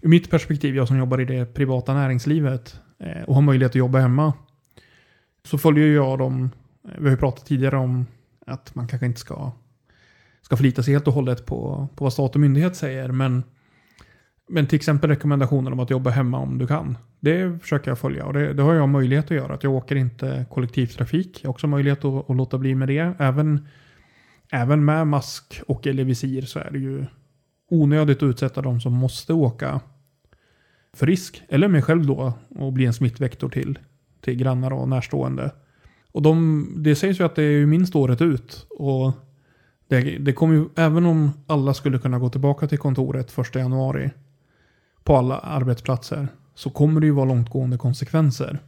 ur 0.00 0.08
mitt 0.08 0.30
perspektiv, 0.30 0.76
jag 0.76 0.88
som 0.88 0.98
jobbar 0.98 1.20
i 1.20 1.24
det 1.24 1.54
privata 1.54 1.94
näringslivet 1.94 2.80
eh, 2.98 3.22
och 3.22 3.34
har 3.34 3.42
möjlighet 3.42 3.70
att 3.70 3.76
jobba 3.76 3.98
hemma. 3.98 4.32
Så 5.44 5.58
följer 5.58 5.86
jag 5.86 6.18
dem, 6.18 6.50
eh, 6.84 6.90
vi 6.98 7.04
har 7.04 7.10
ju 7.10 7.16
pratat 7.16 7.46
tidigare 7.46 7.76
om 7.76 8.06
att 8.46 8.74
man 8.74 8.88
kanske 8.88 9.06
inte 9.06 9.20
ska, 9.20 9.52
ska 10.42 10.56
förlita 10.56 10.82
sig 10.82 10.94
helt 10.94 11.08
och 11.08 11.14
hållet 11.14 11.46
på, 11.46 11.88
på 11.94 12.04
vad 12.04 12.12
stat 12.12 12.34
och 12.34 12.40
myndighet 12.40 12.76
säger. 12.76 13.08
Men 13.08 13.42
men 14.50 14.66
till 14.66 14.76
exempel 14.76 15.10
rekommendationen 15.10 15.72
om 15.72 15.80
att 15.80 15.90
jobba 15.90 16.10
hemma 16.10 16.38
om 16.38 16.58
du 16.58 16.66
kan. 16.66 16.98
Det 17.20 17.62
försöker 17.62 17.90
jag 17.90 17.98
följa 17.98 18.26
och 18.26 18.32
det, 18.32 18.52
det 18.52 18.62
har 18.62 18.74
jag 18.74 18.88
möjlighet 18.88 19.24
att 19.24 19.30
göra. 19.30 19.54
Att 19.54 19.64
jag 19.64 19.72
åker 19.72 19.96
inte 19.96 20.46
kollektivtrafik. 20.50 21.40
Jag 21.42 21.48
har 21.48 21.52
också 21.52 21.66
möjlighet 21.66 22.04
att, 22.04 22.30
att 22.30 22.36
låta 22.36 22.58
bli 22.58 22.74
med 22.74 22.88
det. 22.88 23.14
Även, 23.18 23.68
även 24.52 24.84
med 24.84 25.06
mask 25.06 25.62
och 25.66 25.86
eller 25.86 26.04
visir 26.04 26.42
så 26.42 26.58
är 26.58 26.70
det 26.70 26.78
ju 26.78 27.06
onödigt 27.70 28.16
att 28.16 28.22
utsätta 28.22 28.62
de 28.62 28.80
som 28.80 28.92
måste 28.92 29.32
åka 29.32 29.80
för 30.92 31.06
risk. 31.06 31.42
Eller 31.48 31.68
mig 31.68 31.82
själv 31.82 32.06
då 32.06 32.32
och 32.48 32.72
bli 32.72 32.86
en 32.86 32.92
smittvektor 32.92 33.48
till, 33.48 33.78
till 34.20 34.34
grannar 34.34 34.72
och 34.72 34.88
närstående. 34.88 35.50
Och 36.12 36.22
de, 36.22 36.66
det 36.76 36.94
sägs 36.94 37.20
ju 37.20 37.24
att 37.24 37.34
det 37.34 37.42
är 37.42 37.50
ju 37.50 37.66
minst 37.66 37.96
året 37.96 38.22
ut. 38.22 38.66
Och 38.70 39.12
det, 39.88 40.00
det 40.00 40.32
kommer 40.32 40.54
ju, 40.54 40.64
även 40.76 41.06
om 41.06 41.30
alla 41.46 41.74
skulle 41.74 41.98
kunna 41.98 42.18
gå 42.18 42.28
tillbaka 42.28 42.66
till 42.66 42.78
kontoret 42.78 43.30
första 43.30 43.58
januari 43.58 44.10
på 45.04 45.16
alla 45.16 45.38
arbetsplatser 45.38 46.28
så 46.54 46.70
kommer 46.70 47.00
det 47.00 47.06
ju 47.06 47.12
vara 47.12 47.24
långtgående 47.24 47.78
konsekvenser. 47.78 48.58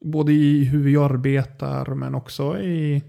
Både 0.00 0.32
i 0.32 0.64
hur 0.64 0.82
vi 0.82 0.96
arbetar 0.96 1.94
men 1.94 2.14
också 2.14 2.58
i, 2.58 3.02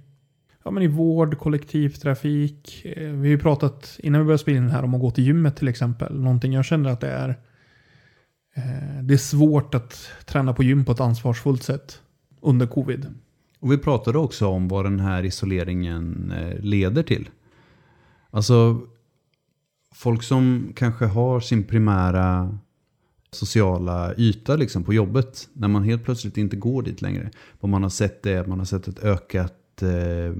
ja, 0.67 0.71
men 0.71 0.83
i 0.83 0.87
vård, 0.87 1.37
kollektivtrafik. 1.37 2.85
Eh, 2.85 3.11
vi 3.11 3.17
har 3.17 3.25
ju 3.25 3.39
pratat 3.39 3.99
innan 4.03 4.21
vi 4.21 4.25
började 4.25 4.41
spela 4.41 4.57
in 4.57 4.69
här 4.69 4.83
om 4.83 4.93
att 4.93 5.01
gå 5.01 5.11
till 5.11 5.23
gymmet 5.23 5.55
till 5.55 5.67
exempel. 5.67 6.19
Någonting 6.19 6.53
jag 6.53 6.65
känner 6.65 6.89
att 6.89 7.01
det 7.01 7.09
är 7.09 7.29
eh, 8.55 9.03
det 9.03 9.13
är 9.13 9.17
svårt 9.17 9.75
att 9.75 10.09
träna 10.25 10.53
på 10.53 10.63
gym 10.63 10.85
på 10.85 10.91
ett 10.91 10.99
ansvarsfullt 10.99 11.63
sätt 11.63 12.01
under 12.41 12.67
covid. 12.67 13.05
Och 13.59 13.71
vi 13.71 13.77
pratade 13.77 14.17
också 14.17 14.47
om 14.47 14.67
vad 14.67 14.85
den 14.85 14.99
här 14.99 15.23
isoleringen 15.23 16.31
eh, 16.31 16.59
leder 16.59 17.03
till. 17.03 17.29
Alltså, 18.29 18.81
folk 19.95 20.23
som 20.23 20.73
kanske 20.75 21.05
har 21.05 21.39
sin 21.39 21.63
primära 21.63 22.57
sociala 23.31 24.13
yta 24.17 24.55
liksom 24.55 24.83
på 24.83 24.93
jobbet, 24.93 25.49
när 25.53 25.67
man 25.67 25.83
helt 25.83 26.03
plötsligt 26.03 26.37
inte 26.37 26.55
går 26.55 26.83
dit 26.83 27.01
längre. 27.01 27.31
Vad 27.59 27.69
man 27.69 27.83
har 27.83 27.89
sett 27.89 28.25
är 28.25 28.39
att 28.39 28.47
man 28.47 28.59
har 28.59 28.65
sett 28.65 28.87
ett 28.87 29.03
ökat, 29.03 29.53
Eh, 29.81 30.33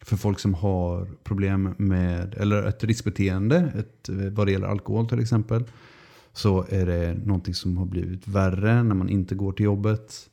för 0.00 0.16
folk 0.16 0.38
som 0.38 0.54
har 0.54 1.08
problem 1.24 1.74
med, 1.78 2.34
eller 2.34 2.62
ett 2.62 2.84
riskbeteende, 2.84 3.72
ett, 3.78 4.08
eh, 4.08 4.16
vad 4.16 4.46
det 4.46 4.52
gäller 4.52 4.66
alkohol 4.66 5.08
till 5.08 5.20
exempel, 5.20 5.64
så 6.32 6.66
är 6.68 6.86
det 6.86 7.14
någonting 7.24 7.54
som 7.54 7.76
har 7.76 7.86
blivit 7.86 8.28
värre 8.28 8.82
när 8.82 8.94
man 8.94 9.08
inte 9.08 9.34
går 9.34 9.52
till 9.52 9.64
jobbet. 9.64 10.30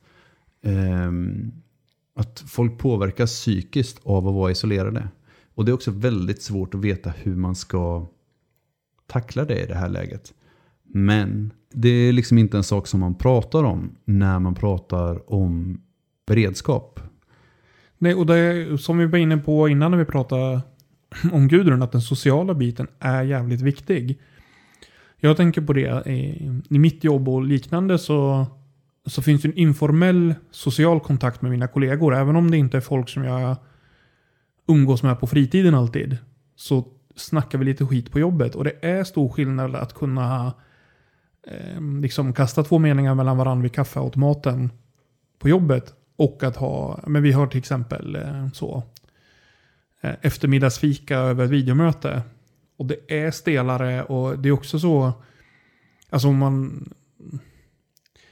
Ehm, 0.62 1.52
att 2.16 2.44
folk 2.48 2.78
påverkas 2.78 3.32
psykiskt 3.32 4.00
av 4.04 4.28
att 4.28 4.34
vara 4.34 4.52
isolerade. 4.52 5.08
Och 5.56 5.66
det 5.66 5.72
är 5.72 5.74
också 5.74 5.92
väldigt 5.92 6.42
svårt 6.42 6.76
att 6.76 6.82
veta 6.82 7.10
hur 7.10 7.36
man 7.36 7.56
ska 7.56 8.08
tackla 9.08 9.46
det 9.46 9.64
i 9.64 9.66
det 9.66 9.76
här 9.76 9.90
läget. 9.90 10.34
Men 10.84 11.54
det 11.74 11.90
är 11.90 12.14
liksom 12.14 12.38
inte 12.38 12.58
en 12.58 12.64
sak 12.64 12.88
som 12.88 13.00
man 13.00 13.16
pratar 13.16 13.64
om 13.64 13.96
när 14.06 14.40
man 14.40 14.56
pratar 14.56 15.34
om 15.34 15.82
beredskap. 16.28 17.00
Nej, 18.04 18.16
och 18.16 18.26
det 18.26 18.78
som 18.78 18.98
vi 18.98 19.06
var 19.06 19.18
inne 19.18 19.38
på 19.38 19.68
innan 19.70 19.92
när 19.92 19.98
vi 19.98 20.06
pratade 20.06 20.62
om 21.32 21.48
Gudrun, 21.48 21.82
att 21.82 21.92
den 21.92 22.02
sociala 22.02 22.54
biten 22.54 22.88
är 23.00 23.24
jävligt 23.24 23.62
viktig. 23.62 24.20
Jag 25.18 25.38
tänker 25.38 25.62
på 25.62 25.74
det 25.74 26.08
i, 26.08 26.50
i 26.70 26.80
mitt 26.80 27.04
jobb 27.04 27.30
och 27.30 27.44
liknande 27.44 28.00
så, 28.00 28.46
så 29.06 29.22
finns 29.22 29.42
det 29.42 29.48
en 29.48 29.58
informell 29.58 30.36
social 30.52 31.00
kontakt 31.00 31.42
med 31.42 31.52
mina 31.52 31.68
kollegor. 31.68 32.16
Även 32.16 32.36
om 32.36 32.52
det 32.52 32.58
inte 32.58 32.78
är 32.78 32.82
folk 32.82 33.10
som 33.10 33.24
jag 33.24 33.56
umgås 34.68 35.04
med 35.04 35.20
på 35.20 35.28
fritiden 35.28 35.76
alltid. 35.76 36.18
Så 36.56 36.88
snackar 37.16 37.58
vi 37.58 37.66
lite 37.66 37.86
skit 37.86 38.12
på 38.12 38.20
jobbet. 38.20 38.56
Och 38.56 38.64
det 38.64 38.86
är 38.86 39.04
stor 39.04 39.30
skillnad 39.30 39.76
att 39.76 39.94
kunna 39.94 40.54
eh, 41.48 41.82
liksom 42.02 42.34
kasta 42.34 42.64
två 42.64 42.80
meningar 42.80 43.16
mellan 43.16 43.38
varandra 43.38 43.64
vid 43.64 43.74
kaffeautomaten 43.74 44.72
på 45.40 45.50
jobbet. 45.50 45.94
Och 46.16 46.44
att 46.44 46.56
ha, 46.56 47.00
men 47.08 47.24
vi 47.24 47.32
har 47.32 47.48
till 47.48 47.60
exempel 47.60 48.16
eh, 48.16 48.50
så 48.54 48.84
eh, 50.02 50.14
eftermiddagsfika 50.22 51.18
över 51.18 51.46
ett 51.46 51.52
videomöte. 51.52 52.22
Och 52.78 52.86
det 52.86 53.26
är 53.26 53.32
stelare 53.32 54.04
och 54.04 54.40
det 54.40 54.50
är 54.50 54.54
också 54.54 54.80
så, 54.80 55.14
alltså 56.10 56.28
om 56.28 56.38
man, 56.38 56.90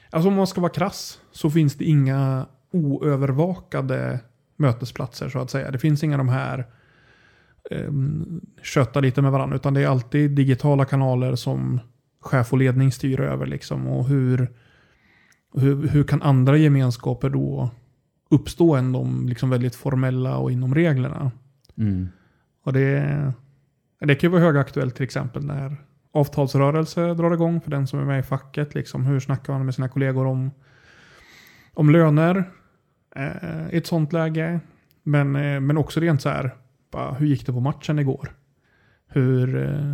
alltså 0.10 0.28
om 0.28 0.36
man 0.36 0.48
ska 0.48 0.62
vara 0.62 0.72
krass 0.72 1.20
så 1.32 1.50
finns 1.50 1.76
det 1.76 1.86
inga 1.86 2.46
oövervakade 2.72 4.20
mötesplatser 4.56 5.30
så 5.30 5.40
att 5.40 5.50
säga. 5.50 5.72
Det 5.72 5.80
finns 5.80 6.04
inga 6.04 6.18
de 6.18 6.30
här 6.30 6.66
um, 7.72 8.42
köta 8.62 9.00
lite 9.00 9.22
med 9.22 9.32
varandra 9.32 9.56
utan 9.56 9.74
det 9.74 9.82
är 9.82 9.88
alltid 9.88 10.32
digitala 10.32 10.86
kanaler 10.86 11.36
som, 11.36 11.80
chef 12.22 12.54
och 12.54 12.60
ledning 12.60 12.92
styr 12.92 13.20
över 13.20 13.46
liksom. 13.46 13.88
Och 13.88 14.08
hur, 14.08 14.52
hur, 15.54 15.88
hur 15.88 16.04
kan 16.04 16.22
andra 16.22 16.58
gemenskaper 16.58 17.30
då 17.30 17.70
uppstå 18.30 18.76
än 18.76 18.92
de 18.92 19.28
liksom 19.28 19.50
väldigt 19.50 19.76
formella 19.76 20.38
och 20.38 20.52
inom 20.52 20.76
reglerna? 20.76 21.32
Mm. 21.78 22.10
Och 22.64 22.74
det, 22.74 23.34
det 24.00 24.16
kan 24.16 24.28
ju 24.28 24.32
vara 24.32 24.42
högaktuellt 24.42 24.96
till 24.96 25.04
exempel 25.04 25.46
när 25.46 25.78
avtalsrörelse 26.12 27.14
drar 27.14 27.34
igång 27.34 27.62
för 27.62 27.72
den 27.72 27.88
som 27.88 28.00
är 28.00 28.06
med 28.06 28.20
i 28.20 28.24
facket. 28.24 28.76
Liksom, 28.76 29.06
hur 29.06 29.20
snackar 29.20 29.54
man 29.54 29.66
med 29.66 29.76
sina 29.76 29.90
kollegor 29.90 30.26
om, 30.26 30.52
om 31.74 31.90
löner 31.90 32.52
eh, 33.16 33.74
i 33.74 33.78
ett 33.78 33.88
sånt 33.88 34.14
läge? 34.14 34.60
Men, 35.04 35.36
eh, 35.36 35.60
men 35.60 35.78
också 35.78 36.00
rent 36.00 36.22
så 36.22 36.30
här, 36.30 36.56
bara, 36.92 37.14
hur 37.14 37.28
gick 37.28 37.46
det 37.46 37.54
på 37.54 37.60
matchen 37.60 38.00
igår? 38.00 38.30
Hur, 39.08 39.56
eh, 39.56 39.94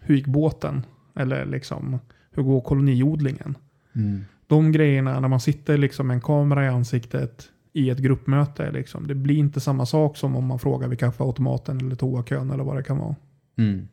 hur 0.00 0.14
gick 0.14 0.26
båten? 0.26 0.86
Eller 1.14 1.44
liksom, 1.44 1.98
hur 2.30 2.42
går 2.42 2.60
koloniodlingen? 2.60 3.56
Mm. 3.94 4.24
De 4.48 4.72
grejerna 4.72 5.20
när 5.20 5.28
man 5.28 5.40
sitter 5.40 5.78
liksom 5.78 6.06
med 6.06 6.14
en 6.14 6.20
kamera 6.20 6.64
i 6.64 6.68
ansiktet 6.68 7.50
i 7.72 7.90
ett 7.90 7.98
gruppmöte, 7.98 8.70
liksom, 8.70 9.06
det 9.06 9.14
blir 9.14 9.36
inte 9.36 9.60
samma 9.60 9.86
sak 9.86 10.16
som 10.16 10.36
om 10.36 10.44
man 10.44 10.58
frågar 10.58 10.88
vid 10.88 10.98
kaffeautomaten 10.98 11.80
eller 11.80 11.96
toakön 11.96 12.50
eller 12.50 12.64
vad 12.64 12.76
det 12.76 12.82
kan 12.82 12.98
vara. 12.98 13.16
Mm. 13.58 13.88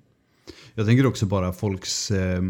Jag 0.74 0.86
tänker 0.88 1.06
också 1.06 1.26
bara 1.26 1.54
folks, 1.54 2.12
eh, 2.12 2.42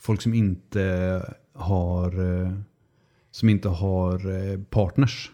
folk 0.00 0.22
som 0.22 0.34
inte 0.34 1.22
har, 1.54 2.42
eh, 2.42 2.52
som 3.30 3.48
inte 3.48 3.68
har 3.68 4.30
eh, 4.30 4.60
partners. 4.60 5.30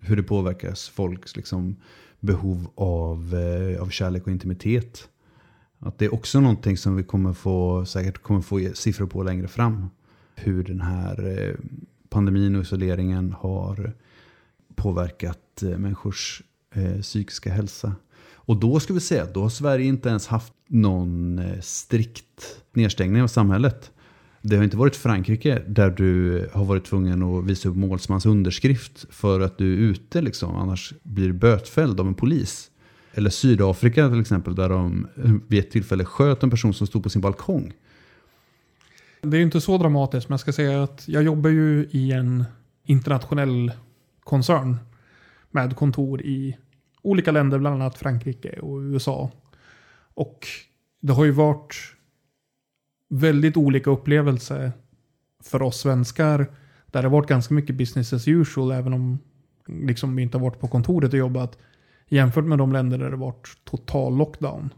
Hur 0.00 0.16
det 0.16 0.22
påverkas 0.22 0.88
folks 0.88 1.36
liksom, 1.36 1.76
behov 2.20 2.70
av, 2.74 3.34
eh, 3.34 3.82
av 3.82 3.88
kärlek 3.88 4.22
och 4.22 4.32
intimitet. 4.32 5.08
Att 5.78 5.98
det 5.98 6.04
är 6.04 6.14
också 6.14 6.40
någonting 6.40 6.76
som 6.76 6.96
vi 6.96 7.02
kommer 7.02 7.32
få, 7.32 7.84
säkert 7.84 8.18
kommer 8.18 8.40
få 8.40 8.70
siffror 8.74 9.06
på 9.06 9.22
längre 9.22 9.48
fram. 9.48 9.90
Hur 10.36 10.64
den 10.64 10.80
här 10.80 11.38
eh, 11.38 11.54
pandemin 12.08 12.56
och 12.56 12.62
isoleringen 12.62 13.32
har 13.32 13.92
påverkat 14.74 15.62
eh, 15.62 15.78
människors 15.78 16.42
eh, 16.74 17.00
psykiska 17.00 17.52
hälsa. 17.52 17.94
Och 18.34 18.56
då 18.56 18.80
ska 18.80 18.94
vi 18.94 19.00
säga 19.00 19.22
att 19.22 19.34
då 19.34 19.42
har 19.42 19.48
Sverige 19.48 19.86
inte 19.86 20.08
ens 20.08 20.26
haft 20.26 20.52
någon 20.68 21.40
strikt 21.60 22.62
nedstängning 22.72 23.22
av 23.22 23.26
samhället. 23.26 23.90
Det 24.42 24.56
har 24.56 24.64
inte 24.64 24.76
varit 24.76 24.96
Frankrike 24.96 25.62
där 25.66 25.90
du 25.90 26.48
har 26.52 26.64
varit 26.64 26.84
tvungen 26.84 27.22
att 27.22 27.44
visa 27.44 27.68
upp 27.68 27.76
målsmans 27.76 28.26
underskrift 28.26 29.06
för 29.10 29.40
att 29.40 29.58
du 29.58 29.72
är 29.72 29.78
ute 29.78 30.22
liksom, 30.22 30.56
annars 30.56 30.94
blir 31.02 31.26
du 31.26 31.32
bötfälld 31.32 32.00
av 32.00 32.06
en 32.06 32.14
polis. 32.14 32.70
Eller 33.14 33.30
Sydafrika 33.30 34.08
till 34.08 34.20
exempel 34.20 34.54
där 34.54 34.68
de 34.68 35.06
vid 35.48 35.60
ett 35.60 35.70
tillfälle 35.70 36.04
sköt 36.04 36.42
en 36.42 36.50
person 36.50 36.74
som 36.74 36.86
stod 36.86 37.02
på 37.02 37.10
sin 37.10 37.20
balkong. 37.20 37.72
Det 39.20 39.36
är 39.36 39.38
ju 39.38 39.44
inte 39.44 39.60
så 39.60 39.78
dramatiskt, 39.78 40.28
men 40.28 40.32
jag 40.32 40.40
ska 40.40 40.52
säga 40.52 40.82
att 40.82 41.08
jag 41.08 41.22
jobbar 41.22 41.50
ju 41.50 41.88
i 41.90 42.12
en 42.12 42.44
internationell 42.84 43.72
koncern 44.20 44.76
med 45.50 45.76
kontor 45.76 46.22
i 46.22 46.56
olika 47.02 47.32
länder, 47.32 47.58
bland 47.58 47.82
annat 47.82 47.98
Frankrike 47.98 48.60
och 48.60 48.78
USA. 48.78 49.30
Och 50.14 50.46
det 51.00 51.12
har 51.12 51.24
ju 51.24 51.30
varit 51.30 51.74
väldigt 53.08 53.56
olika 53.56 53.90
upplevelser 53.90 54.72
för 55.42 55.62
oss 55.62 55.80
svenskar. 55.80 56.38
Där 56.86 57.02
det 57.02 57.08
har 57.08 57.16
varit 57.16 57.28
ganska 57.28 57.54
mycket 57.54 57.76
business 57.76 58.12
as 58.12 58.28
usual, 58.28 58.70
även 58.70 58.92
om 58.92 59.18
liksom 59.66 60.16
vi 60.16 60.22
inte 60.22 60.38
har 60.38 60.42
varit 60.44 60.60
på 60.60 60.68
kontoret 60.68 61.12
och 61.12 61.18
jobbat. 61.18 61.58
Jämfört 62.08 62.44
med 62.44 62.58
de 62.58 62.72
länder 62.72 62.98
där 62.98 63.04
det 63.04 63.16
har 63.16 63.26
varit 63.26 63.58
total 63.64 64.16
lockdown. 64.16 64.70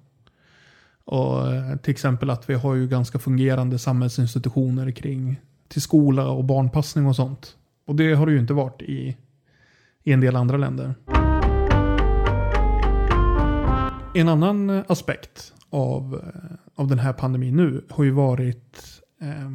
Och 1.10 1.54
eh, 1.54 1.76
till 1.76 1.90
exempel 1.90 2.30
att 2.30 2.50
vi 2.50 2.54
har 2.54 2.74
ju 2.74 2.88
ganska 2.88 3.18
fungerande 3.18 3.78
samhällsinstitutioner 3.78 4.90
kring 4.90 5.40
till 5.68 5.82
skola 5.82 6.28
och 6.28 6.44
barnpassning 6.44 7.06
och 7.06 7.16
sånt. 7.16 7.56
Och 7.86 7.96
det 7.96 8.14
har 8.14 8.26
det 8.26 8.32
ju 8.32 8.38
inte 8.38 8.52
varit 8.52 8.82
i, 8.82 9.16
i 10.04 10.12
en 10.12 10.20
del 10.20 10.36
andra 10.36 10.56
länder. 10.56 10.94
En 14.14 14.28
annan 14.28 14.70
eh, 14.70 14.84
aspekt 14.88 15.52
av, 15.70 16.14
eh, 16.14 16.56
av 16.74 16.88
den 16.88 16.98
här 16.98 17.12
pandemin 17.12 17.56
nu 17.56 17.84
har 17.90 18.04
ju 18.04 18.10
varit, 18.10 19.00
eh, 19.20 19.50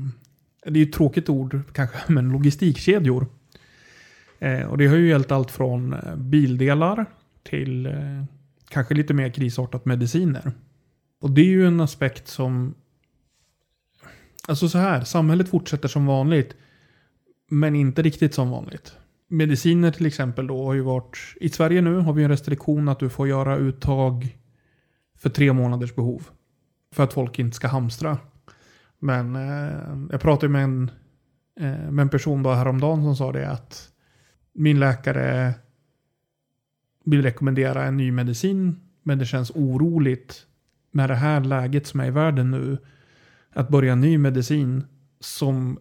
det 0.65 0.79
är 0.79 0.83
ju 0.83 0.83
ett 0.83 0.93
tråkigt 0.93 1.29
ord 1.29 1.61
kanske, 1.73 1.97
men 2.07 2.29
logistikkedjor. 2.29 3.27
Eh, 4.39 4.63
och 4.63 4.77
det 4.77 4.87
har 4.87 4.95
ju 4.95 5.07
gällt 5.07 5.31
allt 5.31 5.51
från 5.51 5.95
bildelar 6.15 7.05
till 7.43 7.85
eh, 7.85 8.23
kanske 8.69 8.93
lite 8.93 9.13
mer 9.13 9.29
krisartat 9.29 9.85
mediciner. 9.85 10.53
Och 11.23 11.31
det 11.31 11.41
är 11.41 11.45
ju 11.45 11.67
en 11.67 11.79
aspekt 11.79 12.27
som, 12.27 12.75
alltså 14.47 14.69
så 14.69 14.77
här, 14.77 15.03
samhället 15.03 15.49
fortsätter 15.49 15.87
som 15.87 16.05
vanligt, 16.05 16.55
men 17.49 17.75
inte 17.75 18.01
riktigt 18.01 18.33
som 18.33 18.49
vanligt. 18.49 18.97
Mediciner 19.27 19.91
till 19.91 20.05
exempel 20.05 20.47
då 20.47 20.65
har 20.65 20.73
ju 20.73 20.81
varit, 20.81 21.17
i 21.39 21.49
Sverige 21.49 21.81
nu 21.81 21.95
har 21.95 22.13
vi 22.13 22.23
en 22.23 22.29
restriktion 22.29 22.89
att 22.89 22.99
du 22.99 23.09
får 23.09 23.27
göra 23.27 23.57
uttag 23.57 24.37
för 25.15 25.29
tre 25.29 25.53
månaders 25.53 25.95
behov. 25.95 26.29
För 26.91 27.03
att 27.03 27.13
folk 27.13 27.39
inte 27.39 27.55
ska 27.55 27.67
hamstra. 27.67 28.17
Men 28.99 29.35
eh, 29.35 30.07
jag 30.11 30.21
pratade 30.21 30.49
med 30.49 30.63
en, 30.63 30.91
eh, 31.59 31.91
med 31.91 32.03
en 32.03 32.09
person 32.09 32.43
då 32.43 32.53
häromdagen 32.53 33.03
som 33.03 33.15
sa 33.15 33.31
det 33.31 33.51
att 33.51 33.89
min 34.53 34.79
läkare 34.79 35.53
vill 37.05 37.21
rekommendera 37.21 37.85
en 37.85 37.97
ny 37.97 38.11
medicin. 38.11 38.79
Men 39.03 39.19
det 39.19 39.25
känns 39.25 39.51
oroligt 39.51 40.47
med 40.93 41.09
det 41.09 41.15
här 41.15 41.41
läget 41.41 41.87
som 41.87 41.99
är 41.99 42.07
i 42.07 42.11
världen 42.11 42.51
nu. 42.51 42.77
Att 43.53 43.69
börja 43.69 43.93
en 43.93 44.01
ny 44.01 44.17
medicin 44.17 44.83
som 45.19 45.79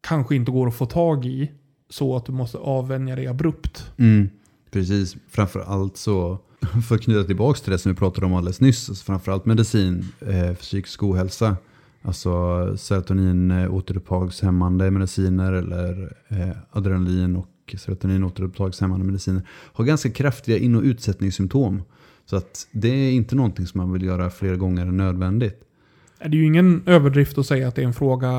kanske 0.00 0.36
inte 0.36 0.52
går 0.52 0.68
att 0.68 0.74
få 0.74 0.86
tag 0.86 1.26
i. 1.26 1.50
Så 1.90 2.16
att 2.16 2.26
du 2.26 2.32
måste 2.32 2.58
avvänja 2.58 3.16
dig 3.16 3.26
abrupt. 3.26 3.92
Mm, 3.96 4.28
precis, 4.70 5.16
framför 5.28 5.60
allt 5.60 5.96
så 5.96 6.38
för 6.88 6.94
att 6.94 7.02
knyta 7.02 7.24
tillbaka 7.24 7.60
till 7.60 7.72
det 7.72 7.78
som 7.78 7.92
vi 7.92 7.98
pratade 7.98 8.26
om 8.26 8.34
alldeles 8.34 8.60
nyss, 8.60 8.88
alltså 8.88 9.04
framförallt 9.04 9.46
medicin 9.46 10.04
för 10.18 10.54
psykisk 10.54 11.02
ohälsa. 11.02 11.56
Alltså 12.02 12.30
serotonin 12.76 13.50
återupptagshämmande 13.50 14.90
mediciner 14.90 15.52
eller 15.52 16.16
eh, 16.28 16.56
adrenalin 16.70 17.36
och 17.36 17.74
serotonin 17.78 18.24
återupptagshämmande 18.24 19.06
mediciner 19.06 19.42
har 19.48 19.84
ganska 19.84 20.10
kraftiga 20.10 20.58
in- 20.58 20.76
och 20.76 20.82
utsättningssymptom. 20.82 21.82
Så 22.30 22.36
att 22.36 22.68
det 22.72 22.88
är 22.88 23.12
inte 23.12 23.34
någonting 23.34 23.66
som 23.66 23.78
man 23.78 23.92
vill 23.92 24.02
göra 24.02 24.30
fler 24.30 24.56
gånger 24.56 24.82
än 24.82 24.96
nödvändigt. 24.96 25.64
Det 26.18 26.24
är 26.24 26.30
ju 26.30 26.46
ingen 26.46 26.82
överdrift 26.86 27.38
att 27.38 27.46
säga 27.46 27.68
att 27.68 27.74
det 27.74 27.82
är 27.82 27.86
en 27.86 27.92
fråga 27.92 28.30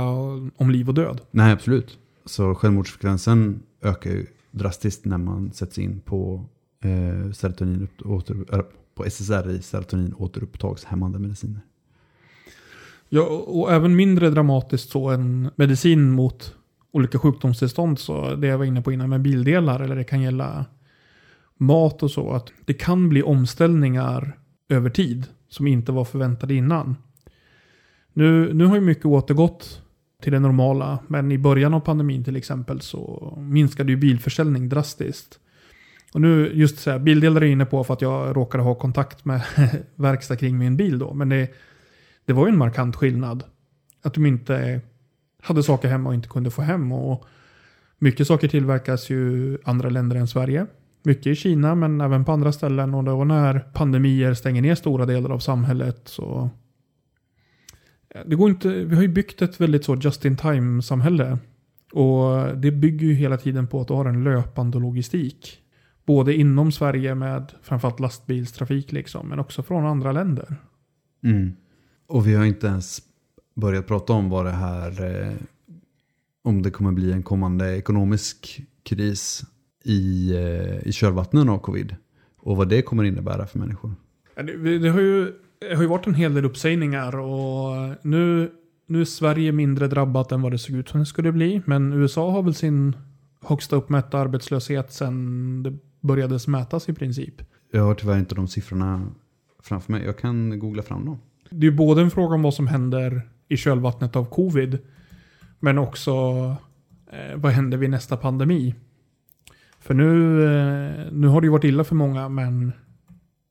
om 0.55 0.71
liv 0.71 0.89
och 0.89 0.93
död. 0.93 1.21
Nej, 1.31 1.51
absolut. 1.51 1.97
Så 2.25 2.55
självmordsfrekvensen 2.55 3.63
ökar 3.81 4.09
ju 4.09 4.25
drastiskt 4.51 5.05
när 5.05 5.17
man 5.17 5.51
sätts 5.51 5.77
in 5.77 5.99
på 5.99 6.45
eh, 6.83 7.31
serotonin 7.31 7.87
åter, 8.05 8.45
äh, 8.51 8.59
på 8.95 9.03
SSRI, 9.05 9.61
serotonin 9.61 10.13
återupptagshämmande 10.13 11.19
mediciner. 11.19 11.61
Ja, 13.09 13.23
och 13.47 13.71
även 13.71 13.95
mindre 13.95 14.29
dramatiskt 14.29 14.89
så 14.89 15.09
en 15.09 15.49
medicin 15.55 16.11
mot 16.11 16.55
olika 16.91 17.19
sjukdomstillstånd. 17.19 17.99
Så 17.99 18.35
det 18.35 18.47
jag 18.47 18.57
var 18.57 18.65
inne 18.65 18.81
på 18.81 18.91
innan 18.91 19.09
med 19.09 19.21
bildelar 19.21 19.79
eller 19.79 19.95
det 19.95 20.03
kan 20.03 20.21
gälla 20.21 20.65
mat 21.61 22.03
och 22.03 22.11
så. 22.11 22.31
Att 22.31 22.51
det 22.65 22.73
kan 22.73 23.09
bli 23.09 23.23
omställningar 23.23 24.37
över 24.69 24.89
tid 24.89 25.27
som 25.49 25.67
inte 25.67 25.91
var 25.91 26.05
förväntade 26.05 26.53
innan. 26.53 26.95
Nu, 28.13 28.53
nu 28.53 28.65
har 28.65 28.75
ju 28.75 28.81
mycket 28.81 29.05
återgått 29.05 29.81
till 30.21 30.31
det 30.31 30.39
normala. 30.39 30.99
Men 31.07 31.31
i 31.31 31.37
början 31.37 31.73
av 31.73 31.79
pandemin 31.79 32.23
till 32.23 32.35
exempel 32.35 32.81
så 32.81 33.33
minskade 33.41 33.91
ju 33.91 33.97
bilförsäljning 33.97 34.69
drastiskt. 34.69 35.39
Och 36.13 36.21
nu 36.21 36.51
just 36.53 36.79
så 36.79 36.91
här, 36.91 36.99
bildelar 36.99 37.41
är 37.41 37.45
jag 37.45 37.51
inne 37.51 37.65
på 37.65 37.83
för 37.83 37.93
att 37.93 38.01
jag 38.01 38.37
råkade 38.37 38.63
ha 38.63 38.75
kontakt 38.75 39.25
med 39.25 39.41
verkstad 39.95 40.35
kring 40.35 40.57
min 40.57 40.77
bil 40.77 40.99
då. 40.99 41.13
Men 41.13 41.29
det, 41.29 41.49
det 42.25 42.33
var 42.33 42.47
ju 42.47 42.51
en 42.51 42.57
markant 42.57 42.95
skillnad. 42.95 43.43
Att 44.01 44.13
de 44.13 44.25
inte 44.25 44.81
hade 45.41 45.63
saker 45.63 45.87
hemma 45.87 46.09
och 46.09 46.15
inte 46.15 46.29
kunde 46.29 46.51
få 46.51 46.61
hem. 46.61 46.91
Och 46.91 47.25
mycket 47.97 48.27
saker 48.27 48.47
tillverkas 48.47 49.09
ju 49.09 49.57
andra 49.63 49.89
länder 49.89 50.15
än 50.15 50.27
Sverige. 50.27 50.67
Mycket 51.03 51.27
i 51.27 51.35
Kina 51.35 51.75
men 51.75 52.01
även 52.01 52.25
på 52.25 52.31
andra 52.31 52.51
ställen. 52.51 52.93
Och 52.93 53.03
då 53.03 53.23
när 53.23 53.59
pandemier 53.59 54.33
stänger 54.33 54.61
ner 54.61 54.75
stora 54.75 55.05
delar 55.05 55.29
av 55.29 55.39
samhället 55.39 56.01
så... 56.05 56.49
Eh, 58.09 58.21
det 58.25 58.35
går 58.35 58.49
inte, 58.49 58.69
vi 58.69 58.95
har 58.95 59.01
ju 59.01 59.07
byggt 59.07 59.41
ett 59.41 59.61
väldigt 59.61 59.85
så 59.85 59.95
just 59.95 60.25
in 60.25 60.37
time 60.37 60.81
samhälle. 60.81 61.37
Och 61.93 62.57
det 62.57 62.71
bygger 62.71 63.07
ju 63.07 63.13
hela 63.13 63.37
tiden 63.37 63.67
på 63.67 63.81
att 63.81 63.87
du 63.87 63.93
har 63.93 64.05
en 64.05 64.23
löpande 64.23 64.79
logistik. 64.79 65.57
Både 66.05 66.35
inom 66.35 66.71
Sverige 66.71 67.15
med 67.15 67.51
framförallt 67.61 67.99
lastbilstrafik 67.99 68.91
liksom, 68.91 69.29
men 69.29 69.39
också 69.39 69.63
från 69.63 69.85
andra 69.85 70.11
länder. 70.11 70.55
Mm. 71.23 71.55
Och 72.07 72.27
vi 72.27 72.35
har 72.35 72.45
inte 72.45 72.67
ens 72.67 73.01
börjat 73.55 73.87
prata 73.87 74.13
om 74.13 74.29
vad 74.29 74.45
det 74.45 74.51
här, 74.51 75.21
eh, 75.21 75.33
om 76.43 76.61
det 76.61 76.71
kommer 76.71 76.91
bli 76.91 77.11
en 77.11 77.23
kommande 77.23 77.77
ekonomisk 77.77 78.61
kris 78.83 79.43
i, 79.83 80.33
eh, 80.35 80.87
i 80.87 80.91
kölvattnen 80.91 81.49
av 81.49 81.57
covid. 81.57 81.95
Och 82.37 82.57
vad 82.57 82.69
det 82.69 82.81
kommer 82.81 83.03
innebära 83.03 83.47
för 83.47 83.59
människor. 83.59 83.95
Det, 84.35 84.79
det, 84.79 84.89
har 84.89 84.99
ju, 84.99 85.33
det 85.59 85.75
har 85.75 85.81
ju 85.81 85.87
varit 85.89 86.07
en 86.07 86.15
hel 86.15 86.33
del 86.33 86.45
uppsägningar 86.45 87.15
och 87.15 87.95
nu, 88.01 88.51
nu 88.87 89.01
är 89.01 89.05
Sverige 89.05 89.51
mindre 89.51 89.87
drabbat 89.87 90.31
än 90.31 90.41
vad 90.41 90.51
det 90.51 90.57
såg 90.57 90.75
ut 90.75 90.89
som 90.89 90.99
det 90.99 91.05
skulle 91.05 91.31
bli. 91.31 91.61
Men 91.65 91.93
USA 91.93 92.31
har 92.31 92.43
väl 92.43 92.53
sin 92.53 92.95
högsta 93.41 93.75
uppmätta 93.75 94.19
arbetslöshet 94.19 94.93
sedan 94.93 95.63
det 95.63 95.77
började 96.01 96.39
mätas 96.47 96.89
i 96.89 96.93
princip. 96.93 97.41
Jag 97.71 97.83
har 97.83 97.95
tyvärr 97.95 98.19
inte 98.19 98.35
de 98.35 98.47
siffrorna 98.47 99.07
framför 99.63 99.91
mig. 99.91 100.05
Jag 100.05 100.17
kan 100.17 100.59
googla 100.59 100.83
fram 100.83 101.05
dem. 101.05 101.19
Det 101.49 101.67
är 101.67 101.71
ju 101.71 101.77
både 101.77 102.01
en 102.01 102.11
fråga 102.11 102.35
om 102.35 102.41
vad 102.41 102.53
som 102.53 102.67
händer 102.67 103.21
i 103.47 103.57
kölvattnet 103.57 104.15
av 104.15 104.25
covid. 104.25 104.77
Men 105.59 105.77
också 105.77 106.11
eh, 107.11 107.35
vad 107.35 107.51
händer 107.51 107.77
vid 107.77 107.89
nästa 107.89 108.17
pandemi? 108.17 108.75
För 109.81 109.93
nu, 109.93 110.43
eh, 110.43 111.11
nu 111.11 111.27
har 111.27 111.41
det 111.41 111.45
ju 111.45 111.51
varit 111.51 111.63
illa 111.63 111.83
för 111.83 111.95
många 111.95 112.29
men 112.29 112.73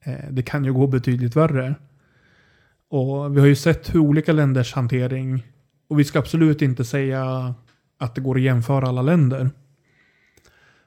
eh, 0.05 0.31
det 0.31 0.43
kan 0.43 0.65
ju 0.65 0.73
gå 0.73 0.87
betydligt 0.87 1.37
värre. 1.37 1.75
Och 2.91 3.37
vi 3.37 3.41
har 3.41 3.47
ju 3.47 3.57
sett 3.57 3.95
hur 3.95 4.01
olika 4.01 4.33
länders 4.33 4.75
hantering, 4.75 5.47
och 5.89 5.99
vi 5.99 6.05
ska 6.05 6.19
absolut 6.19 6.63
inte 6.63 6.85
säga 6.85 7.55
att 7.99 8.15
det 8.15 8.21
går 8.21 8.37
att 8.37 8.43
jämföra 8.43 8.89
alla 8.89 9.03
länder. 9.03 9.51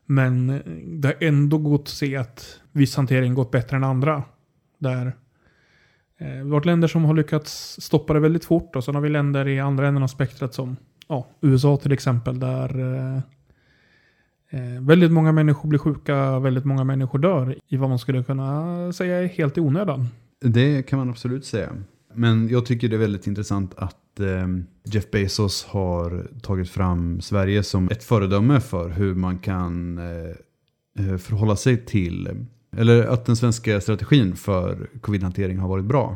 Men 0.05 0.49
eh, 0.49 0.59
det 0.85 1.07
har 1.07 1.15
ändå 1.19 1.57
gått 1.57 1.81
att 1.81 1.87
se 1.87 2.15
att 2.15 2.59
viss 2.71 2.95
hantering 2.95 3.33
gått 3.33 3.51
bättre 3.51 3.77
än 3.77 3.83
andra. 3.83 4.23
Där 4.77 5.13
vi 6.17 6.37
har 6.37 6.43
varit 6.43 6.65
länder 6.65 6.87
som 6.87 7.05
har 7.05 7.13
lyckats 7.13 7.81
stoppa 7.81 8.13
det 8.13 8.19
väldigt 8.19 8.45
fort 8.45 8.75
och 8.75 8.83
sen 8.83 8.95
har 8.95 9.01
vi 9.01 9.09
länder 9.09 9.47
i 9.47 9.59
andra 9.59 9.87
änden 9.87 10.03
av 10.03 10.07
spektrat 10.07 10.53
som 10.53 10.77
ja, 11.07 11.27
USA 11.41 11.77
till 11.77 11.91
exempel 11.91 12.39
där 12.39 13.21
eh, 14.53 14.81
väldigt 14.81 15.11
många 15.11 15.31
människor 15.31 15.69
blir 15.69 15.79
sjuka, 15.79 16.39
väldigt 16.39 16.65
många 16.65 16.83
människor 16.83 17.19
dör 17.19 17.55
i 17.67 17.77
vad 17.77 17.89
man 17.89 17.99
skulle 17.99 18.23
kunna 18.23 18.93
säga 18.93 19.23
är 19.23 19.27
helt 19.27 19.57
i 19.57 19.61
onödan. 19.61 20.07
Det 20.41 20.83
kan 20.83 20.99
man 20.99 21.09
absolut 21.09 21.45
säga. 21.45 21.69
Men 22.13 22.49
jag 22.49 22.65
tycker 22.65 22.89
det 22.89 22.95
är 22.95 22.99
väldigt 22.99 23.27
intressant 23.27 23.73
att 23.77 24.19
eh, 24.19 24.47
Jeff 24.83 25.11
Bezos 25.11 25.65
har 25.65 26.27
tagit 26.41 26.69
fram 26.69 27.21
Sverige 27.21 27.63
som 27.63 27.89
ett 27.89 28.03
föredöme 28.03 28.59
för 28.59 28.89
hur 28.89 29.15
man 29.15 29.37
kan 29.37 29.97
eh, 29.97 30.35
eh 30.99 31.17
förhålla 31.17 31.55
sig 31.55 31.85
till, 31.85 32.45
eller 32.77 33.05
att 33.05 33.25
den 33.25 33.35
svenska 33.35 33.81
strategin 33.81 34.35
för 34.35 34.89
covid-hantering 35.01 35.57
har 35.57 35.67
varit 35.67 35.85
bra. 35.85 36.15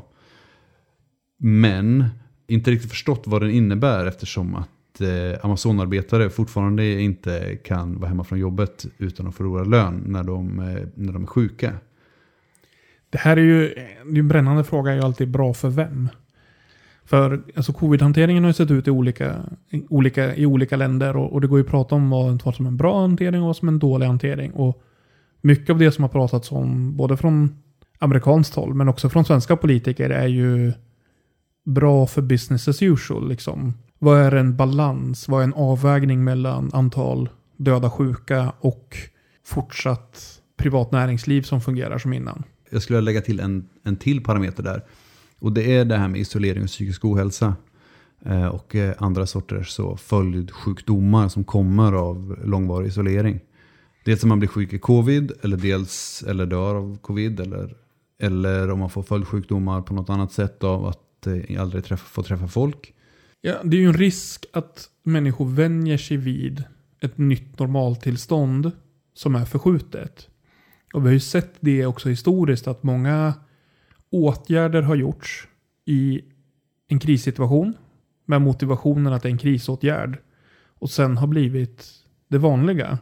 Men 1.39 2.05
inte 2.47 2.71
riktigt 2.71 2.89
förstått 2.89 3.23
vad 3.25 3.41
den 3.41 3.51
innebär 3.51 4.05
eftersom 4.05 4.55
att 4.55 4.69
eh, 5.01 5.45
Amazonarbetare 5.45 6.29
fortfarande 6.29 7.01
inte 7.01 7.55
kan 7.55 7.99
vara 7.99 8.09
hemma 8.09 8.23
från 8.23 8.39
jobbet 8.39 8.85
utan 8.97 9.27
att 9.27 9.35
förlora 9.35 9.63
lön 9.63 10.03
när 10.05 10.23
de, 10.23 10.59
eh, 10.59 10.87
när 10.95 11.13
de 11.13 11.23
är 11.23 11.27
sjuka. 11.27 11.73
Det 13.09 13.17
här 13.17 13.37
är 13.37 13.41
ju 13.41 13.73
det 14.05 14.15
är 14.15 14.19
en 14.19 14.27
brännande 14.27 14.63
fråga, 14.63 14.91
är 14.91 14.95
ju 14.95 15.01
alltid 15.01 15.29
bra 15.29 15.53
för 15.53 15.69
vem? 15.69 16.09
För 17.05 17.43
alltså, 17.55 17.73
covid-hanteringen 17.73 18.43
har 18.43 18.49
ju 18.49 18.53
sett 18.53 18.71
ut 18.71 18.87
i 18.87 18.91
olika, 18.91 19.35
i 19.69 19.83
olika, 19.89 20.35
i 20.35 20.45
olika 20.45 20.77
länder 20.77 21.17
och, 21.17 21.33
och, 21.33 21.41
det 21.41 21.47
går 21.47 21.59
ju 21.59 21.65
att 21.65 21.71
prata 21.71 21.95
om 21.95 22.09
vad, 22.09 22.43
vad 22.43 22.55
som 22.55 22.65
är 22.65 22.69
en 22.69 22.77
bra 22.77 23.01
hantering 23.01 23.41
och 23.41 23.47
vad 23.47 23.57
som 23.57 23.67
är 23.67 23.71
en 23.71 23.79
dålig 23.79 24.05
hantering. 24.05 24.51
Och 24.51 24.83
mycket 25.41 25.69
av 25.69 25.79
det 25.79 25.91
som 25.91 26.03
har 26.03 26.09
pratats 26.09 26.51
om, 26.51 26.97
både 26.97 27.17
från 27.17 27.55
amerikanskt 27.99 28.55
håll 28.55 28.73
men 28.73 28.89
också 28.89 29.09
från 29.09 29.25
svenska 29.25 29.55
politiker, 29.55 30.09
är 30.09 30.27
ju 30.27 30.73
bra 31.65 32.07
för 32.07 32.21
business 32.21 32.67
as 32.67 32.81
usual. 32.81 33.29
Liksom. 33.29 33.73
Vad 33.99 34.19
är 34.19 34.31
en 34.31 34.55
balans? 34.55 35.27
Vad 35.27 35.39
är 35.39 35.43
en 35.43 35.53
avvägning 35.53 36.23
mellan 36.23 36.69
antal 36.73 37.29
döda 37.57 37.89
sjuka 37.89 38.53
och 38.59 38.97
fortsatt 39.45 40.41
privat 40.57 40.91
näringsliv 40.91 41.41
som 41.41 41.61
fungerar 41.61 41.97
som 41.97 42.13
innan? 42.13 42.43
jag 42.69 42.81
skulle 42.81 43.01
lägga 43.01 43.21
till 43.21 43.39
en, 43.39 43.69
en 43.83 43.95
till 43.95 44.23
parameter 44.23 44.63
där. 44.63 44.83
Och 45.39 45.51
det 45.51 45.75
är 45.75 45.85
det 45.85 45.97
här 45.97 46.07
med 46.07 46.21
isolering 46.21 46.63
och 46.63 46.69
psykisk 46.69 47.05
ohälsa. 47.05 47.55
Eh, 48.25 48.45
och 48.45 48.75
eh, 48.75 48.95
andra 48.97 49.25
sorters 49.25 49.69
så 49.69 49.97
följdsjukdomar 49.97 51.27
som 51.27 51.43
kommer 51.43 51.93
av 51.93 52.39
långvarig 52.45 52.87
isolering. 52.87 53.39
Dels 54.05 54.23
om 54.23 54.29
man 54.29 54.39
blir 54.39 54.49
sjuk 54.49 54.73
i 54.73 54.79
covid 54.79 55.31
eller 55.41 55.57
dels 55.57 56.23
eller 56.27 56.45
dör 56.45 56.75
av 56.75 56.97
covid. 57.01 57.39
Eller, 57.39 57.75
eller 58.19 58.71
om 58.71 58.79
man 58.79 58.89
får 58.89 59.03
följdsjukdomar 59.03 59.81
på 59.81 59.93
något 59.93 60.09
annat 60.09 60.31
sätt 60.31 60.63
av 60.63 60.85
att 60.85 61.27
eh, 61.27 61.61
aldrig 61.61 61.83
träffa, 61.83 62.05
få 62.05 62.23
träffa 62.23 62.47
folk. 62.47 62.93
Ja, 63.41 63.63
det 63.63 63.77
är 63.77 63.81
ju 63.81 63.87
en 63.87 63.93
risk 63.93 64.45
att 64.53 64.89
människor 65.03 65.45
vänjer 65.45 65.97
sig 65.97 66.17
vid 66.17 66.63
ett 66.99 67.17
nytt 67.17 67.59
normaltillstånd 67.59 68.71
som 69.13 69.35
är 69.35 69.45
förskjutet. 69.45 70.29
Och 70.93 71.01
vi 71.01 71.07
har 71.07 71.13
ju 71.13 71.19
sett 71.19 71.53
det 71.59 71.85
också 71.85 72.09
historiskt 72.09 72.67
att 72.67 72.83
många 72.83 73.33
åtgärder 74.09 74.81
har 74.81 74.95
gjorts 74.95 75.47
i 75.85 76.21
en 76.87 76.99
krissituation 76.99 77.73
med 78.25 78.41
motivationen 78.41 79.13
att 79.13 79.23
det 79.23 79.29
är 79.29 79.31
en 79.31 79.37
krisåtgärd 79.37 80.17
och 80.79 80.89
sen 80.89 81.17
har 81.17 81.27
blivit 81.27 81.85
det 82.27 82.37
vanliga. 82.37 82.97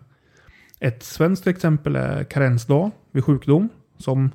Ett 0.79 1.03
svenskt 1.03 1.47
exempel 1.47 1.95
är 1.95 2.23
karensdag 2.23 2.91
vid 3.11 3.23
sjukdom 3.23 3.69
som 3.97 4.31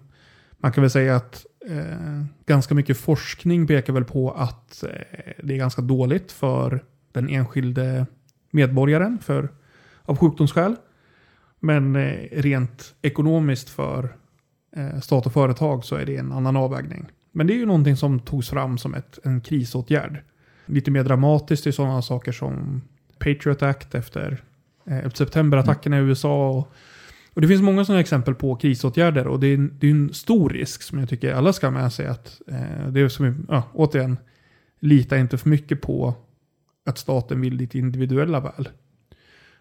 man 0.58 0.72
kan 0.72 0.82
väl 0.82 0.90
säga 0.90 1.16
att 1.16 1.46
eh, 1.68 2.24
ganska 2.46 2.74
mycket 2.74 2.98
forskning 2.98 3.66
pekar 3.66 3.92
väl 3.92 4.04
på 4.04 4.30
att 4.30 4.82
eh, 4.82 4.90
det 5.42 5.54
är 5.54 5.58
ganska 5.58 5.82
dåligt 5.82 6.32
för 6.32 6.84
den 7.12 7.28
enskilde 7.28 8.06
medborgaren 8.50 9.18
för, 9.18 9.48
av 10.02 10.16
sjukdomsskäl. 10.16 10.76
Men 11.60 11.96
eh, 11.96 12.28
rent 12.32 12.94
ekonomiskt 13.02 13.70
för 13.70 14.16
eh, 14.76 15.00
stat 15.00 15.26
och 15.26 15.32
företag 15.32 15.84
så 15.84 15.96
är 15.96 16.06
det 16.06 16.16
en 16.16 16.32
annan 16.32 16.56
avvägning. 16.56 17.06
Men 17.32 17.46
det 17.46 17.52
är 17.52 17.58
ju 17.58 17.66
någonting 17.66 17.96
som 17.96 18.20
togs 18.20 18.50
fram 18.50 18.78
som 18.78 18.94
ett, 18.94 19.18
en 19.24 19.40
krisåtgärd. 19.40 20.22
Lite 20.66 20.90
mer 20.90 21.04
dramatiskt 21.04 21.66
är 21.66 21.70
sådana 21.70 22.02
saker 22.02 22.32
som 22.32 22.82
Patriot 23.18 23.62
Act 23.62 23.94
efter 23.94 24.42
eh, 24.86 25.10
septemberattackerna 25.10 25.96
mm. 25.96 26.06
i 26.06 26.10
USA. 26.10 26.48
Och, 26.48 26.72
och, 27.34 27.40
det 27.40 27.48
finns 27.48 27.62
många 27.62 27.84
sådana 27.84 28.00
exempel 28.00 28.34
på 28.34 28.56
krisåtgärder 28.56 29.26
och 29.26 29.40
det 29.40 29.46
är, 29.46 29.56
det 29.56 29.86
är 29.86 29.90
en 29.90 30.14
stor 30.14 30.50
risk 30.50 30.82
som 30.82 30.98
jag 30.98 31.08
tycker 31.08 31.34
alla 31.34 31.52
ska 31.52 31.66
ha 31.66 31.72
med 31.72 31.92
sig. 31.92 32.06
Att, 32.06 32.40
eh, 32.46 32.88
det 32.88 33.00
är 33.00 33.08
som, 33.08 33.46
ja, 33.48 33.62
återigen, 33.74 34.16
lita 34.80 35.18
inte 35.18 35.38
för 35.38 35.48
mycket 35.48 35.80
på 35.80 36.14
att 36.86 36.98
staten 36.98 37.40
vill 37.40 37.56
ditt 37.56 37.74
individuella 37.74 38.40
väl. 38.40 38.68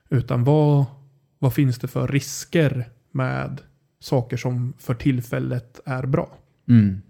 Utan 0.10 0.44
vad, 0.44 0.86
vad 1.40 1.54
finns 1.54 1.80
det 1.80 1.88
för 1.88 2.08
risker 2.08 2.90
med 3.12 3.62
saker 4.00 4.38
som 4.38 4.74
för 4.78 4.94
tillfället 4.94 5.80
är 5.86 6.06
bra? 6.06 6.38
Mm. 6.68 7.02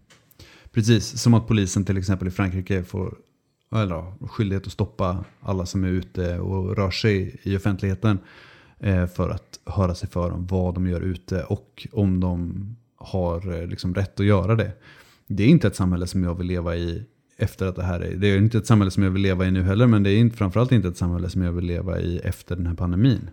Precis, 0.71 1.21
som 1.21 1.33
att 1.33 1.47
polisen 1.47 1.85
till 1.85 1.97
exempel 1.97 2.27
i 2.27 2.31
Frankrike 2.31 2.83
får 2.83 3.17
eller, 3.75 4.27
skyldighet 4.27 4.67
att 4.67 4.73
stoppa 4.73 5.25
alla 5.41 5.65
som 5.65 5.83
är 5.83 5.87
ute 5.87 6.39
och 6.39 6.75
rör 6.75 6.91
sig 6.91 7.39
i 7.43 7.57
offentligheten 7.57 8.19
för 9.15 9.29
att 9.29 9.59
höra 9.65 9.95
sig 9.95 10.09
för 10.09 10.31
om 10.31 10.47
vad 10.47 10.73
de 10.73 10.87
gör 10.87 11.01
ute 11.01 11.43
och 11.43 11.87
om 11.91 12.19
de 12.19 12.65
har 12.99 13.61
eh, 13.61 13.67
liksom, 13.67 13.95
rätt 13.95 14.19
att 14.19 14.25
göra 14.25 14.55
det. 14.55 14.71
Det 15.27 15.43
är 15.43 15.47
inte 15.47 15.67
ett 15.67 15.75
samhälle 15.75 16.07
som 16.07 16.23
jag 16.23 16.35
vill 16.35 16.47
leva 16.47 16.75
i 16.75 17.03
efter 17.37 17.65
att 17.65 17.75
det 17.75 17.83
här 17.83 17.99
är. 17.99 18.15
Det 18.15 18.27
är 18.27 18.37
inte 18.37 18.57
ett 18.57 18.67
samhälle 18.67 18.91
som 18.91 19.03
jag 19.03 19.11
vill 19.11 19.21
leva 19.21 19.45
i 19.45 19.51
nu 19.51 19.63
heller, 19.63 19.87
men 19.87 20.03
det 20.03 20.11
är 20.11 20.17
inte, 20.17 20.37
framförallt 20.37 20.71
inte 20.71 20.87
ett 20.87 20.97
samhälle 20.97 21.29
som 21.29 21.41
jag 21.41 21.51
vill 21.51 21.65
leva 21.65 21.99
i 21.99 22.19
efter 22.19 22.55
den 22.55 22.67
här 22.67 22.73
pandemin. 22.73 23.29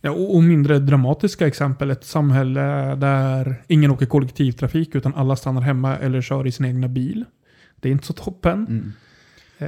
Ja, 0.00 0.10
och 0.10 0.42
mindre 0.42 0.78
dramatiska 0.78 1.46
exempel, 1.46 1.90
ett 1.90 2.04
samhälle 2.04 2.94
där 2.94 3.62
ingen 3.66 3.90
åker 3.90 4.06
kollektivtrafik 4.06 4.94
utan 4.94 5.14
alla 5.14 5.36
stannar 5.36 5.60
hemma 5.60 5.96
eller 5.96 6.22
kör 6.22 6.46
i 6.46 6.52
sin 6.52 6.66
egna 6.66 6.88
bil. 6.88 7.24
Det 7.76 7.88
är 7.88 7.92
inte 7.92 8.06
så 8.06 8.12
toppen. 8.12 8.66
Mm. 8.68 8.92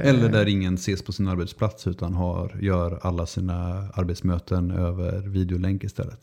Eller 0.01 0.29
där 0.29 0.47
ingen 0.47 0.73
ses 0.73 1.03
på 1.03 1.11
sin 1.11 1.27
arbetsplats 1.27 1.87
utan 1.87 2.13
har, 2.13 2.57
gör 2.61 2.99
alla 3.01 3.25
sina 3.25 3.89
arbetsmöten 3.93 4.71
över 4.71 5.19
videolänk 5.21 5.83
istället. 5.83 6.19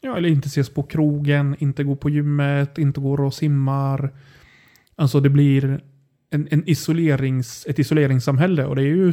Ja, 0.00 0.16
eller 0.16 0.28
inte 0.28 0.48
ses 0.48 0.70
på 0.70 0.82
krogen, 0.82 1.56
inte 1.58 1.84
går 1.84 1.96
på 1.96 2.10
gymmet, 2.10 2.78
inte 2.78 3.00
går 3.00 3.20
och 3.20 3.34
simmar. 3.34 4.10
Alltså 4.96 5.20
det 5.20 5.30
blir 5.30 5.80
en, 6.30 6.48
en 6.50 6.68
isolerings, 6.68 7.66
ett 7.68 7.78
isoleringssamhälle 7.78 8.66
och 8.66 8.76
det 8.76 8.82
är 8.82 8.86
ju 8.86 9.12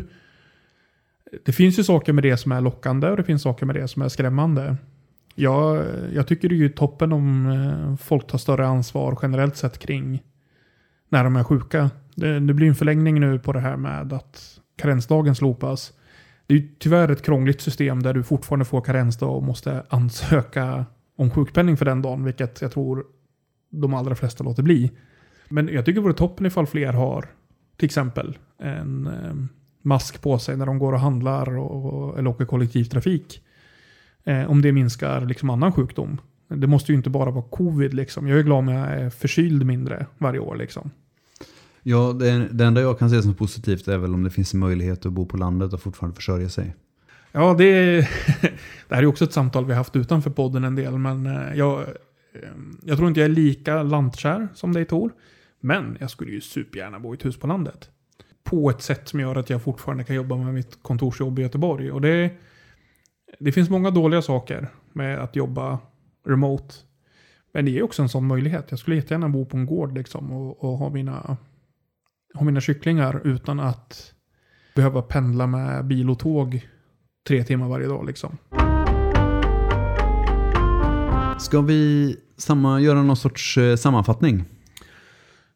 det 1.46 1.52
finns 1.52 1.80
ju 1.80 1.84
saker 1.84 2.14
med 2.14 2.24
det 2.24 2.38
som 2.38 2.52
är 2.52 2.62
lockande 2.62 3.10
och 3.10 3.18
det 3.18 3.24
finns 3.24 3.42
saker 3.42 3.66
med 3.66 3.76
det 3.76 3.88
som 3.88 4.02
är 4.02 4.10
skrämmande. 4.10 4.78
Jag, 5.36 5.86
jag 6.14 6.28
tycker 6.28 6.50
det 6.50 6.56
är 6.56 6.58
ju 6.58 6.70
toppen 6.70 7.12
om 7.12 7.46
eh, 7.46 7.96
folk 7.96 8.28
tar 8.28 8.38
större 8.38 8.68
ansvar 8.68 9.20
generellt 9.22 9.58
sett 9.58 9.80
kring 9.80 10.24
när 11.10 11.24
de 11.24 11.36
är 11.36 11.44
sjuka. 11.44 11.90
Det, 12.16 12.40
det 12.40 12.54
blir 12.54 12.68
en 12.68 12.76
förlängning 12.76 13.20
nu 13.20 13.40
på 13.40 13.54
det 13.54 13.60
här 13.60 13.78
med 13.78 14.14
att 14.14 14.60
karensdagen 14.76 15.36
slopas. 15.36 15.94
Det 16.48 16.54
är 16.54 16.58
ju 16.58 16.70
tyvärr 16.80 17.12
ett 17.12 17.22
krångligt 17.22 17.62
system 17.62 18.04
där 18.04 18.14
du 18.14 18.24
fortfarande 18.24 18.66
får 18.66 18.82
karensdag 18.82 19.36
och 19.36 19.44
måste 19.44 19.84
ansöka 19.90 20.86
om 21.16 21.32
sjukpenning 21.32 21.78
för 21.78 21.86
den 21.86 22.02
dagen, 22.02 22.24
vilket 22.24 22.62
jag 22.62 22.72
tror 22.72 23.06
de 23.70 23.94
allra 23.94 24.16
flesta 24.16 24.44
låter 24.44 24.64
bli. 24.64 24.92
Men 25.50 25.68
jag 25.68 25.86
tycker 25.86 25.96
det 25.96 26.04
vore 26.04 26.14
toppen 26.14 26.46
ifall 26.46 26.68
fler 26.68 26.94
har 26.94 27.26
till 27.78 27.86
exempel 27.86 28.38
en 28.58 29.08
eh, 29.08 29.34
mask 29.82 30.22
på 30.22 30.40
sig 30.40 30.58
när 30.58 30.66
de 30.66 30.80
går 30.80 30.94
och 30.94 31.00
handlar 31.00 31.58
och, 31.58 32.20
eller 32.20 32.30
åker 32.30 32.46
kollektivtrafik. 32.46 33.44
Eh, 34.24 34.52
om 34.52 34.62
det 34.62 34.72
minskar 34.72 35.22
liksom 35.22 35.50
annan 35.50 35.72
sjukdom. 35.72 36.18
Det 36.50 36.68
måste 36.68 36.92
ju 36.92 36.98
inte 36.98 37.10
bara 37.10 37.32
vara 37.32 37.46
covid 37.50 37.94
liksom. 37.94 38.28
Jag 38.28 38.40
är 38.40 38.44
glad 38.44 38.60
om 38.60 38.68
jag 38.68 38.88
är 38.88 39.10
förkyld 39.10 39.66
mindre 39.66 40.06
varje 40.18 40.40
år 40.40 40.56
liksom. 40.56 40.92
Ja, 41.84 42.14
det, 42.20 42.48
det 42.52 42.66
enda 42.66 42.82
jag 42.82 43.00
kan 43.00 43.10
se 43.10 43.22
som 43.22 43.34
positivt 43.34 43.88
är 43.88 43.98
väl 43.98 44.14
om 44.14 44.24
det 44.24 44.30
finns 44.30 44.54
en 44.54 44.60
möjlighet 44.60 45.06
att 45.06 45.14
bo 45.14 45.26
på 45.26 45.38
landet 45.38 45.74
och 45.74 45.82
fortfarande 45.82 46.16
försörja 46.16 46.50
sig. 46.50 46.76
Ja, 47.32 47.54
det, 47.54 47.96
det 48.88 48.96
här 48.96 49.04
är 49.04 49.06
också 49.06 49.24
ett 49.24 49.34
samtal 49.34 49.66
vi 49.66 49.72
har 49.72 49.78
haft 49.78 49.96
utanför 49.96 50.30
podden 50.30 50.64
en 50.64 50.76
del, 50.76 50.98
men 50.98 51.26
eh, 51.26 51.58
jag, 51.58 51.80
eh, 51.82 52.50
jag 52.84 52.98
tror 52.98 53.08
inte 53.08 53.20
jag 53.20 53.30
är 53.30 53.36
lika 53.36 53.84
lantkär 53.84 54.48
som 54.54 54.74
dig 54.74 54.86
Tor. 54.86 55.12
Men 55.60 55.98
jag 56.00 56.10
skulle 56.10 56.32
ju 56.32 56.42
supergärna 56.42 57.00
bo 57.00 57.14
i 57.14 57.18
ett 57.18 57.26
hus 57.26 57.40
på 57.40 57.48
landet. 57.48 57.90
På 58.44 58.70
ett 58.70 58.82
sätt 58.82 59.08
som 59.08 59.20
gör 59.20 59.36
att 59.36 59.50
jag 59.50 59.64
fortfarande 59.64 60.04
kan 60.04 60.16
jobba 60.16 60.38
med 60.38 60.54
mitt 60.54 60.84
kontorsjobb 60.84 61.40
i 61.40 61.42
Göteborg. 61.42 61.92
Och 61.92 62.02
det, 62.02 62.32
det 63.40 63.52
finns 63.52 63.70
många 63.70 63.92
dåliga 63.92 64.22
saker 64.22 64.68
med 64.94 65.20
att 65.20 65.36
jobba 65.36 65.80
remote. 66.30 66.76
Men 67.54 67.66
det 67.66 67.78
är 67.78 67.84
också 67.84 68.02
en 68.02 68.10
sån 68.10 68.28
möjlighet. 68.28 68.66
Jag 68.70 68.80
skulle 68.80 68.96
jättegärna 68.96 69.30
bo 69.30 69.46
på 69.46 69.58
en 69.58 69.66
gård 69.66 69.94
liksom 69.98 70.32
och, 70.32 70.64
och 70.64 70.78
ha, 70.78 70.90
mina, 70.90 71.38
ha 72.34 72.46
mina 72.46 72.62
kycklingar 72.62 73.22
utan 73.24 73.60
att 73.60 74.14
behöva 74.76 75.02
pendla 75.02 75.48
med 75.48 75.86
bil 75.86 76.10
och 76.10 76.20
tåg 76.20 76.68
tre 77.28 77.44
timmar 77.44 77.68
varje 77.68 77.88
dag 77.88 78.06
liksom. 78.06 78.38
Ska 81.40 81.62
vi 81.62 82.16
samma, 82.38 82.82
göra 82.82 83.04
någon 83.04 83.18
sorts 83.18 83.58
eh, 83.58 83.76
sammanfattning? 83.76 84.46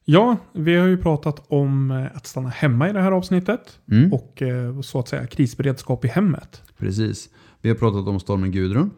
Ja, 0.06 0.38
vi 0.54 0.76
har 0.76 0.88
ju 0.88 0.98
pratat 0.98 1.44
om 1.48 1.92
eh, 1.92 2.18
att 2.18 2.28
stanna 2.28 2.50
hemma 2.50 2.90
i 2.90 2.94
det 2.94 3.02
här 3.02 3.12
avsnittet. 3.12 3.80
Mm. 3.92 4.14
Och 4.14 4.42
eh, 4.42 4.82
så 4.82 5.00
att 5.00 5.08
säga 5.08 5.28
krisberedskap 5.28 6.06
i 6.06 6.08
hemmet. 6.08 6.62
Precis. 6.78 7.30
Vi 7.62 7.70
har 7.70 7.76
pratat 7.76 8.08
om 8.08 8.20
stormen 8.20 8.52
Gudrun. 8.52 8.92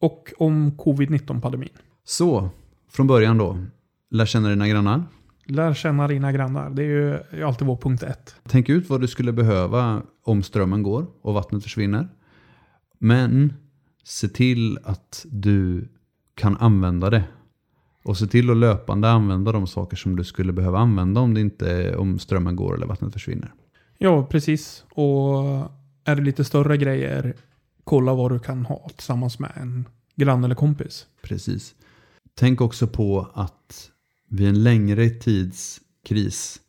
Och 0.00 0.32
om 0.38 0.72
covid-19-pandemin. 0.78 1.68
Så, 2.04 2.50
från 2.90 3.06
början 3.06 3.38
då. 3.38 3.58
Lär 4.10 4.26
känna 4.26 4.48
dina 4.48 4.68
grannar. 4.68 5.02
Lär 5.44 5.74
känna 5.74 6.08
dina 6.08 6.32
grannar. 6.32 6.70
Det 6.70 6.82
är 6.82 6.86
ju 7.32 7.44
alltid 7.44 7.66
vår 7.66 7.76
punkt 7.76 8.02
ett. 8.02 8.34
Tänk 8.48 8.68
ut 8.68 8.88
vad 8.88 9.00
du 9.00 9.08
skulle 9.08 9.32
behöva 9.32 10.02
om 10.24 10.42
strömmen 10.42 10.82
går 10.82 11.06
och 11.22 11.34
vattnet 11.34 11.62
försvinner. 11.62 12.08
Men 12.98 13.52
se 14.04 14.28
till 14.28 14.78
att 14.84 15.26
du 15.30 15.88
kan 16.34 16.56
använda 16.56 17.10
det. 17.10 17.24
Och 18.04 18.16
se 18.16 18.26
till 18.26 18.50
att 18.50 18.56
löpande 18.56 19.10
använda 19.10 19.52
de 19.52 19.66
saker 19.66 19.96
som 19.96 20.16
du 20.16 20.24
skulle 20.24 20.52
behöva 20.52 20.78
använda 20.78 21.20
om, 21.20 21.34
det 21.34 21.40
inte, 21.40 21.96
om 21.96 22.18
strömmen 22.18 22.56
går 22.56 22.74
eller 22.74 22.86
vattnet 22.86 23.12
försvinner. 23.12 23.52
Ja, 23.98 24.26
precis. 24.26 24.84
Och 24.90 25.44
är 26.04 26.16
det 26.16 26.22
lite 26.22 26.44
större 26.44 26.76
grejer, 26.76 27.34
kolla 27.88 28.14
vad 28.14 28.32
du 28.32 28.38
kan 28.38 28.66
ha 28.66 28.88
tillsammans 28.96 29.38
med 29.38 29.52
en 29.54 29.88
granne 30.16 30.46
eller 30.46 30.54
kompis. 30.54 31.06
Precis. 31.22 31.74
Tänk 32.34 32.60
också 32.60 32.86
på 32.86 33.30
att 33.34 33.90
vid 34.28 34.48
en 34.48 34.62
längre 34.62 35.10
tids 35.10 35.80
kris 36.04 36.60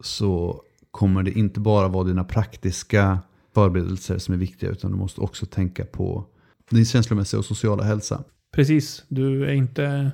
så 0.00 0.62
kommer 0.90 1.22
det 1.22 1.30
inte 1.30 1.60
bara 1.60 1.88
vara 1.88 2.04
dina 2.04 2.24
praktiska 2.24 3.18
förberedelser 3.54 4.18
som 4.18 4.34
är 4.34 4.38
viktiga 4.38 4.70
utan 4.70 4.90
du 4.90 4.96
måste 4.96 5.20
också 5.20 5.46
tänka 5.46 5.84
på 5.84 6.26
din 6.70 6.84
känslomässiga 6.84 7.38
och 7.38 7.44
sociala 7.44 7.84
hälsa. 7.84 8.24
Precis. 8.52 9.04
Du 9.08 9.44
är 9.44 9.52
inte... 9.52 10.10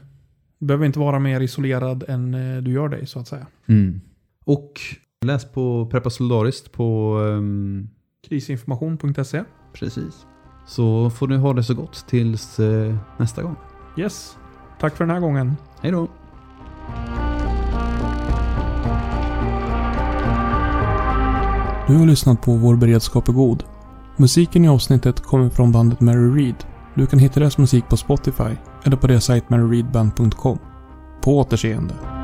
Du 0.59 0.67
behöver 0.67 0.87
inte 0.87 0.99
vara 0.99 1.19
mer 1.19 1.41
isolerad 1.41 2.05
än 2.09 2.35
eh, 2.35 2.63
du 2.63 2.73
gör 2.73 2.89
dig, 2.89 3.07
så 3.07 3.19
att 3.19 3.29
säga. 3.29 3.47
Mm. 3.67 4.01
Och 4.45 4.81
läs 5.27 5.53
på 5.53 5.87
Preppa 5.87 6.11
Solidariskt 6.11 6.73
på... 6.73 7.19
ehm, 7.29 7.89
Krisinformation.se. 8.29 9.45
precis. 9.73 10.27
Så 10.67 11.11
får 11.11 11.29
ni 11.29 11.37
ha 11.37 11.53
det 11.53 11.65
så 11.65 11.75
gott 11.75 12.07
tills 12.09 12.61
eh, 12.61 12.95
nästa 13.17 13.43
gång. 13.43 13.57
Yes. 13.97 14.37
Tack 14.81 14.97
för 14.97 15.05
den 15.05 15.15
här 15.15 15.21
gången. 15.21 15.57
Hej 15.81 15.93
då! 15.93 16.09
Du 21.87 21.99
har 21.99 22.07
lyssnat 22.07 22.43
på 22.43 22.57
Vår 22.57 22.77
beredskap 22.77 23.29
är 23.29 23.33
god. 23.33 23.65
Musiken 24.17 24.65
i 24.65 24.69
avsnittet 24.69 25.21
kommer 25.21 25.51
från 25.51 25.73
bandet 25.73 26.01
Mary 26.01 26.45
Reed. 26.45 26.65
Du 26.95 27.07
kan 27.07 27.19
hitta 27.19 27.41
deras 27.41 27.59
musik 27.59 27.89
på 27.89 27.97
Spotify 27.97 28.57
eller 28.85 28.97
på 28.97 29.07
deras 29.07 29.25
sajt 29.25 29.51
maryreedband.com. 29.51 30.59
På 31.23 31.39
återseende. 31.39 32.22